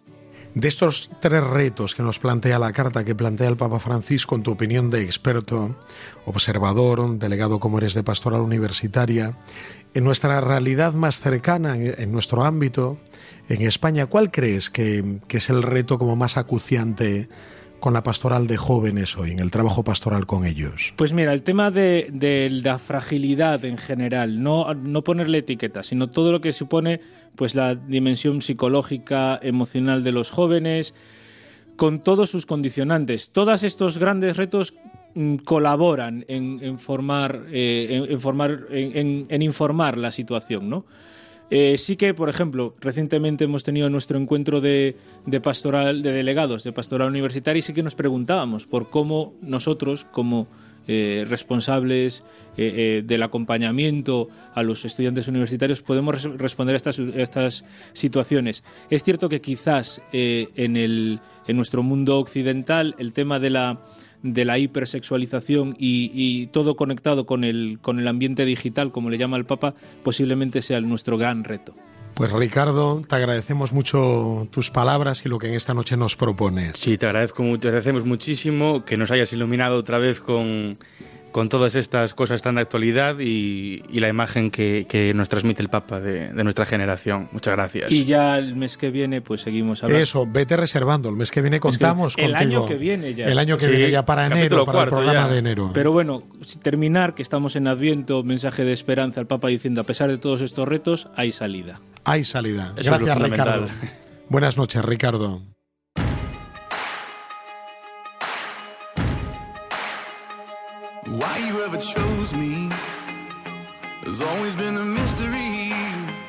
De 0.54 0.66
estos 0.66 1.10
tres 1.20 1.44
retos 1.44 1.94
que 1.94 2.02
nos 2.02 2.18
plantea 2.18 2.58
la 2.58 2.72
carta 2.72 3.04
que 3.04 3.14
plantea 3.14 3.48
el 3.48 3.56
Papa 3.56 3.78
Francisco, 3.78 4.34
en 4.34 4.42
tu 4.42 4.50
opinión 4.50 4.90
de 4.90 5.02
experto, 5.02 5.76
observador, 6.24 7.18
delegado 7.18 7.60
como 7.60 7.78
eres 7.78 7.94
de 7.94 8.02
pastoral 8.02 8.40
universitaria, 8.40 9.36
en 9.94 10.04
nuestra 10.04 10.40
realidad 10.40 10.92
más 10.92 11.20
cercana, 11.20 11.76
en, 11.76 12.12
nuestro 12.12 12.44
ámbito, 12.44 12.98
en 13.48 13.62
España, 13.62 14.06
¿cuál 14.06 14.30
crees 14.30 14.70
que, 14.70 15.20
es 15.28 15.50
el 15.50 15.62
reto 15.62 15.98
como 15.98 16.16
más 16.16 16.36
acuciante 16.36 17.28
con 17.80 17.94
la 17.94 18.02
pastoral 18.02 18.46
de 18.46 18.56
jóvenes 18.56 19.16
hoy, 19.16 19.32
en 19.32 19.38
el 19.38 19.50
trabajo 19.50 19.82
pastoral 19.82 20.26
con 20.26 20.44
ellos? 20.44 20.92
Pues 20.96 21.12
mira, 21.12 21.32
el 21.32 21.42
tema 21.42 21.70
de, 21.70 22.08
de 22.12 22.50
la 22.50 22.78
fragilidad 22.78 23.64
en 23.64 23.78
general, 23.78 24.42
no, 24.42 24.74
no 24.74 25.02
ponerle 25.02 25.38
etiquetas, 25.38 25.88
sino 25.88 26.10
todo 26.10 26.30
lo 26.30 26.40
que 26.40 26.52
supone 26.52 27.00
pues 27.34 27.54
la 27.54 27.74
dimensión 27.74 28.42
psicológica, 28.42 29.38
emocional 29.42 30.04
de 30.04 30.12
los 30.12 30.30
jóvenes, 30.30 30.94
con 31.76 32.00
todos 32.00 32.28
sus 32.28 32.44
condicionantes. 32.44 33.32
Todos 33.32 33.62
estos 33.62 33.96
grandes 33.96 34.36
retos 34.36 34.74
colaboran 35.44 36.24
en, 36.28 36.58
en 36.62 36.78
formar, 36.78 37.46
eh, 37.52 37.86
en, 37.90 38.12
en 38.12 38.20
formar 38.20 38.66
en, 38.70 38.96
en- 38.96 39.26
en 39.28 39.42
informar 39.42 39.98
la 39.98 40.12
situación, 40.12 40.68
¿no? 40.68 40.84
Eh, 41.52 41.78
sí 41.78 41.96
que, 41.96 42.14
por 42.14 42.28
ejemplo, 42.28 42.74
recientemente 42.80 43.42
hemos 43.44 43.64
tenido 43.64 43.90
nuestro 43.90 44.16
encuentro 44.18 44.60
de, 44.60 44.94
pastoral, 45.42 46.00
de 46.00 46.12
delegados 46.12 46.62
de 46.62 46.72
pastoral 46.72 47.08
universitaria 47.08 47.58
y 47.58 47.62
sí 47.62 47.72
que 47.72 47.82
nos 47.82 47.96
preguntábamos 47.96 48.66
por 48.66 48.88
cómo 48.88 49.34
nosotros, 49.42 50.04
como 50.12 50.46
eh, 50.86 51.24
responsables 51.28 52.22
del 52.56 53.22
acompañamiento 53.22 54.28
a 54.54 54.62
los 54.62 54.84
estudiantes 54.84 55.26
universitarios, 55.28 55.82
podemos 55.82 56.22
res- 56.22 56.38
responder 56.38 56.74
a 56.74 56.76
estas, 56.76 56.98
a 57.00 57.02
estas 57.20 57.64
situaciones. 57.94 58.62
Es 58.90 59.02
cierto 59.02 59.28
que 59.28 59.40
quizás 59.40 60.00
en, 60.12 60.76
el, 60.76 61.20
en 61.48 61.56
nuestro 61.56 61.82
mundo 61.82 62.18
occidental 62.18 62.94
el 62.98 63.12
tema 63.12 63.40
de 63.40 63.50
la 63.50 63.80
de 64.22 64.44
la 64.44 64.58
hipersexualización 64.58 65.76
y, 65.78 66.10
y 66.12 66.46
todo 66.48 66.76
conectado 66.76 67.26
con 67.26 67.44
el, 67.44 67.78
con 67.80 67.98
el 67.98 68.08
ambiente 68.08 68.44
digital, 68.44 68.92
como 68.92 69.10
le 69.10 69.18
llama 69.18 69.36
el 69.36 69.46
Papa, 69.46 69.74
posiblemente 70.02 70.62
sea 70.62 70.80
nuestro 70.80 71.18
gran 71.18 71.44
reto. 71.44 71.74
Pues 72.14 72.32
Ricardo, 72.32 73.02
te 73.08 73.16
agradecemos 73.16 73.72
mucho 73.72 74.48
tus 74.50 74.70
palabras 74.70 75.24
y 75.24 75.28
lo 75.28 75.38
que 75.38 75.48
en 75.48 75.54
esta 75.54 75.74
noche 75.74 75.96
nos 75.96 76.16
propones. 76.16 76.72
Sí, 76.76 76.98
te 76.98 77.06
agradezco 77.06 77.42
mucho, 77.42 77.60
te 77.60 77.68
agradecemos 77.68 78.04
muchísimo 78.04 78.84
que 78.84 78.96
nos 78.96 79.10
hayas 79.10 79.32
iluminado 79.32 79.76
otra 79.76 79.98
vez 79.98 80.20
con, 80.20 80.76
con 81.32 81.48
todas 81.48 81.74
estas 81.74 82.14
cosas 82.14 82.42
tan 82.42 82.56
de 82.56 82.62
actualidad 82.62 83.16
y, 83.20 83.82
y 83.88 84.00
la 84.00 84.08
imagen 84.08 84.50
que, 84.50 84.86
que 84.88 85.14
nos 85.14 85.28
transmite 85.28 85.62
el 85.62 85.68
Papa 85.68 86.00
de, 86.00 86.28
de 86.32 86.44
nuestra 86.44 86.66
generación. 86.66 87.28
Muchas 87.32 87.54
gracias. 87.54 87.90
Y 87.92 88.04
ya 88.04 88.36
el 88.38 88.56
mes 88.56 88.76
que 88.76 88.90
viene, 88.90 89.20
pues 89.20 89.42
seguimos 89.42 89.82
hablando. 89.82 90.02
Eso, 90.02 90.26
vete 90.26 90.56
reservando. 90.56 91.08
El 91.08 91.16
mes 91.16 91.30
que 91.30 91.40
viene 91.42 91.60
contamos 91.60 92.14
el 92.18 92.32
contigo. 92.32 92.60
año 92.62 92.66
que 92.66 92.74
viene 92.76 93.14
ya. 93.14 93.26
El 93.26 93.38
año 93.38 93.56
que 93.56 93.66
Sí, 93.66 93.70
viene 93.70 93.90
ya 93.90 94.04
para 94.04 94.26
enero, 94.26 94.64
para 94.66 94.82
el 94.82 94.88
programa 94.88 95.20
ya. 95.22 95.28
de 95.28 95.38
enero. 95.38 95.70
Pero 95.72 95.92
bueno, 95.92 96.22
si 96.42 96.58
terminar, 96.58 97.14
que 97.14 97.22
estamos 97.22 97.54
en 97.56 97.68
Adviento, 97.68 98.22
mensaje 98.24 98.64
de 98.64 98.72
esperanza, 98.72 99.20
el 99.20 99.26
Papa 99.26 99.48
diciendo, 99.48 99.80
a 99.80 99.84
pesar 99.84 100.10
de 100.10 100.18
todos 100.18 100.40
estos 100.40 100.66
retos, 100.68 101.08
hay 101.16 101.32
salida. 101.32 101.78
Hay 102.04 102.24
salida. 102.24 102.74
Eso 102.76 102.92
es 102.94 103.00
Gracias. 103.00 103.18
Ricardo. 103.30 103.66
Buenas 104.28 104.56
noches, 104.56 104.84
Ricardo. 104.84 105.42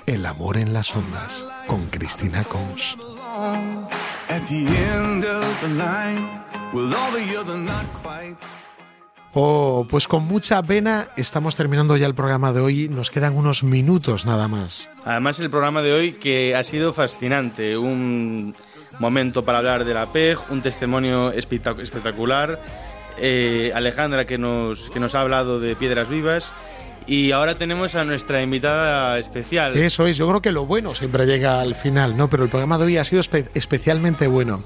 El 0.06 0.26
amor 0.26 0.58
en 0.58 0.72
las 0.74 0.95
ondas, 0.95 1.45
con 1.68 1.88
Cristina 1.88 2.43
Cons. 2.45 2.95
At 4.30 4.43
the 4.47 4.66
end 4.66 5.26
of 5.26 5.45
the 5.62 5.68
line, 5.76 6.41
with 6.74 6.93
all 6.93 7.12
the 7.12 7.38
other 7.38 7.58
not 7.58 7.84
quite. 8.02 8.38
Oh, 9.34 9.86
pues 9.89 10.08
con 10.08 10.26
mucha 10.26 10.62
pena 10.64 11.10
estamos 11.18 11.56
terminando 11.58 11.97
ya 11.97 12.06
el 12.08 12.16
programa 12.16 12.54
de 12.54 12.62
hoy. 12.62 12.88
Nos 12.89 13.12
quedan 13.12 13.36
unos 13.36 13.64
minutos 13.64 14.26
nada 14.26 14.47
más. 14.47 14.88
Además, 15.04 15.39
el 15.39 15.49
programa 15.49 15.82
de 15.82 15.91
hoy 15.93 16.14
que 16.14 16.56
ha 16.56 16.64
sido 16.64 16.93
fascinante. 16.93 17.78
Un 17.78 18.56
momento 18.99 19.43
para 19.43 19.58
hablar 19.58 19.84
de 19.84 19.93
la 19.93 20.06
PEG, 20.14 20.38
un 20.49 20.62
testimonio 20.62 21.34
espectac- 21.34 21.80
espectacular. 21.82 22.58
Eh, 23.18 23.72
Alejandra 23.76 24.26
que 24.26 24.38
nos, 24.38 24.89
que 24.89 24.99
nos 24.99 25.16
ha 25.16 25.22
hablado 25.22 25.59
de 25.59 25.76
piedras 25.76 26.09
vivas. 26.09 26.51
Y 27.07 27.32
ahora 27.32 27.55
tenemos 27.55 27.95
a 27.95 28.05
nuestra 28.05 28.43
invitada 28.43 29.18
especial. 29.18 29.76
Eso 29.76 30.05
es, 30.05 30.18
yo 30.18 30.28
creo 30.30 30.41
que 30.41 30.51
lo 30.51 30.68
bueno 30.68 30.93
siempre 30.93 31.26
llega 31.26 31.59
al 31.59 31.74
final, 31.74 32.16
¿no? 32.16 32.28
Pero 32.28 32.43
el 32.43 32.49
programa 32.49 32.78
de 32.78 32.86
hoy 32.86 32.97
ha 32.97 33.03
sido 33.03 33.22
espe- 33.24 33.49
especialmente 33.55 34.28
bueno. 34.28 34.59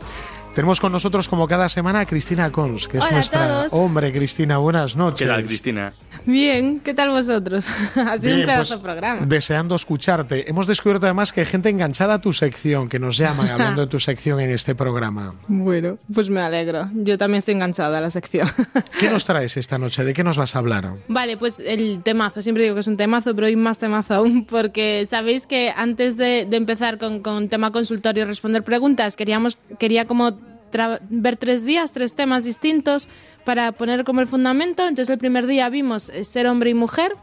Tenemos 0.55 0.79
con 0.79 0.93
nosotros, 0.93 1.27
como 1.27 1.49
cada 1.49 1.67
semana, 1.67 1.99
a 1.99 2.05
Cristina 2.05 2.49
Cons, 2.49 2.87
que 2.87 2.99
es 2.99 3.03
Hola 3.03 3.09
a 3.09 3.13
nuestra. 3.15 3.47
todos. 3.47 3.73
Hombre, 3.73 4.13
Cristina, 4.13 4.57
buenas 4.57 4.95
noches. 4.95 5.27
¿Qué 5.27 5.33
tal, 5.33 5.45
Cristina? 5.45 5.91
Bien, 6.25 6.79
¿qué 6.79 6.93
tal 6.93 7.09
vosotros? 7.09 7.67
ha 7.97 8.17
sido 8.17 8.35
Bien, 8.35 8.39
un 8.39 8.45
pedazo 8.45 8.69
pues, 8.69 8.69
de 8.69 8.77
programa. 8.77 9.25
Deseando 9.25 9.75
escucharte. 9.75 10.49
Hemos 10.49 10.65
descubierto 10.65 11.07
además 11.07 11.33
que 11.33 11.41
hay 11.41 11.45
gente 11.45 11.67
enganchada 11.67 12.13
a 12.13 12.21
tu 12.21 12.31
sección, 12.31 12.87
que 12.87 12.99
nos 12.99 13.17
llaman 13.17 13.49
hablando 13.51 13.81
de 13.81 13.87
tu 13.87 13.99
sección 13.99 14.39
en 14.39 14.49
este 14.49 14.75
programa. 14.75 15.33
Bueno, 15.49 15.97
pues 16.13 16.29
me 16.29 16.39
alegro. 16.39 16.89
Yo 16.93 17.17
también 17.17 17.39
estoy 17.39 17.55
enganchada 17.55 17.97
a 17.97 18.01
la 18.01 18.09
sección. 18.09 18.47
¿Qué 18.97 19.09
nos 19.09 19.25
traes 19.25 19.57
esta 19.57 19.77
noche? 19.77 20.05
¿De 20.05 20.13
qué 20.13 20.23
nos 20.23 20.37
vas 20.37 20.55
a 20.55 20.59
hablar? 20.59 20.93
Vale, 21.09 21.35
pues 21.35 21.59
el 21.59 22.01
temazo, 22.01 22.41
siempre 22.41 22.63
digo 22.63 22.75
que 22.75 22.79
es 22.79 22.87
un 22.87 22.95
temazo, 22.95 23.35
pero 23.35 23.47
hoy 23.47 23.57
más 23.57 23.77
temazo 23.79 24.13
aún, 24.13 24.45
porque 24.45 25.05
sabéis 25.05 25.47
que 25.47 25.73
antes 25.75 26.15
de, 26.15 26.45
de 26.49 26.55
empezar 26.55 26.97
con, 26.97 27.19
con 27.19 27.49
tema 27.49 27.71
consultorio 27.73 28.23
y 28.23 28.25
responder 28.25 28.63
preguntas, 28.63 29.17
queríamos, 29.17 29.57
quería 29.79 30.05
como 30.05 30.44
ver 31.09 31.37
tres 31.37 31.65
días, 31.65 31.91
tres 31.91 32.15
temas 32.15 32.43
distintos 32.43 33.09
para 33.43 33.71
poner 33.71 34.03
como 34.03 34.21
el 34.21 34.27
fundamento. 34.27 34.87
Entonces 34.87 35.11
el 35.11 35.19
primer 35.19 35.47
día 35.47 35.69
vimos 35.69 36.09
eh, 36.09 36.23
ser 36.25 36.47
hombre 36.47 36.69
y 36.71 36.73
mujer, 36.73 37.13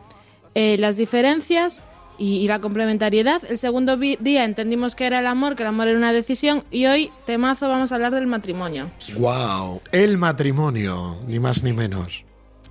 eh, 0.55 0.77
las 0.79 0.97
diferencias 0.97 1.83
y, 2.19 2.37
y 2.37 2.49
la 2.49 2.61
complementariedad. 2.61 3.43
El 3.49 3.59
segundo 3.59 3.97
día 3.97 4.45
entendimos 4.45 4.95
que 4.95 5.07
era 5.07 5.21
el 5.21 5.27
amor, 5.27 5.57
que 5.57 5.63
el 5.63 5.69
amor 5.69 5.89
era 5.89 5.99
una 5.99 6.13
decisión 6.13 6.65
y 6.71 6.87
hoy, 6.87 7.11
temazo, 7.27 7.69
vamos 7.69 7.93
a 7.93 7.97
hablar 7.97 8.15
del 8.15 8.27
matrimonio. 8.27 8.91
¡Wow! 9.19 9.81
El 9.93 10.19
matrimonio, 10.19 11.17
ni 11.27 11.39
más 11.39 11.63
ni 11.63 11.73
menos. 11.73 12.25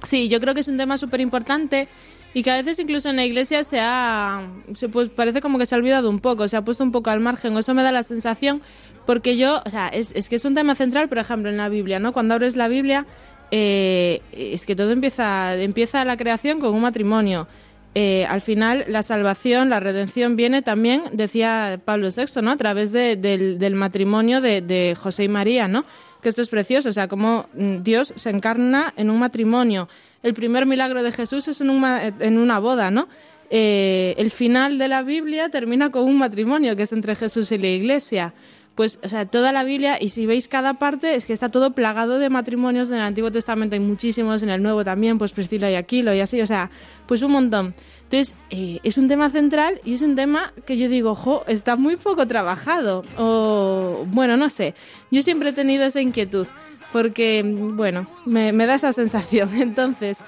Sí, 0.03 0.29
yo 0.29 0.39
creo 0.39 0.53
que 0.53 0.61
es 0.61 0.67
un 0.67 0.77
tema 0.77 0.97
súper 0.97 1.21
importante 1.21 1.87
y 2.33 2.43
que 2.43 2.51
a 2.51 2.55
veces 2.55 2.79
incluso 2.79 3.09
en 3.09 3.15
la 3.17 3.25
iglesia 3.25 3.63
se 3.63 3.79
ha, 3.81 4.41
se, 4.75 4.87
pues 4.89 5.09
parece 5.09 5.41
como 5.41 5.57
que 5.57 5.65
se 5.65 5.75
ha 5.75 5.77
olvidado 5.77 6.09
un 6.09 6.19
poco, 6.19 6.47
se 6.47 6.57
ha 6.57 6.63
puesto 6.63 6.83
un 6.83 6.91
poco 6.91 7.09
al 7.09 7.19
margen, 7.19 7.57
eso 7.57 7.73
me 7.73 7.83
da 7.83 7.91
la 7.91 8.03
sensación, 8.03 8.61
porque 9.05 9.35
yo, 9.37 9.61
o 9.65 9.69
sea, 9.69 9.87
es, 9.89 10.13
es 10.15 10.29
que 10.29 10.35
es 10.37 10.45
un 10.45 10.55
tema 10.55 10.75
central, 10.75 11.09
por 11.09 11.17
ejemplo, 11.17 11.49
en 11.49 11.57
la 11.57 11.69
Biblia, 11.69 11.99
¿no? 11.99 12.13
Cuando 12.13 12.33
abres 12.35 12.55
la 12.55 12.67
Biblia, 12.67 13.05
eh, 13.51 14.21
es 14.31 14.65
que 14.65 14.75
todo 14.75 14.91
empieza, 14.91 15.55
empieza 15.55 16.05
la 16.05 16.15
creación 16.17 16.59
con 16.59 16.73
un 16.73 16.81
matrimonio. 16.81 17.47
Eh, 17.93 18.25
al 18.29 18.39
final, 18.39 18.85
la 18.87 19.03
salvación, 19.03 19.69
la 19.69 19.81
redención 19.81 20.37
viene 20.37 20.61
también, 20.61 21.03
decía 21.11 21.81
Pablo 21.83 22.07
VI, 22.15 22.41
¿no? 22.41 22.51
A 22.51 22.55
través 22.57 22.93
de- 22.93 23.17
del, 23.17 23.59
del 23.59 23.75
matrimonio 23.75 24.39
de, 24.39 24.61
de 24.61 24.95
José 24.97 25.25
y 25.25 25.27
María, 25.27 25.67
¿no? 25.67 25.83
Que 26.21 26.29
esto 26.29 26.41
es 26.41 26.47
precioso, 26.47 26.87
o 26.87 26.93
sea, 26.93 27.09
como 27.09 27.47
mm, 27.53 27.83
Dios 27.83 28.13
se 28.15 28.29
encarna 28.29 28.93
en 28.95 29.09
un 29.09 29.19
matrimonio. 29.19 29.89
El 30.23 30.33
primer 30.33 30.65
milagro 30.65 31.03
de 31.03 31.11
Jesús 31.11 31.47
es 31.47 31.61
en, 31.61 31.69
un 31.69 31.79
ma- 31.81 32.01
en 32.05 32.37
una 32.37 32.59
boda, 32.59 32.91
¿no? 32.91 33.07
Eh, 33.49 34.15
el 34.17 34.31
final 34.31 34.77
de 34.77 34.87
la 34.87 35.01
Biblia 35.03 35.49
termina 35.49 35.91
con 35.91 36.03
un 36.03 36.17
matrimonio 36.17 36.75
que 36.75 36.83
es 36.83 36.93
entre 36.93 37.15
Jesús 37.15 37.51
y 37.51 37.57
la 37.57 37.67
Iglesia. 37.67 38.33
Pues, 38.75 38.99
o 39.03 39.09
sea, 39.09 39.25
toda 39.25 39.51
la 39.51 39.65
Biblia, 39.65 39.97
y 39.99 40.09
si 40.09 40.25
veis 40.25 40.47
cada 40.47 40.75
parte, 40.75 41.15
es 41.15 41.25
que 41.25 41.33
está 41.33 41.49
todo 41.49 41.71
plagado 41.73 42.19
de 42.19 42.29
matrimonios. 42.29 42.89
En 42.89 42.95
el 42.95 43.01
Antiguo 43.01 43.29
Testamento 43.29 43.75
hay 43.75 43.81
muchísimos, 43.81 44.41
en 44.43 44.49
el 44.49 44.63
Nuevo 44.63 44.85
también, 44.85 45.17
pues 45.17 45.33
Priscila 45.33 45.69
y 45.69 45.75
Aquilo 45.75 46.13
y 46.13 46.21
así, 46.21 46.39
o 46.39 46.47
sea, 46.47 46.71
pues 47.05 47.21
un 47.21 47.33
montón. 47.33 47.75
Entonces, 48.03 48.33
eh, 48.49 48.79
es 48.83 48.97
un 48.97 49.09
tema 49.09 49.29
central 49.29 49.81
y 49.83 49.93
es 49.95 50.01
un 50.01 50.15
tema 50.15 50.53
que 50.65 50.77
yo 50.77 50.87
digo, 50.87 51.15
jo, 51.15 51.43
está 51.47 51.75
muy 51.75 51.97
poco 51.97 52.25
trabajado. 52.27 53.03
O, 53.17 54.05
bueno, 54.07 54.37
no 54.37 54.47
sé. 54.49 54.73
Yo 55.11 55.21
siempre 55.21 55.49
he 55.49 55.53
tenido 55.53 55.83
esa 55.83 55.99
inquietud, 55.99 56.47
porque, 56.91 57.43
bueno, 57.45 58.07
me, 58.25 58.51
da 58.65 58.75
esa 58.75 58.93
sensación. 58.93 59.49
Entonces, 59.61 60.19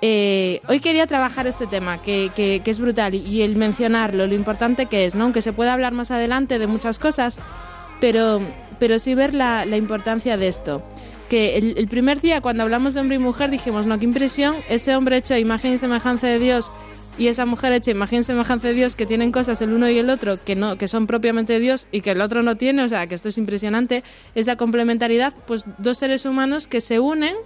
eh, 0.00 0.60
hoy 0.68 0.80
quería 0.80 1.06
trabajar 1.06 1.46
este 1.46 1.66
tema, 1.66 2.00
que, 2.02 2.30
que- 2.34 2.60
que 2.64 2.70
es 2.70 2.80
brutal, 2.80 3.14
y, 3.14 3.18
y 3.18 3.42
el 3.42 3.56
mencionarlo, 3.56 4.26
lo 4.26 4.34
importante 4.34 4.86
que 4.86 5.04
es, 5.04 5.14
¿no? 5.14 5.24
Aunque 5.24 5.42
se 5.42 5.52
pueda 5.52 5.72
hablar 5.72 5.92
más 5.92 6.10
adelante 6.10 6.58
de 6.58 6.66
muchas 6.66 6.98
cosas, 6.98 7.38
pero, 8.00 8.40
pero 8.78 8.98
sí 8.98 9.14
ver 9.14 9.32
la, 9.34 9.64
la 9.64 9.76
importancia 9.76 10.36
de 10.36 10.48
esto. 10.48 10.82
Que 11.28 11.56
el, 11.56 11.78
el 11.78 11.88
primer 11.88 12.20
día, 12.20 12.40
cuando 12.40 12.62
hablamos 12.62 12.92
de 12.94 13.00
hombre 13.00 13.16
y 13.16 13.20
mujer, 13.20 13.48
dijimos, 13.50 13.86
no, 13.86 13.98
qué 13.98 14.04
impresión, 14.04 14.56
ese 14.68 14.94
hombre 14.96 15.16
hecho 15.16 15.34
a 15.34 15.38
imagen 15.38 15.72
y 15.72 15.78
semejanza 15.78 16.26
de 16.26 16.38
Dios 16.38 16.70
y 17.18 17.28
esa 17.28 17.46
mujer 17.46 17.72
hecha 17.72 17.90
imagen 17.90 18.24
semejanza 18.24 18.68
de 18.68 18.74
Dios, 18.74 18.96
que 18.96 19.06
tienen 19.06 19.32
cosas 19.32 19.60
el 19.62 19.72
uno 19.72 19.88
y 19.88 19.98
el 19.98 20.10
otro 20.10 20.36
que, 20.44 20.56
no, 20.56 20.76
que 20.78 20.88
son 20.88 21.06
propiamente 21.06 21.58
Dios 21.60 21.86
y 21.92 22.00
que 22.00 22.12
el 22.12 22.20
otro 22.20 22.42
no 22.42 22.56
tiene, 22.56 22.82
o 22.82 22.88
sea, 22.88 23.06
que 23.06 23.14
esto 23.14 23.28
es 23.28 23.38
impresionante, 23.38 24.02
esa 24.34 24.56
complementariedad, 24.56 25.34
pues 25.46 25.64
dos 25.78 25.98
seres 25.98 26.24
humanos 26.24 26.66
que 26.66 26.80
se 26.80 27.00
unen 27.00 27.36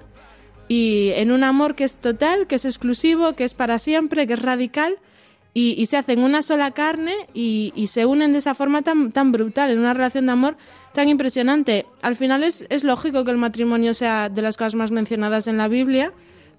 y 0.68 1.10
en 1.14 1.32
un 1.32 1.44
amor 1.44 1.74
que 1.74 1.84
es 1.84 1.96
total, 1.96 2.46
que 2.46 2.56
es 2.56 2.64
exclusivo, 2.64 3.34
que 3.34 3.44
es 3.44 3.54
para 3.54 3.78
siempre, 3.78 4.26
que 4.26 4.34
es 4.34 4.42
radical, 4.42 4.96
y, 5.54 5.74
y 5.78 5.86
se 5.86 5.96
hacen 5.96 6.20
una 6.20 6.42
sola 6.42 6.72
carne 6.72 7.14
y, 7.32 7.72
se 7.86 8.04
unen 8.04 8.32
de 8.32 8.38
esa 8.38 8.54
forma 8.54 8.82
tan, 8.82 9.32
brutal, 9.32 9.70
en 9.70 9.78
una 9.78 9.94
relación 9.94 10.26
de 10.26 10.32
amor 10.32 10.56
tan 10.92 11.08
impresionante. 11.08 11.86
Al 12.02 12.14
final 12.14 12.44
es 12.44 12.84
lógico 12.84 13.24
que 13.24 13.30
el 13.30 13.38
matrimonio 13.38 13.94
sea 13.94 14.28
de 14.28 14.42
las 14.42 14.58
cosas 14.58 14.74
más 14.74 14.90
mencionadas 14.90 15.46
en 15.46 15.56
la 15.56 15.68
Biblia, 15.68 16.12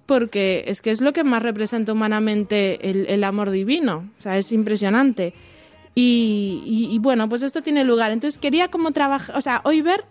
porque 0.08 0.64
es 0.66 0.80
que 0.80 0.90
es 0.90 1.02
lo 1.02 1.12
que 1.12 1.22
más 1.22 1.42
representa 1.42 1.92
humanamente 1.92 2.90
el, 3.12 3.22
amor 3.24 3.50
divino, 3.50 4.08
o 4.18 4.22
sea, 4.22 4.38
es 4.38 4.50
impresionante. 4.52 5.34
Y 5.94 6.96
bueno, 7.02 7.28
pues 7.28 7.42
esto 7.42 7.60
tiene 7.60 7.84
lugar. 7.84 8.10
Entonces 8.12 8.40
quería 8.40 8.68
como 8.68 8.92
trabajar, 8.92 9.36
o 9.36 9.40
sea, 9.42 9.60
hoy 9.64 9.82
ver 9.82 10.04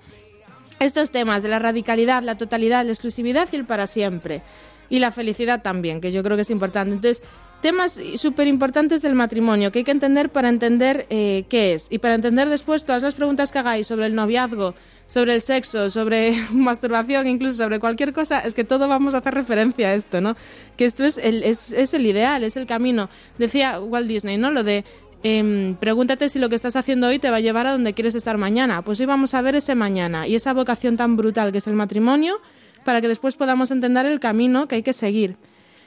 estos 0.80 1.10
temas 1.10 1.42
de 1.42 1.50
la 1.50 1.58
radicalidad, 1.58 2.22
la 2.22 2.38
totalidad, 2.38 2.86
la 2.86 2.92
exclusividad 2.92 3.48
y 3.52 3.56
el 3.56 3.66
para 3.66 3.88
siempre. 3.88 4.44
Y 4.90 5.00
la 5.00 5.12
felicidad 5.12 5.64
también, 5.64 6.00
que 6.00 6.12
yo 6.12 6.22
creo 6.22 6.38
que 6.38 6.44
es 6.44 6.50
importante. 6.52 6.94
Entonces, 6.94 7.24
temas 7.62 8.00
súper 8.18 8.48
importantes 8.48 9.02
del 9.02 9.16
matrimonio 9.16 9.72
que 9.72 9.80
hay 9.80 9.86
que 9.86 9.92
entender 9.92 10.30
para 10.30 10.50
entender 10.50 11.08
eh, 11.10 11.46
qué 11.50 11.74
es. 11.74 11.88
Y 11.90 11.98
para 11.98 12.14
entender 12.14 12.50
después 12.50 12.86
todas 12.86 13.02
las 13.02 13.16
preguntas 13.16 13.52
que 13.52 13.60
hagáis 13.60 13.88
sobre 13.88 14.06
el 14.06 14.16
noviazgo, 14.16 14.76
sobre 15.08 15.34
el 15.34 15.42
sexo, 15.42 15.90
sobre 15.90 16.36
masturbación, 16.52 17.28
incluso 17.28 17.56
sobre 17.56 17.80
cualquier 17.80 18.14
cosa, 18.14 18.40
es 18.40 18.54
que 18.54 18.64
todo 18.64 18.88
vamos 18.88 19.14
a 19.14 19.20
hacer 19.20 19.34
referencia 19.34 19.88
a 19.88 19.94
esto, 19.96 20.22
¿no? 20.22 20.36
Que 20.76 20.86
esto 20.86 21.06
es 21.06 21.18
el, 21.18 21.44
es, 21.44 21.74
es 21.74 21.94
el 21.94 22.06
ideal, 22.06 22.44
es 22.44 22.58
el 22.58 22.68
camino. 22.68 23.10
Decía 23.38 23.80
Walt 23.80 24.08
Disney, 24.08 24.38
¿no? 24.38 24.52
Lo 24.52 24.64
de 24.64 24.84
em, 25.24 25.76
pregúntate 25.76 26.30
si 26.30 26.40
lo 26.40 26.50
que 26.50 26.56
estás 26.56 26.76
haciendo 26.76 27.08
hoy 27.08 27.20
te 27.20 27.32
va 27.32 27.38
a 27.38 27.40
llevar 27.40 27.66
a 27.68 27.72
donde 27.72 27.94
quieres 27.94 28.16
estar 28.16 28.38
mañana. 28.38 28.82
Pues 28.82 29.00
hoy 29.00 29.06
vamos 29.06 29.34
a 29.34 29.42
ver 29.42 29.56
ese 29.56 29.76
mañana 29.76 30.28
y 30.28 30.36
esa 30.36 30.54
vocación 30.54 30.98
tan 30.98 31.16
brutal 31.16 31.52
que 31.52 31.58
es 31.58 31.68
el 31.68 31.74
matrimonio 31.74 32.40
para 32.84 33.02
que 33.02 33.08
después 33.08 33.36
podamos 33.36 33.72
entender 33.72 34.06
el 34.06 34.20
camino 34.20 34.68
que 34.68 34.76
hay 34.76 34.84
que 34.84 34.94
seguir. 34.94 35.38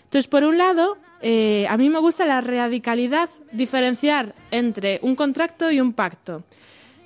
Entonces, 0.04 0.26
por 0.26 0.42
un 0.42 0.58
lado, 0.58 0.98
eh, 1.22 1.66
a 1.68 1.76
mí 1.76 1.88
me 1.88 2.00
gusta 2.00 2.26
la 2.26 2.40
radicalidad, 2.40 3.30
diferenciar 3.52 4.34
entre 4.50 4.98
un 5.02 5.14
contrato 5.14 5.70
y 5.70 5.80
un 5.80 5.92
pacto. 5.92 6.42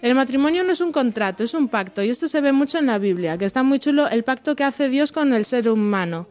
El 0.05 0.14
matrimonio 0.14 0.64
no 0.64 0.72
es 0.72 0.82
un 0.82 0.92
contrato, 0.92 1.44
es 1.44 1.55
un 1.55 1.68
pacto, 1.68 2.02
y 2.02 2.11
esto 2.11 2.28
se 2.28 2.42
ve 2.42 2.52
mucho 2.52 2.76
en 2.76 2.84
la 2.84 2.98
Biblia, 2.98 3.38
que 3.38 3.46
está 3.46 3.62
muy 3.62 3.78
chulo 3.78 4.07
el 4.07 4.22
pacto 4.22 4.55
que 4.55 4.62
hace 4.62 4.90
Dios 4.90 5.12
con 5.12 5.32
el 5.32 5.46
ser 5.46 5.66
humano 5.70 6.26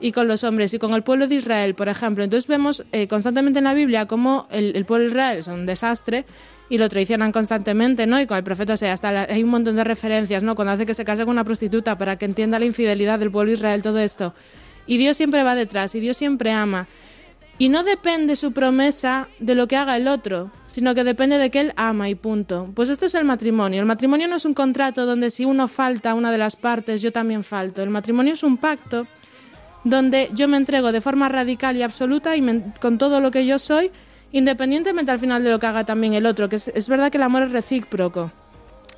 y 0.00 0.12
con 0.12 0.28
los 0.28 0.44
hombres 0.44 0.72
y 0.72 0.78
con 0.78 0.94
el 0.94 1.02
pueblo 1.02 1.26
de 1.26 1.34
Israel, 1.34 1.74
por 1.74 1.90
ejemplo. 1.90 2.24
Entonces 2.24 2.48
vemos 2.48 2.86
eh, 2.90 3.06
constantemente 3.06 3.58
en 3.58 3.66
la 3.66 3.74
Biblia 3.74 4.06
cómo 4.06 4.48
el, 4.50 4.82
pueblo 4.86 5.04
de 5.04 5.10
Israel 5.10 5.38
es 5.40 5.46
un 5.46 5.66
desastre 5.66 6.24
y 6.70 6.78
lo 6.78 6.88
traicionan 6.88 7.30
constantemente, 7.30 8.06
¿no? 8.06 8.18
Y 8.18 8.26
con 8.26 8.38
el 8.38 8.44
profeta, 8.44 8.72
o 8.72 8.76
sea, 8.78 8.94
hasta 8.94 9.10
hay 9.30 9.42
un 9.42 9.50
montón 9.50 9.76
de 9.76 9.84
referencias, 9.84 10.42
¿no? 10.42 10.54
Cuando 10.54 10.72
hace 10.72 10.86
que 10.86 10.94
se 10.94 11.04
case 11.04 11.26
con 11.26 11.32
una 11.32 11.44
prostituta 11.44 11.98
para 11.98 12.16
que 12.16 12.24
entienda 12.24 12.58
la 12.58 12.64
infidelidad 12.64 13.18
del 13.18 13.30
pueblo 13.30 13.50
de 13.50 13.58
Israel, 13.58 13.82
todo 13.82 13.98
esto. 13.98 14.32
Y 14.86 14.96
Dios 14.96 15.18
siempre 15.18 15.42
va 15.42 15.54
detrás 15.54 15.94
y 15.94 16.00
Dios 16.00 16.16
siempre 16.16 16.50
ama. 16.52 16.86
Y 17.60 17.68
no 17.70 17.82
depende 17.82 18.36
su 18.36 18.52
promesa 18.52 19.28
de 19.40 19.56
lo 19.56 19.66
que 19.66 19.76
haga 19.76 19.96
el 19.96 20.06
otro, 20.06 20.52
sino 20.68 20.94
que 20.94 21.02
depende 21.02 21.38
de 21.38 21.50
que 21.50 21.58
él 21.58 21.72
ama 21.76 22.08
y 22.08 22.14
punto. 22.14 22.70
Pues 22.72 22.88
esto 22.88 23.06
es 23.06 23.14
el 23.16 23.24
matrimonio. 23.24 23.80
El 23.80 23.86
matrimonio 23.86 24.28
no 24.28 24.36
es 24.36 24.44
un 24.44 24.54
contrato 24.54 25.06
donde 25.06 25.32
si 25.32 25.44
uno 25.44 25.66
falta 25.66 26.14
una 26.14 26.30
de 26.30 26.38
las 26.38 26.54
partes, 26.54 27.02
yo 27.02 27.10
también 27.10 27.42
falto. 27.42 27.82
El 27.82 27.90
matrimonio 27.90 28.34
es 28.34 28.44
un 28.44 28.58
pacto 28.58 29.08
donde 29.82 30.30
yo 30.34 30.46
me 30.46 30.56
entrego 30.56 30.92
de 30.92 31.00
forma 31.00 31.28
radical 31.28 31.76
y 31.76 31.82
absoluta 31.82 32.36
y 32.36 32.62
con 32.80 32.96
todo 32.96 33.20
lo 33.20 33.32
que 33.32 33.44
yo 33.44 33.58
soy, 33.58 33.90
independientemente 34.30 35.10
al 35.10 35.18
final 35.18 35.42
de 35.42 35.50
lo 35.50 35.58
que 35.58 35.66
haga 35.66 35.84
también 35.84 36.14
el 36.14 36.26
otro, 36.26 36.48
que 36.48 36.56
es, 36.56 36.88
verdad 36.88 37.10
que 37.10 37.18
el 37.18 37.24
amor 37.24 37.42
es 37.42 37.52
recíproco. 37.52 38.30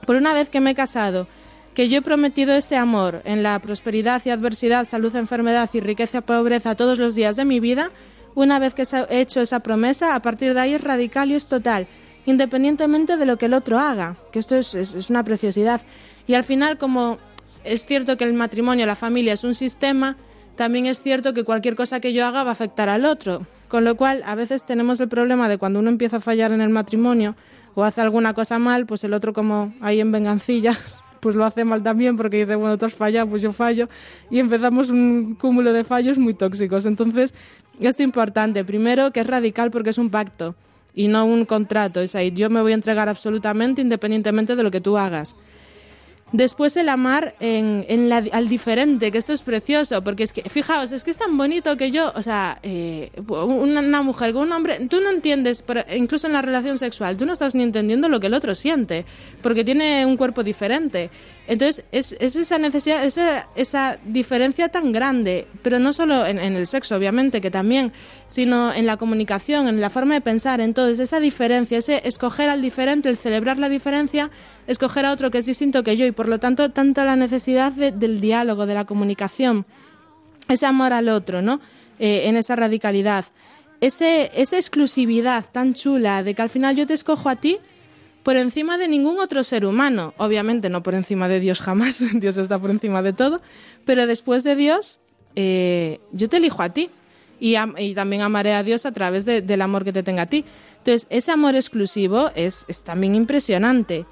Por 0.06 0.16
una 0.16 0.34
vez 0.34 0.50
que 0.50 0.60
me 0.60 0.72
he 0.72 0.74
casado, 0.74 1.28
que 1.74 1.88
yo 1.88 1.98
he 1.98 2.02
prometido 2.02 2.54
ese 2.54 2.76
amor 2.76 3.22
en 3.24 3.42
la 3.42 3.58
prosperidad 3.58 4.20
y 4.24 4.30
adversidad, 4.30 4.84
salud, 4.84 5.14
enfermedad 5.16 5.70
y 5.72 5.80
riqueza 5.80 6.20
pobreza 6.20 6.74
todos 6.74 6.98
los 6.98 7.14
días 7.14 7.36
de 7.36 7.44
mi 7.44 7.60
vida, 7.60 7.90
una 8.34 8.58
vez 8.58 8.74
que 8.74 8.84
he 9.10 9.20
hecho 9.20 9.40
esa 9.40 9.60
promesa, 9.60 10.14
a 10.14 10.22
partir 10.22 10.54
de 10.54 10.60
ahí 10.60 10.74
es 10.74 10.82
radical 10.84 11.30
y 11.30 11.34
es 11.34 11.46
total, 11.46 11.86
independientemente 12.26 13.16
de 13.16 13.26
lo 13.26 13.36
que 13.36 13.46
el 13.46 13.54
otro 13.54 13.78
haga, 13.78 14.16
que 14.32 14.38
esto 14.38 14.56
es, 14.56 14.74
es- 14.74 14.94
es 14.94 15.10
una 15.10 15.24
preciosidad. 15.24 15.80
Y 16.26 16.34
al 16.34 16.44
final, 16.44 16.78
como 16.78 17.18
es 17.64 17.84
cierto 17.86 18.16
que 18.16 18.24
el 18.24 18.32
matrimonio, 18.34 18.86
la 18.86 18.96
familia 18.96 19.32
es 19.32 19.44
un 19.44 19.54
sistema, 19.54 20.16
también 20.56 20.86
es 20.86 21.00
cierto 21.00 21.32
que 21.34 21.44
cualquier 21.44 21.74
cosa 21.74 22.00
que 22.00 22.12
yo 22.12 22.24
haga 22.26 22.42
va 22.44 22.50
a 22.50 22.52
afectar 22.52 22.88
al 22.88 23.04
otro. 23.04 23.46
Con 23.68 23.84
lo 23.84 23.96
cual, 23.96 24.22
a 24.26 24.34
veces 24.34 24.64
tenemos 24.66 25.00
el 25.00 25.08
problema 25.08 25.48
de 25.48 25.58
cuando 25.58 25.78
uno 25.78 25.88
empieza 25.90 26.16
a 26.18 26.20
fallar 26.20 26.52
en 26.52 26.60
el 26.60 26.70
matrimonio 26.70 27.36
o 27.74 27.84
hace 27.84 28.00
alguna 28.00 28.34
cosa 28.34 28.58
mal, 28.58 28.84
pues 28.86 29.04
el 29.04 29.12
otro 29.14 29.32
como 29.32 29.72
ahí 29.80 30.00
en 30.00 30.10
vengancilla, 30.12 30.76
pues 31.20 31.36
lo 31.36 31.44
hace 31.44 31.64
mal 31.64 31.82
también 31.82 32.16
porque 32.16 32.38
dice, 32.38 32.56
bueno, 32.56 32.76
tú 32.78 32.86
has 32.86 32.94
fallado, 32.94 33.28
pues 33.28 33.42
yo 33.42 33.52
fallo. 33.52 33.88
Y 34.30 34.38
empezamos 34.38 34.90
un 34.90 35.36
cúmulo 35.40 35.72
de 35.72 35.84
fallos 35.84 36.18
muy 36.18 36.34
tóxicos. 36.34 36.86
Entonces, 36.86 37.34
esto 37.80 38.02
es 38.02 38.06
importante. 38.06 38.64
Primero, 38.64 39.10
que 39.12 39.20
es 39.20 39.26
radical 39.26 39.70
porque 39.70 39.90
es 39.90 39.98
un 39.98 40.10
pacto 40.10 40.54
y 40.94 41.08
no 41.08 41.24
un 41.24 41.44
contrato. 41.44 42.00
Es 42.00 42.14
ahí, 42.14 42.32
yo 42.32 42.50
me 42.50 42.60
voy 42.60 42.72
a 42.72 42.74
entregar 42.74 43.08
absolutamente 43.08 43.80
independientemente 43.80 44.56
de 44.56 44.62
lo 44.62 44.70
que 44.70 44.80
tú 44.80 44.98
hagas. 44.98 45.36
Después 46.32 46.76
el 46.76 46.88
amar 46.88 47.34
en, 47.40 47.84
en 47.88 48.08
la- 48.08 48.24
al 48.30 48.48
diferente, 48.48 49.10
que 49.10 49.18
esto 49.18 49.32
es 49.32 49.42
precioso, 49.42 50.02
porque 50.04 50.22
es 50.22 50.32
que, 50.32 50.42
fijaos, 50.48 50.92
es 50.92 51.02
que 51.02 51.10
es 51.10 51.18
tan 51.18 51.36
bonito 51.36 51.76
que 51.76 51.90
yo, 51.90 52.12
o 52.14 52.22
sea, 52.22 52.60
eh, 52.62 53.10
una, 53.26 54.02
mujer 54.02 54.32
con 54.32 54.42
un 54.42 54.52
hombre, 54.52 54.86
tú 54.88 55.00
no 55.00 55.10
entiendes, 55.10 55.62
pero 55.62 55.82
incluso 55.94 56.28
en 56.28 56.34
la 56.34 56.42
relación 56.42 56.78
sexual, 56.78 57.16
tú 57.16 57.26
no 57.26 57.32
estás 57.32 57.56
ni 57.56 57.64
entendiendo 57.64 58.08
lo 58.08 58.20
que 58.20 58.28
el 58.28 58.34
otro 58.34 58.54
siente, 58.54 59.04
porque 59.42 59.64
tiene 59.64 60.06
un 60.06 60.16
cuerpo 60.16 60.44
diferente. 60.44 61.10
Entonces, 61.48 61.84
es, 61.90 62.14
es 62.20 62.36
esa 62.36 62.58
necesidad, 62.58 63.04
esa, 63.04 63.48
esa 63.56 63.98
diferencia 64.04 64.68
tan 64.68 64.92
grande, 64.92 65.48
pero 65.62 65.80
no 65.80 65.92
solo 65.92 66.24
en, 66.24 66.38
en 66.38 66.54
el 66.54 66.68
sexo, 66.68 66.94
obviamente, 66.94 67.40
que 67.40 67.50
también, 67.50 67.92
sino 68.28 68.72
en 68.72 68.86
la 68.86 68.96
comunicación, 68.96 69.66
en 69.66 69.80
la 69.80 69.90
forma 69.90 70.14
de 70.14 70.20
pensar, 70.20 70.60
entonces 70.60 71.00
esa 71.00 71.18
diferencia, 71.18 71.78
ese 71.78 72.02
escoger 72.04 72.48
al 72.48 72.62
diferente, 72.62 73.08
el 73.08 73.16
celebrar 73.16 73.58
la 73.58 73.68
diferencia, 73.68 74.30
escoger 74.70 75.04
a 75.06 75.12
otro 75.12 75.30
que 75.30 75.38
es 75.38 75.46
distinto 75.46 75.82
que 75.82 75.96
yo 75.96 76.06
y 76.06 76.12
por 76.12 76.28
lo 76.28 76.38
tanto 76.38 76.70
tanta 76.70 77.04
la 77.04 77.16
necesidad 77.16 77.72
de- 77.72 77.92
del 77.92 78.20
diálogo, 78.20 78.66
de 78.66 78.74
la 78.74 78.84
comunicación, 78.84 79.64
ese 80.48 80.66
amor 80.66 80.92
al 80.92 81.08
otro, 81.08 81.42
¿no? 81.42 81.60
Eh, 81.98 82.22
en 82.28 82.36
esa 82.36 82.56
radicalidad. 82.56 83.24
ese, 83.82 84.30
esa 84.34 84.56
exclusividad 84.58 85.46
tan 85.50 85.72
chula 85.72 86.22
de 86.22 86.34
que 86.34 86.42
al 86.42 86.50
final 86.50 86.76
yo 86.76 86.86
te 86.86 86.92
escojo 86.92 87.30
a 87.30 87.36
ti 87.36 87.56
por 88.22 88.36
encima 88.36 88.76
de 88.76 88.88
ningún 88.88 89.18
otro 89.18 89.42
ser 89.42 89.64
humano. 89.64 90.12
Obviamente 90.18 90.68
no 90.68 90.82
por 90.82 90.94
encima 90.94 91.28
de 91.28 91.40
Dios 91.40 91.60
jamás, 91.62 91.98
Dios 92.14 92.36
está 92.36 92.58
por 92.58 92.70
encima 92.70 93.00
de 93.02 93.14
todo, 93.14 93.40
pero 93.86 94.06
después 94.06 94.44
de 94.44 94.54
Dios, 94.56 94.98
eh, 95.34 95.98
yo 96.12 96.28
te 96.28 96.36
elijo 96.36 96.62
a 96.62 96.68
ti 96.68 96.90
y, 97.40 97.54
am- 97.54 97.74
y 97.78 97.94
también 97.94 98.20
amaré 98.20 98.52
a 98.54 98.62
Dios 98.62 98.84
a 98.84 98.92
través 98.92 99.24
de- 99.24 99.40
del 99.40 99.62
amor 99.62 99.82
que 99.84 99.92
te 99.94 100.02
tenga 100.02 100.22
a 100.22 100.26
ti. 100.26 100.44
Entonces, 100.78 101.06
ese 101.08 101.32
amor 101.32 101.54
exclusivo 101.56 102.30
es, 102.34 102.66
es 102.68 102.82
también 102.84 103.14
impresionante. 103.14 104.04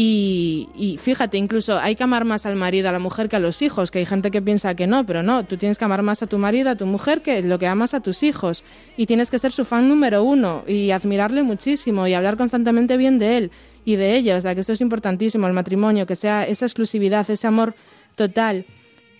Y, 0.00 0.68
y 0.76 0.96
fíjate, 0.96 1.38
incluso 1.38 1.76
hay 1.76 1.96
que 1.96 2.04
amar 2.04 2.24
más 2.24 2.46
al 2.46 2.54
marido, 2.54 2.88
a 2.88 2.92
la 2.92 3.00
mujer 3.00 3.28
que 3.28 3.34
a 3.34 3.40
los 3.40 3.62
hijos, 3.62 3.90
que 3.90 3.98
hay 3.98 4.06
gente 4.06 4.30
que 4.30 4.40
piensa 4.40 4.76
que 4.76 4.86
no, 4.86 5.04
pero 5.04 5.24
no, 5.24 5.44
tú 5.44 5.56
tienes 5.56 5.76
que 5.76 5.84
amar 5.84 6.02
más 6.02 6.22
a 6.22 6.28
tu 6.28 6.38
marido, 6.38 6.70
a 6.70 6.76
tu 6.76 6.86
mujer, 6.86 7.20
que 7.20 7.42
lo 7.42 7.58
que 7.58 7.66
amas 7.66 7.94
a 7.94 8.00
tus 8.00 8.22
hijos. 8.22 8.62
Y 8.96 9.06
tienes 9.06 9.28
que 9.28 9.40
ser 9.40 9.50
su 9.50 9.64
fan 9.64 9.88
número 9.88 10.22
uno 10.22 10.62
y 10.68 10.92
admirarle 10.92 11.42
muchísimo 11.42 12.06
y 12.06 12.14
hablar 12.14 12.36
constantemente 12.36 12.96
bien 12.96 13.18
de 13.18 13.38
él 13.38 13.50
y 13.84 13.96
de 13.96 14.14
ella. 14.14 14.36
O 14.36 14.40
sea, 14.40 14.54
que 14.54 14.60
esto 14.60 14.72
es 14.72 14.80
importantísimo, 14.80 15.48
el 15.48 15.52
matrimonio, 15.52 16.06
que 16.06 16.14
sea 16.14 16.44
esa 16.44 16.66
exclusividad, 16.66 17.28
ese 17.28 17.48
amor 17.48 17.74
total. 18.14 18.66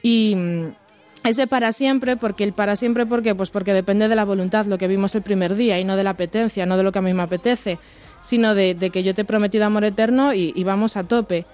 Y 0.01 0.37
mm, 0.37 0.67
ese 1.25 1.49
para 1.49 1.73
siempre, 1.73 2.17
porque 2.17 2.45
el 2.45 2.53
para 2.53 2.77
siempre, 2.77 3.05
¿por 3.05 3.25
qué? 3.25 3.35
Pues 3.35 3.51
porque 3.51 3.73
depende 3.73 4.07
de 4.07 4.15
la 4.15 4.25
voluntad, 4.25 4.67
lo 4.67 4.79
que 4.79 4.87
vimos 4.87 5.13
el 5.17 5.23
primer 5.23 5.57
día, 5.57 5.81
y 5.81 5.85
no 5.85 5.97
de 5.97 6.05
la 6.05 6.11
apetencia, 6.11 6.67
no 6.67 6.77
de 6.77 6.85
lo 6.85 6.93
que 6.93 7.01
a 7.01 7.03
mí 7.03 7.13
me 7.15 7.23
apetece, 7.23 7.81
sino 8.21 8.55
de, 8.55 8.75
de 8.75 8.91
que 8.91 9.03
yo 9.03 9.15
te 9.15 9.23
he 9.23 9.25
prometido 9.25 9.65
amor 9.65 9.85
eterno 9.85 10.35
y, 10.35 10.63
vamos 10.65 10.97
a 10.97 11.05
tope. 11.05 11.47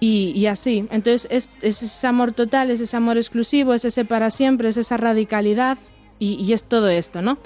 Y, 0.00 0.46
así. 0.46 0.86
Entonces 0.90 1.26
es, 1.30 1.50
es 1.62 1.82
ese 1.82 2.06
amor 2.06 2.32
total, 2.32 2.70
es 2.70 2.80
ese 2.80 2.96
amor 2.96 3.16
exclusivo, 3.16 3.74
es 3.74 3.84
ese 3.84 4.04
para 4.04 4.30
siempre, 4.30 4.68
es 4.68 4.76
esa 4.76 4.96
radicalidad 4.96 5.78
y 6.20 6.52
es 6.52 6.64
todo 6.64 6.88
esto, 6.88 7.22
¿no? 7.22 7.38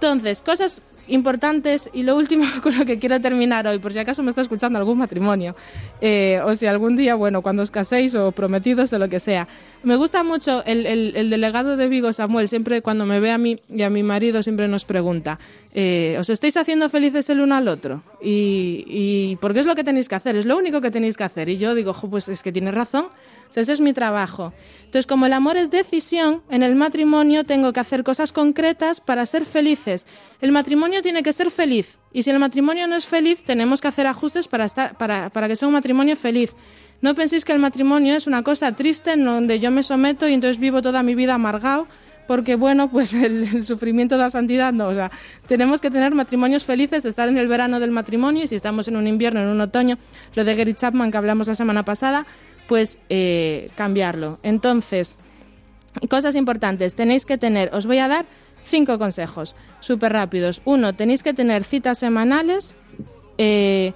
Entonces, 0.00 0.40
cosas 0.40 0.82
importantes 1.10 1.90
y 1.92 2.02
lo 2.02 2.16
último 2.16 2.44
con 2.62 2.76
lo 2.78 2.84
que 2.86 2.98
quiero 2.98 3.20
terminar 3.20 3.66
hoy, 3.66 3.78
por 3.78 3.92
si 3.92 3.98
acaso 3.98 4.22
me 4.22 4.30
está 4.30 4.40
escuchando 4.40 4.78
algún 4.78 4.98
matrimonio, 4.98 5.54
eh, 6.00 6.40
o 6.44 6.54
si 6.54 6.66
algún 6.66 6.96
día, 6.96 7.14
bueno, 7.14 7.42
cuando 7.42 7.62
os 7.62 7.70
caséis 7.70 8.14
o 8.14 8.32
prometidos 8.32 8.92
o 8.92 8.98
lo 8.98 9.08
que 9.08 9.18
sea. 9.20 9.46
Me 9.82 9.96
gusta 9.96 10.22
mucho 10.24 10.62
el, 10.66 10.86
el- 10.86 11.12
el 11.16 11.30
delegado 11.30 11.76
de 11.76 11.88
Vigo, 11.88 12.12
Samuel, 12.12 12.48
siempre 12.48 12.82
cuando 12.82 13.06
me 13.06 13.20
ve 13.20 13.30
a 13.30 13.38
mí 13.38 13.58
y 13.68 13.82
a 13.82 13.90
mi 13.90 14.02
marido, 14.02 14.42
siempre 14.42 14.68
nos 14.68 14.84
pregunta, 14.84 15.38
eh, 15.74 16.16
¿os 16.18 16.28
estáis 16.30 16.56
haciendo 16.56 16.88
felices 16.88 17.28
el 17.30 17.40
uno 17.40 17.54
al 17.54 17.68
otro? 17.68 18.02
Y, 18.22 18.84
y 18.86 19.36
porque 19.40 19.60
es 19.60 19.66
lo 19.66 19.74
que 19.74 19.84
tenéis 19.84 20.08
que 20.08 20.14
hacer, 20.14 20.36
es 20.36 20.46
lo 20.46 20.56
único 20.56 20.80
que 20.80 20.90
tenéis 20.90 21.16
que 21.16 21.24
hacer. 21.24 21.48
Y 21.48 21.56
yo 21.58 21.74
digo, 21.74 21.92
"Jo, 21.92 22.08
pues 22.10 22.28
es 22.28 22.42
que 22.42 22.52
tienes 22.52 22.74
razón, 22.74 23.06
ese 23.54 23.72
es 23.72 23.80
mi 23.80 23.92
trabajo. 23.92 24.52
Entonces, 24.84 25.06
como 25.06 25.26
el 25.26 25.32
amor 25.32 25.56
es 25.56 25.70
decisión, 25.70 26.42
en 26.50 26.62
el 26.62 26.74
matrimonio 26.74 27.44
tengo 27.44 27.72
que 27.72 27.80
hacer 27.80 28.02
cosas 28.02 28.32
concretas 28.32 29.00
para 29.00 29.24
ser 29.26 29.44
felices. 29.44 30.06
El 30.40 30.52
matrimonio 30.52 31.02
tiene 31.02 31.22
que 31.22 31.32
ser 31.32 31.50
feliz. 31.50 31.98
Y 32.12 32.22
si 32.22 32.30
el 32.30 32.38
matrimonio 32.38 32.86
no 32.88 32.96
es 32.96 33.06
feliz, 33.06 33.44
tenemos 33.44 33.80
que 33.80 33.88
hacer 33.88 34.06
ajustes 34.06 34.48
para, 34.48 34.64
estar, 34.64 34.96
para, 34.96 35.30
para 35.30 35.46
que 35.46 35.56
sea 35.56 35.68
un 35.68 35.74
matrimonio 35.74 36.16
feliz. 36.16 36.54
No 37.02 37.14
penséis 37.14 37.44
que 37.44 37.52
el 37.52 37.60
matrimonio 37.60 38.14
es 38.14 38.26
una 38.26 38.42
cosa 38.42 38.72
triste 38.72 39.12
en 39.12 39.24
donde 39.24 39.60
yo 39.60 39.70
me 39.70 39.82
someto 39.82 40.28
y 40.28 40.34
entonces 40.34 40.58
vivo 40.58 40.82
toda 40.82 41.02
mi 41.02 41.14
vida 41.14 41.34
amargado 41.34 41.86
porque 42.30 42.54
bueno, 42.54 42.88
pues 42.92 43.12
el, 43.12 43.42
el 43.42 43.64
sufrimiento 43.64 44.16
de 44.16 44.22
la 44.22 44.30
santidad 44.30 44.72
no, 44.72 44.88
o 44.88 44.94
sea, 44.94 45.10
tenemos 45.48 45.80
que 45.80 45.90
tener 45.90 46.14
matrimonios 46.14 46.64
felices, 46.64 47.04
estar 47.04 47.28
en 47.28 47.38
el 47.38 47.48
verano 47.48 47.80
del 47.80 47.90
matrimonio 47.90 48.44
y 48.44 48.46
si 48.46 48.54
estamos 48.54 48.86
en 48.86 48.96
un 48.96 49.06
invierno, 49.06 49.40
en 49.40 49.48
un 49.48 49.60
otoño, 49.60 49.98
lo 50.34 50.44
de 50.44 50.54
Gary 50.54 50.74
Chapman 50.74 51.10
que 51.10 51.16
hablamos 51.16 51.48
la 51.48 51.56
semana 51.56 51.84
pasada, 51.84 52.26
pues 52.70 52.98
cambiarlo. 53.74 54.38
Entonces, 54.44 55.16
cosas 56.08 56.36
importantes, 56.36 56.94
tenéis 56.94 57.26
que 57.26 57.36
tener, 57.36 57.74
os 57.74 57.84
voy 57.84 57.98
a 57.98 58.06
dar 58.06 58.26
cinco 58.62 58.96
consejos 58.96 59.56
súper 59.80 60.12
rápidos. 60.12 60.62
Uno, 60.64 60.94
tenéis 60.94 61.24
que 61.24 61.34
tener 61.34 61.64
citas 61.64 61.98
semanales, 61.98 62.76
eh, 63.38 63.92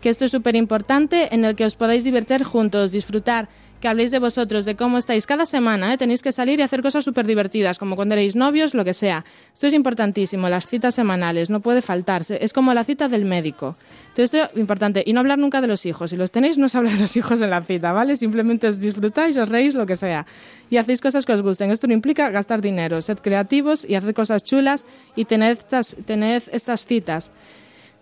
que 0.00 0.10
esto 0.10 0.26
es 0.26 0.30
súper 0.30 0.54
importante, 0.54 1.34
en 1.34 1.44
el 1.44 1.56
que 1.56 1.64
os 1.64 1.74
podáis 1.74 2.04
divertir 2.04 2.44
juntos, 2.44 2.92
disfrutar, 2.92 3.48
que 3.84 3.88
habléis 3.88 4.10
de 4.10 4.18
vosotros, 4.18 4.64
de 4.64 4.76
cómo 4.76 4.96
estáis 4.96 5.26
cada 5.26 5.44
semana, 5.44 5.92
¿eh? 5.92 5.98
tenéis 5.98 6.22
que 6.22 6.32
salir 6.32 6.58
y 6.58 6.62
hacer 6.62 6.80
cosas 6.80 7.04
súper 7.04 7.26
divertidas, 7.26 7.78
como 7.78 7.96
cuando 7.96 8.14
erais 8.14 8.34
novios, 8.34 8.72
lo 8.72 8.82
que 8.82 8.94
sea. 8.94 9.26
Esto 9.52 9.66
es 9.66 9.74
importantísimo, 9.74 10.48
las 10.48 10.66
citas 10.66 10.94
semanales, 10.94 11.50
no 11.50 11.60
puede 11.60 11.82
faltarse, 11.82 12.38
es 12.40 12.54
como 12.54 12.72
la 12.72 12.82
cita 12.84 13.08
del 13.08 13.26
médico. 13.26 13.76
Esto 14.16 14.38
es 14.38 14.56
importante. 14.56 15.02
Y 15.04 15.12
no 15.12 15.20
hablar 15.20 15.38
nunca 15.38 15.60
de 15.60 15.66
los 15.66 15.84
hijos. 15.84 16.08
Si 16.08 16.16
los 16.16 16.30
tenéis, 16.30 16.56
no 16.56 16.64
os 16.64 16.74
habla 16.74 16.92
de 16.92 16.98
los 16.98 17.14
hijos 17.18 17.42
en 17.42 17.50
la 17.50 17.60
cita, 17.60 17.92
¿vale? 17.92 18.16
Simplemente 18.16 18.68
os 18.68 18.80
disfrutáis, 18.80 19.36
os 19.36 19.50
reís, 19.50 19.74
lo 19.74 19.84
que 19.84 19.96
sea. 19.96 20.24
Y 20.70 20.78
hacéis 20.78 21.02
cosas 21.02 21.26
que 21.26 21.34
os 21.34 21.42
gusten. 21.42 21.70
Esto 21.70 21.86
no 21.86 21.92
implica 21.92 22.30
gastar 22.30 22.62
dinero. 22.62 23.02
Sed 23.02 23.18
creativos 23.18 23.84
y 23.84 23.96
haced 23.96 24.14
cosas 24.14 24.44
chulas 24.44 24.86
y 25.14 25.26
tened 25.26 25.58
estas, 25.58 25.96
tened 26.06 26.42
estas 26.52 26.86
citas. 26.86 27.32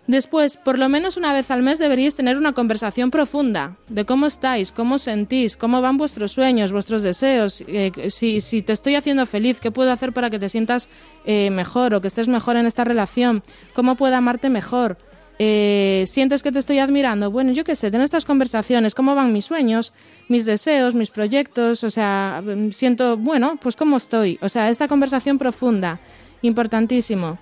Después, 0.05 0.57
por 0.57 0.77
lo 0.77 0.89
menos 0.89 1.15
una 1.15 1.31
vez 1.31 1.49
al 1.49 1.63
mes 1.63 1.79
deberíais 1.79 2.15
tener 2.15 2.37
una 2.37 2.51
conversación 2.51 3.09
profunda 3.09 3.77
de 3.87 4.03
cómo 4.03 4.25
estáis, 4.25 4.73
cómo 4.73 4.97
sentís, 4.97 5.55
cómo 5.55 5.81
van 5.81 5.95
vuestros 5.95 6.33
sueños, 6.33 6.73
vuestros 6.73 7.03
deseos, 7.03 7.63
eh, 7.67 7.91
si, 8.09 8.41
si 8.41 8.61
te 8.61 8.73
estoy 8.73 8.95
haciendo 8.95 9.25
feliz, 9.25 9.61
qué 9.61 9.71
puedo 9.71 9.91
hacer 9.93 10.11
para 10.11 10.29
que 10.29 10.39
te 10.39 10.49
sientas 10.49 10.89
eh, 11.25 11.49
mejor 11.51 11.93
o 11.93 12.01
que 12.01 12.09
estés 12.09 12.27
mejor 12.27 12.57
en 12.57 12.65
esta 12.65 12.83
relación, 12.83 13.43
cómo 13.73 13.95
puedo 13.95 14.13
amarte 14.13 14.49
mejor. 14.49 14.97
Eh, 15.39 16.03
¿Sientes 16.05 16.43
que 16.43 16.51
te 16.51 16.59
estoy 16.59 16.79
admirando? 16.79 17.31
Bueno, 17.31 17.53
yo 17.53 17.63
qué 17.63 17.75
sé, 17.75 17.89
tener 17.89 18.03
estas 18.03 18.25
conversaciones, 18.25 18.95
cómo 18.95 19.15
van 19.15 19.31
mis 19.31 19.45
sueños, 19.45 19.93
mis 20.27 20.45
deseos, 20.45 20.95
mis 20.95 21.11
proyectos, 21.11 21.83
o 21.85 21.89
sea, 21.89 22.43
siento, 22.71 23.15
bueno, 23.15 23.57
pues 23.61 23.77
cómo 23.77 23.97
estoy. 23.97 24.37
O 24.41 24.49
sea, 24.49 24.69
esta 24.69 24.89
conversación 24.89 25.37
profunda, 25.37 26.01
importantísimo. 26.41 27.39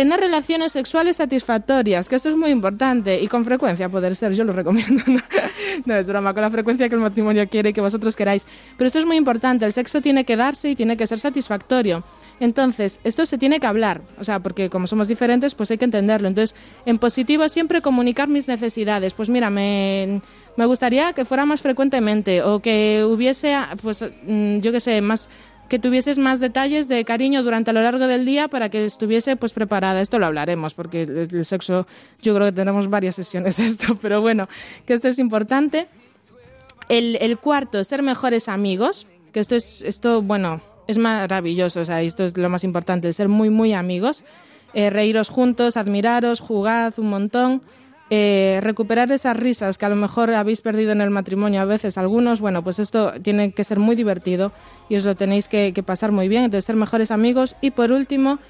Tener 0.00 0.18
relaciones 0.18 0.72
sexuales 0.72 1.18
satisfactorias, 1.18 2.08
que 2.08 2.16
esto 2.16 2.30
es 2.30 2.34
muy 2.34 2.48
importante 2.48 3.20
y 3.20 3.28
con 3.28 3.44
frecuencia 3.44 3.90
poder 3.90 4.16
ser, 4.16 4.32
yo 4.32 4.44
lo 4.44 4.54
recomiendo. 4.54 5.04
No, 5.84 5.94
es 5.94 6.08
broma, 6.08 6.32
con 6.32 6.42
la 6.42 6.50
frecuencia 6.50 6.88
que 6.88 6.94
el 6.94 7.00
matrimonio 7.00 7.46
quiere 7.48 7.70
y 7.70 7.72
que 7.74 7.80
vosotros 7.82 8.16
queráis. 8.16 8.46
Pero 8.76 8.86
esto 8.86 8.98
es 8.98 9.04
muy 9.04 9.16
importante, 9.16 9.66
el 9.66 9.72
sexo 9.72 10.00
tiene 10.00 10.24
que 10.24 10.36
darse 10.36 10.70
y 10.70 10.74
tiene 10.74 10.96
que 10.96 11.06
ser 11.06 11.18
satisfactorio. 11.18 12.02
Entonces, 12.40 12.98
esto 13.04 13.26
se 13.26 13.36
tiene 13.36 13.60
que 13.60 13.66
hablar, 13.66 14.00
o 14.18 14.24
sea, 14.24 14.40
porque 14.40 14.70
como 14.70 14.86
somos 14.86 15.06
diferentes, 15.06 15.54
pues 15.54 15.70
hay 15.70 15.78
que 15.78 15.84
entenderlo. 15.84 16.28
Entonces, 16.28 16.56
en 16.86 16.96
positivo 16.98 17.48
siempre 17.48 17.82
comunicar 17.82 18.28
mis 18.28 18.48
necesidades. 18.48 19.12
Pues 19.14 19.28
mira, 19.28 19.50
me, 19.50 20.22
me 20.56 20.66
gustaría 20.66 21.12
que 21.12 21.24
fuera 21.24 21.44
más 21.44 21.62
frecuentemente 21.62 22.42
o 22.42 22.60
que 22.60 23.04
hubiese, 23.04 23.54
pues, 23.82 24.04
mm, 24.26 24.58
yo 24.60 24.72
qué 24.72 24.80
sé, 24.80 25.00
más 25.02 25.28
que 25.70 25.78
tuvieses 25.78 26.18
más 26.18 26.40
detalles 26.40 26.88
de 26.88 27.04
cariño 27.04 27.44
durante 27.44 27.72
lo 27.72 27.80
largo 27.80 28.08
del 28.08 28.26
día 28.26 28.48
para 28.48 28.68
que 28.70 28.84
estuviese 28.84 29.36
pues 29.36 29.52
preparada. 29.52 30.00
Esto 30.00 30.18
lo 30.18 30.26
hablaremos 30.26 30.74
porque 30.74 31.02
el, 31.02 31.44
sexo 31.44 31.86
yo 32.20 32.34
creo 32.34 32.48
que 32.48 32.52
tenemos 32.52 32.90
varias 32.90 33.14
sesiones 33.14 33.56
de 33.56 33.66
esto, 33.66 33.96
pero 34.02 34.20
bueno, 34.20 34.48
que 34.84 34.94
esto 34.94 35.06
es 35.06 35.20
importante. 35.20 35.86
El, 36.88 37.16
el 37.20 37.38
cuarto, 37.38 37.84
ser 37.84 38.02
mejores 38.02 38.48
amigos, 38.48 39.06
que 39.32 39.38
esto 39.38 39.54
es 39.54 39.82
esto 39.82 40.22
bueno, 40.22 40.60
es 40.88 40.98
maravilloso, 40.98 41.82
o 41.82 41.84
sea, 41.84 42.02
esto 42.02 42.24
es 42.24 42.36
lo 42.36 42.48
más 42.48 42.64
importante, 42.64 43.12
ser 43.12 43.28
muy 43.28 43.48
muy 43.48 43.72
amigos, 43.72 44.24
eh, 44.74 44.90
reíros 44.90 45.28
juntos, 45.28 45.76
admiraros, 45.76 46.40
jugad 46.40 46.98
un 46.98 47.10
montón. 47.10 47.62
Eh, 48.12 48.58
recuperar 48.62 49.12
esas 49.12 49.36
risas 49.36 49.78
que 49.78 49.86
a 49.86 49.88
lo 49.88 49.94
mejor 49.94 50.32
habéis 50.32 50.60
perdido 50.60 50.90
en 50.90 51.00
el 51.00 51.10
matrimonio 51.10 51.60
a 51.60 51.64
veces 51.64 51.96
algunos, 51.96 52.40
bueno, 52.40 52.64
pues 52.64 52.80
esto 52.80 53.12
tiene 53.22 53.52
que 53.52 53.62
ser 53.62 53.78
muy 53.78 53.94
divertido 53.94 54.50
y 54.88 54.96
os 54.96 55.04
lo 55.04 55.14
tenéis 55.14 55.48
que, 55.48 55.72
que 55.72 55.84
pasar 55.84 56.10
muy 56.10 56.26
bien, 56.26 56.42
entonces 56.42 56.64
ser 56.64 56.74
mejores 56.74 57.12
amigos 57.12 57.54
y 57.60 57.70
por 57.70 57.92
último 57.92 58.40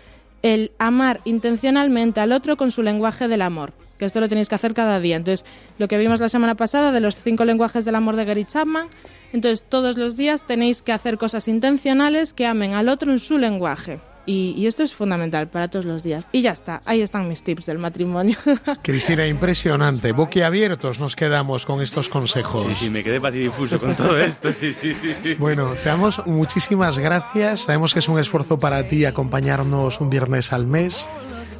el 0.42 0.72
amar 0.78 1.20
intencionalmente 1.26 2.20
al 2.20 2.32
otro 2.32 2.56
con 2.56 2.70
su 2.70 2.82
lenguaje 2.82 3.28
del 3.28 3.42
amor, 3.42 3.74
que 3.98 4.06
esto 4.06 4.20
lo 4.20 4.28
tenéis 4.28 4.48
que 4.48 4.54
hacer 4.54 4.72
cada 4.72 4.98
día. 4.98 5.16
Entonces, 5.16 5.44
lo 5.78 5.88
que 5.88 5.98
vimos 5.98 6.20
la 6.20 6.30
semana 6.30 6.54
pasada 6.54 6.92
de 6.92 7.00
los 7.00 7.16
cinco 7.16 7.44
lenguajes 7.44 7.84
del 7.84 7.96
amor 7.96 8.16
de 8.16 8.24
Gary 8.24 8.44
Chapman, 8.44 8.88
entonces 9.34 9.62
todos 9.62 9.98
los 9.98 10.16
días 10.16 10.46
tenéis 10.46 10.80
que 10.80 10.92
hacer 10.92 11.18
cosas 11.18 11.48
intencionales 11.48 12.32
que 12.32 12.46
amen 12.46 12.72
al 12.72 12.88
otro 12.88 13.12
en 13.12 13.18
su 13.18 13.36
lenguaje. 13.36 14.00
Y, 14.26 14.54
y 14.56 14.66
esto 14.66 14.82
es 14.82 14.94
fundamental 14.94 15.48
para 15.48 15.68
todos 15.68 15.84
los 15.84 16.02
días. 16.02 16.26
Y 16.32 16.42
ya 16.42 16.52
está, 16.52 16.82
ahí 16.84 17.00
están 17.00 17.28
mis 17.28 17.42
tips 17.42 17.66
del 17.66 17.78
matrimonio. 17.78 18.36
Cristina, 18.82 19.26
impresionante. 19.26 20.12
Boquiabiertos 20.12 21.00
nos 21.00 21.16
quedamos 21.16 21.66
con 21.66 21.80
estos 21.80 22.08
consejos. 22.08 22.66
Sí, 22.66 22.74
sí, 22.74 22.90
me 22.90 23.02
quedé 23.02 23.20
patidifuso 23.20 23.80
con 23.80 23.96
todo 23.96 24.18
esto. 24.18 24.52
Sí, 24.52 24.72
sí, 24.72 24.94
sí. 24.94 25.34
Bueno, 25.38 25.74
te 25.82 25.88
damos 25.88 26.24
muchísimas 26.26 26.98
gracias. 26.98 27.60
Sabemos 27.60 27.92
que 27.92 28.00
es 28.00 28.08
un 28.08 28.18
esfuerzo 28.18 28.58
para 28.58 28.86
ti 28.88 29.04
acompañarnos 29.04 30.00
un 30.00 30.10
viernes 30.10 30.52
al 30.52 30.66
mes 30.66 31.06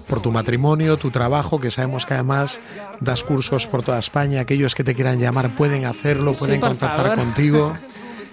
por 0.08 0.20
tu 0.20 0.32
matrimonio, 0.32 0.96
tu 0.96 1.10
trabajo, 1.10 1.60
que 1.60 1.70
sabemos 1.70 2.04
que 2.04 2.14
además 2.14 2.58
das 3.00 3.22
cursos 3.22 3.66
por 3.68 3.82
toda 3.82 3.98
España. 3.98 4.40
Aquellos 4.40 4.74
que 4.74 4.84
te 4.84 4.94
quieran 4.94 5.20
llamar 5.20 5.54
pueden 5.54 5.84
hacerlo, 5.84 6.32
pueden 6.32 6.60
contactar 6.60 7.06
favor. 7.06 7.16
contigo 7.16 7.76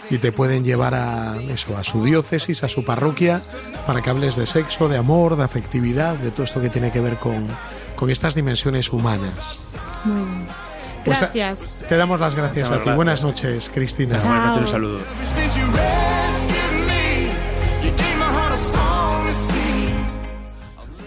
y 0.10 0.18
te 0.18 0.32
pueden 0.32 0.64
llevar 0.64 0.96
a 0.96 1.36
eso, 1.50 1.78
a 1.78 1.84
su 1.84 2.04
diócesis, 2.04 2.64
a 2.64 2.68
su 2.68 2.84
parroquia, 2.84 3.42
para 3.88 4.02
que 4.02 4.10
hables 4.12 4.36
de 4.36 4.46
sexo, 4.46 4.88
de 4.90 4.98
amor, 4.98 5.36
de 5.38 5.44
afectividad, 5.44 6.16
de 6.16 6.30
todo 6.30 6.44
esto 6.44 6.62
que 6.62 6.70
tiene 6.70 6.92
que 6.92 7.00
ver 7.02 7.16
con, 7.18 7.48
con 7.96 8.10
estas 8.12 8.36
dimensiones 8.36 8.92
humanas. 8.94 9.74
Muy 10.04 10.24
bien. 10.30 10.48
Pues 11.06 11.20
te- 11.20 11.40
Gracias. 11.40 11.86
Te 11.88 11.96
damos 11.96 12.20
las 12.20 12.36
gracias 12.36 12.70
Muchas 12.70 12.82
a 12.82 12.90
ti. 12.92 12.96
Buenas 12.96 13.24
noches, 13.24 13.72
Cristina. 13.74 14.18
Buenas 14.20 14.48
noches, 14.48 14.62
un 14.64 14.68
saludo. 14.68 15.00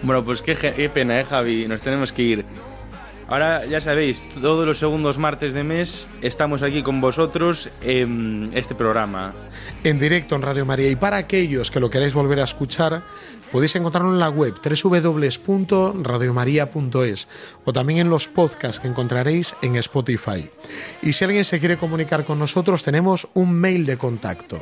Bueno, 0.03 0.23
pues 0.23 0.41
qué, 0.41 0.55
qué 0.55 0.89
pena, 0.89 1.19
¿eh, 1.19 1.23
Javi? 1.25 1.67
Nos 1.67 1.81
tenemos 1.81 2.11
que 2.11 2.21
ir. 2.23 2.45
Ahora 3.31 3.65
ya 3.65 3.79
sabéis, 3.79 4.27
todos 4.41 4.67
los 4.67 4.77
segundos 4.77 5.17
martes 5.17 5.53
de 5.53 5.63
mes 5.63 6.05
estamos 6.21 6.61
aquí 6.63 6.83
con 6.83 6.99
vosotros 6.99 7.69
en 7.81 8.51
este 8.53 8.75
programa. 8.75 9.31
En 9.85 10.01
directo 10.01 10.35
en 10.35 10.41
Radio 10.41 10.65
María. 10.65 10.89
Y 10.89 10.97
para 10.97 11.15
aquellos 11.15 11.71
que 11.71 11.79
lo 11.79 11.89
queráis 11.89 12.13
volver 12.13 12.41
a 12.41 12.43
escuchar, 12.43 13.03
podéis 13.49 13.73
encontrarlo 13.77 14.11
en 14.11 14.19
la 14.19 14.27
web 14.27 14.55
www.radiomaria.es 14.61 17.29
o 17.63 17.71
también 17.71 17.99
en 17.99 18.09
los 18.09 18.27
podcasts 18.27 18.81
que 18.81 18.89
encontraréis 18.89 19.55
en 19.61 19.77
Spotify. 19.77 20.49
Y 21.01 21.13
si 21.13 21.23
alguien 21.23 21.45
se 21.45 21.61
quiere 21.61 21.77
comunicar 21.77 22.25
con 22.25 22.37
nosotros, 22.37 22.83
tenemos 22.83 23.29
un 23.33 23.53
mail 23.53 23.85
de 23.85 23.95
contacto. 23.95 24.61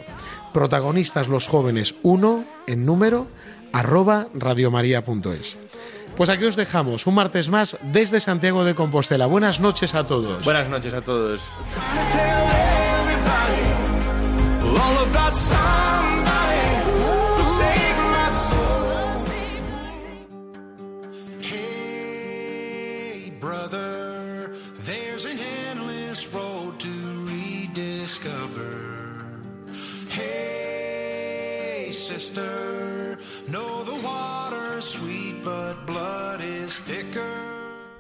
Protagonistas 0.53 1.27
los 1.27 1.47
jóvenes 1.47 1.95
1 2.03 2.45
en 2.67 2.85
número 2.85 3.25
arroba 3.73 4.27
radiomaria.es. 4.35 5.57
Pues 6.19 6.29
aquí 6.29 6.43
os 6.43 6.57
dejamos 6.57 7.07
un 7.07 7.15
martes 7.15 7.47
más 7.47 7.77
desde 7.81 8.19
Santiago 8.19 8.65
de 8.65 8.75
Compostela. 8.75 9.25
Buenas 9.25 9.61
noches 9.61 9.95
a 9.95 10.03
todos. 10.03 10.43
Buenas 10.43 10.67
noches 10.67 10.93
a 10.93 10.99
todos. 10.99 11.49